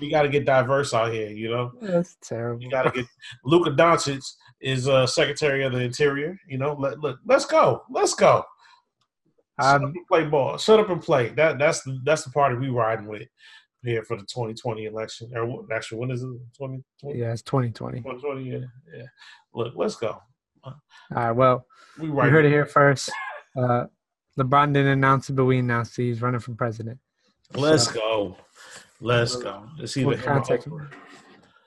we 0.00 0.10
got 0.10 0.22
to 0.22 0.28
get 0.30 0.46
diverse 0.46 0.94
out 0.94 1.12
here. 1.12 1.28
You 1.28 1.50
know, 1.50 1.72
that's 1.82 2.16
terrible. 2.22 2.62
you 2.62 2.70
got 2.70 2.84
to 2.84 2.90
get 2.90 3.06
Luka 3.44 3.70
Doncic 3.70 4.22
is 4.60 4.88
uh, 4.88 5.06
Secretary 5.06 5.64
of 5.64 5.72
the 5.72 5.80
Interior. 5.80 6.38
You 6.48 6.56
know, 6.58 6.72
let, 6.74 6.98
look, 7.00 7.18
let's 7.26 7.44
go, 7.44 7.82
let's 7.90 8.14
go. 8.14 8.42
Shut 9.60 9.76
Um, 9.82 9.84
up 9.84 9.94
and 9.94 10.06
play 10.06 10.24
ball. 10.24 10.56
Shut 10.56 10.80
up 10.80 10.88
and 10.90 11.02
play. 11.02 11.28
That 11.30 11.58
that's 11.58 11.82
the 11.82 12.00
that's 12.04 12.24
the 12.24 12.30
party 12.30 12.56
we 12.56 12.70
riding 12.70 13.06
with 13.06 13.28
here 13.82 14.02
for 14.02 14.16
the 14.16 14.22
2020 14.22 14.86
election. 14.86 15.30
Or 15.36 15.64
actually, 15.72 15.98
when 15.98 16.10
is 16.10 16.22
it? 16.22 16.26
2020? 16.58 17.18
Yeah, 17.18 17.32
it's 17.32 17.42
2020. 17.42 17.98
2020. 17.98 18.50
Yeah, 18.50 18.58
yeah. 18.96 19.04
Look, 19.54 19.74
let's 19.76 19.96
go. 19.96 20.18
All 20.64 20.74
right, 21.10 21.30
well, 21.32 21.66
We 21.98 22.06
you 22.08 22.12
right. 22.14 22.30
heard 22.30 22.44
it 22.44 22.50
here 22.50 22.66
first. 22.66 23.10
Uh, 23.56 23.84
LeBron 24.38 24.72
didn't 24.72 24.92
announce 24.92 25.30
it, 25.30 25.34
but 25.34 25.44
we 25.44 25.58
announced 25.58 25.98
it. 25.98 26.04
He's 26.04 26.20
running 26.22 26.40
for 26.40 26.52
president. 26.54 26.98
Let's 27.54 27.86
So, 27.92 27.94
go. 27.94 28.36
Let's 29.00 29.36
go. 29.36 29.68
Let's 29.78 29.92
see 29.92 30.04
What 30.04 30.16
him 30.18 30.22
or 30.22 30.26
context? 30.26 30.68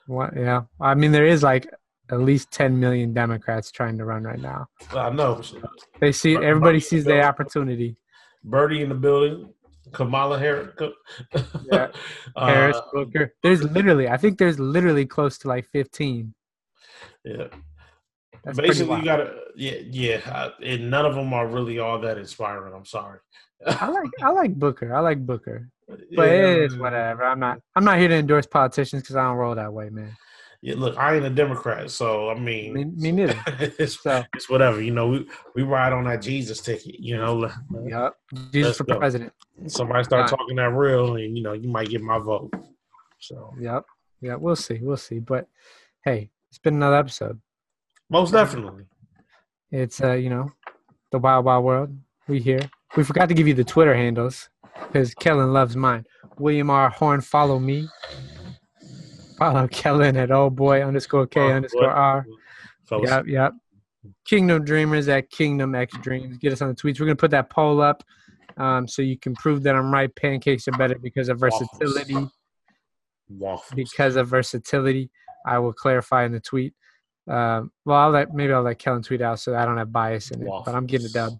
What? 0.06 0.36
Yeah, 0.36 0.62
I 0.80 0.94
mean, 0.94 1.12
there 1.12 1.26
is 1.26 1.42
like 1.42 1.66
at 2.10 2.20
least 2.20 2.50
10 2.50 2.78
million 2.78 3.12
Democrats 3.12 3.70
trying 3.70 3.98
to 3.98 4.04
run 4.04 4.22
right 4.24 4.40
now. 4.40 4.66
I 4.92 5.10
know. 5.10 5.42
They 6.00 6.12
see 6.12 6.36
everybody 6.36 6.80
sees 6.80 7.04
the 7.04 7.20
opportunity. 7.22 7.96
Birdie 8.44 8.82
in 8.82 8.88
the 8.88 8.94
building. 8.94 9.52
Kamala 9.92 10.38
Harris. 10.38 10.68
Yeah. 11.70 11.88
Uh, 12.36 12.46
Harris, 12.46 12.78
Booker. 12.92 13.34
There's 13.42 13.62
literally, 13.62 14.08
I 14.08 14.16
think 14.16 14.38
there's 14.38 14.58
literally 14.58 15.06
close 15.06 15.38
to 15.38 15.48
like 15.48 15.66
15. 15.72 16.34
yeah. 17.24 17.44
That's 18.48 18.58
Basically, 18.58 18.96
you 18.96 19.04
gotta. 19.04 19.34
Yeah, 19.56 19.74
yeah. 19.90 20.20
I, 20.24 20.64
and 20.64 20.90
none 20.90 21.04
of 21.04 21.14
them 21.14 21.34
are 21.34 21.46
really 21.46 21.78
all 21.78 21.98
that 22.00 22.16
inspiring. 22.16 22.72
I'm 22.72 22.86
sorry. 22.86 23.18
I 23.66 23.88
like 23.88 24.10
I 24.22 24.30
like 24.30 24.54
Booker. 24.54 24.94
I 24.94 25.00
like 25.00 25.24
Booker. 25.24 25.68
But 25.88 26.24
yeah, 26.24 26.48
it 26.48 26.58
is 26.64 26.76
whatever. 26.76 27.24
I'm 27.24 27.40
not 27.40 27.60
I'm 27.74 27.84
not 27.84 27.98
here 27.98 28.08
to 28.08 28.14
endorse 28.14 28.46
politicians 28.46 29.02
because 29.02 29.16
I 29.16 29.22
don't 29.22 29.36
roll 29.36 29.54
that 29.54 29.72
way, 29.72 29.88
man. 29.88 30.14
Yeah, 30.60 30.74
look, 30.76 30.98
I 30.98 31.16
ain't 31.16 31.24
a 31.24 31.30
Democrat, 31.30 31.90
so 31.90 32.28
I 32.28 32.38
mean, 32.38 32.74
Me, 32.74 32.84
me 32.84 33.12
neither. 33.12 33.42
it's, 33.78 34.02
So 34.02 34.22
it's 34.34 34.50
whatever. 34.50 34.82
You 34.82 34.90
know, 34.90 35.08
we 35.08 35.26
we 35.54 35.62
ride 35.62 35.94
on 35.94 36.04
that 36.04 36.20
Jesus 36.20 36.60
ticket. 36.60 37.00
You 37.00 37.16
know, 37.16 37.50
yep. 37.86 38.16
Jesus 38.52 38.76
for 38.76 38.84
go. 38.84 38.98
president. 38.98 39.32
somebody 39.66 40.04
start 40.04 40.28
talking 40.28 40.56
that 40.56 40.70
real, 40.70 41.16
and 41.16 41.36
you 41.36 41.42
know, 41.42 41.54
you 41.54 41.68
might 41.70 41.88
get 41.88 42.02
my 42.02 42.18
vote. 42.18 42.52
So 43.18 43.54
Yep. 43.58 43.84
Yeah, 44.20 44.34
we'll 44.34 44.56
see. 44.56 44.78
We'll 44.82 44.98
see. 44.98 45.20
But 45.20 45.48
hey, 46.04 46.28
it's 46.50 46.58
been 46.58 46.74
another 46.74 46.96
episode. 46.96 47.40
Most 48.10 48.32
definitely. 48.32 48.84
It's 49.70 50.00
uh, 50.02 50.12
you 50.12 50.30
know, 50.30 50.50
the 51.12 51.18
wild 51.18 51.44
wild 51.44 51.64
world. 51.64 51.96
We 52.26 52.40
here. 52.40 52.60
We 52.96 53.04
forgot 53.04 53.28
to 53.28 53.34
give 53.34 53.46
you 53.48 53.54
the 53.54 53.64
Twitter 53.64 53.94
handles 53.94 54.48
because 54.86 55.14
Kellen 55.14 55.52
loves 55.52 55.76
mine. 55.76 56.04
William 56.38 56.70
R. 56.70 56.88
Horn, 56.90 57.20
follow 57.20 57.58
me. 57.58 57.88
Follow 59.38 59.66
Kellen 59.70 60.16
at 60.16 60.30
oh 60.30 60.50
boy 60.50 60.82
underscore 60.82 61.26
K 61.26 61.40
Oh, 61.40 61.50
underscore 61.52 61.82
boy. 61.82 61.88
R. 61.88 62.26
Fellas, 62.86 63.10
Yep, 63.10 63.26
yep. 63.26 63.52
Kingdom 64.24 64.64
Dreamers 64.64 65.08
at 65.08 65.30
Kingdom 65.30 65.74
X 65.74 65.94
Dreams. 66.02 66.38
Get 66.38 66.52
us 66.52 66.62
on 66.62 66.68
the 66.68 66.74
tweets. 66.74 66.98
We're 67.00 67.06
gonna 67.06 67.16
put 67.16 67.30
that 67.32 67.50
poll 67.50 67.80
up, 67.82 68.02
um, 68.56 68.88
so 68.88 69.02
you 69.02 69.18
can 69.18 69.34
prove 69.34 69.62
that 69.64 69.74
I'm 69.76 69.92
right. 69.92 70.14
Pancakes 70.14 70.66
are 70.68 70.72
better 70.72 70.98
because 70.98 71.28
of 71.28 71.40
Waffles. 71.42 71.68
versatility. 71.78 72.30
waffles. 73.28 73.74
Because 73.74 74.16
of 74.16 74.28
versatility, 74.28 75.10
I 75.46 75.58
will 75.58 75.72
clarify 75.74 76.24
in 76.24 76.32
the 76.32 76.40
tweet. 76.40 76.72
Um, 77.28 77.70
well, 77.84 77.98
I'll 77.98 78.10
let 78.10 78.34
maybe 78.34 78.52
I'll 78.52 78.62
let 78.62 78.78
Kellen 78.78 79.02
tweet 79.02 79.20
out 79.20 79.40
so 79.40 79.54
I 79.54 79.64
don't 79.64 79.76
have 79.76 79.92
bias 79.92 80.30
in 80.30 80.42
it. 80.42 80.48
But 80.64 80.74
I'm 80.74 80.86
getting 80.86 81.06
a 81.06 81.10
dub. 81.10 81.38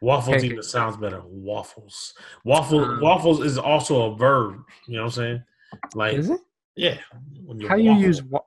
Waffles 0.00 0.34
Pancake. 0.34 0.52
even 0.52 0.62
sounds 0.62 0.96
better. 0.96 1.22
Waffles. 1.24 2.14
Waffle. 2.44 2.84
Um, 2.84 3.00
waffles 3.00 3.40
is 3.40 3.58
also 3.58 4.12
a 4.12 4.16
verb. 4.16 4.62
You 4.86 4.96
know 4.96 5.02
what 5.02 5.06
I'm 5.06 5.10
saying? 5.10 5.42
Like, 5.94 6.14
Is 6.14 6.30
it? 6.30 6.40
yeah. 6.76 6.98
When 7.44 7.60
How 7.60 7.74
you 7.74 7.92
use 7.92 8.22
wa- 8.22 8.42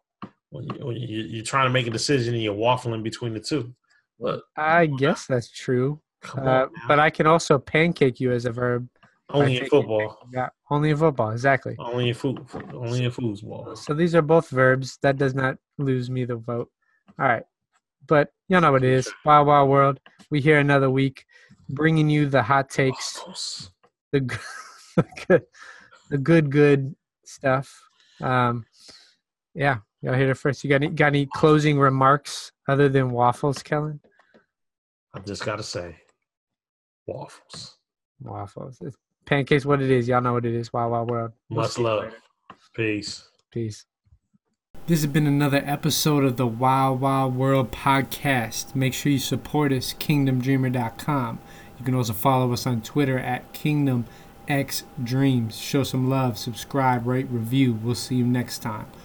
when, 0.49 0.63
you, 0.65 0.85
when 0.85 0.95
you, 0.95 1.23
you're 1.23 1.43
trying 1.43 1.65
to 1.65 1.69
make 1.73 1.87
a 1.87 1.91
decision 1.91 2.33
and 2.33 2.43
you're 2.43 2.55
waffling 2.55 3.03
between 3.03 3.33
the 3.33 3.39
two. 3.39 3.73
Look, 4.19 4.45
I 4.55 4.85
guess 4.85 5.25
that's 5.25 5.49
true. 5.51 5.99
Uh, 6.37 6.67
but 6.87 6.99
I 6.99 7.09
can 7.09 7.25
also 7.25 7.57
pancake 7.57 8.19
you 8.19 8.31
as 8.31 8.45
a 8.45 8.51
verb. 8.51 8.87
only 9.31 9.57
in 9.57 9.65
football. 9.65 10.27
Yeah, 10.31 10.49
only 10.69 10.91
in 10.91 10.97
football. 10.97 11.31
Exactly. 11.31 11.75
Only 11.79 12.09
in 12.09 12.13
food. 12.13 12.45
Only 12.73 13.05
in 13.05 13.11
foosball. 13.11 13.77
So 13.77 13.93
these 13.93 14.13
are 14.13 14.21
both 14.21 14.49
verbs. 14.49 14.99
That 15.01 15.17
does 15.17 15.33
not 15.33 15.57
lose 15.81 16.09
me 16.09 16.25
the 16.25 16.35
vote. 16.35 16.69
All 17.19 17.27
right. 17.27 17.43
But 18.07 18.33
you 18.47 18.59
know 18.59 18.71
what 18.71 18.83
it 18.83 18.89
is. 18.89 19.11
Wild 19.25 19.47
Wild 19.47 19.69
World. 19.69 19.99
We 20.29 20.41
here 20.41 20.59
another 20.59 20.89
week 20.89 21.25
bringing 21.69 22.09
you 22.09 22.27
the 22.27 22.41
hot 22.43 22.69
takes, 22.69 23.17
Waffles. 23.17 23.71
the 24.11 24.21
good, 24.21 24.39
the 24.95 25.05
good, 25.27 25.43
the 26.09 26.17
good, 26.17 26.51
good 26.51 26.95
stuff. 27.25 27.81
Um, 28.21 28.65
yeah, 29.53 29.77
y'all 30.01 30.13
hear 30.13 30.31
it 30.31 30.37
first. 30.37 30.63
You 30.63 30.69
got 30.69 30.77
any, 30.77 30.89
got 30.89 31.07
any 31.07 31.27
closing 31.27 31.79
remarks 31.79 32.51
other 32.67 32.89
than 32.89 33.11
waffles, 33.11 33.63
Kellen? 33.63 33.99
I've 35.13 35.25
just 35.25 35.45
gotta 35.45 35.63
say, 35.63 35.97
waffles. 37.05 37.77
Waffles. 38.21 38.77
It's 38.81 38.97
pancakes, 39.25 39.65
what 39.65 39.81
it 39.81 39.89
is. 39.89 40.07
Y'all 40.07 40.21
know 40.21 40.33
what 40.33 40.45
it 40.45 40.53
is. 40.53 40.71
Wild 40.71 40.91
Wild 40.91 41.09
World. 41.09 41.31
Much 41.49 41.77
love. 41.77 42.03
later. 42.03 42.15
Peace. 42.73 43.27
Peace. 43.51 43.85
This 44.91 45.03
has 45.03 45.09
been 45.09 45.25
another 45.25 45.63
episode 45.65 46.25
of 46.25 46.35
the 46.35 46.45
Wild 46.45 46.99
Wild 46.99 47.37
World 47.37 47.71
podcast. 47.71 48.75
Make 48.75 48.93
sure 48.93 49.13
you 49.13 49.19
support 49.19 49.71
us, 49.71 49.93
kingdomdreamer.com. 49.93 51.39
You 51.79 51.85
can 51.85 51.95
also 51.95 52.11
follow 52.11 52.51
us 52.51 52.67
on 52.67 52.81
Twitter 52.81 53.17
at 53.17 53.53
kingdomxdreams. 53.53 55.53
Show 55.53 55.83
some 55.83 56.09
love, 56.09 56.37
subscribe, 56.37 57.07
rate, 57.07 57.29
review. 57.29 57.71
We'll 57.71 57.95
see 57.95 58.15
you 58.15 58.25
next 58.25 58.59
time. 58.59 58.87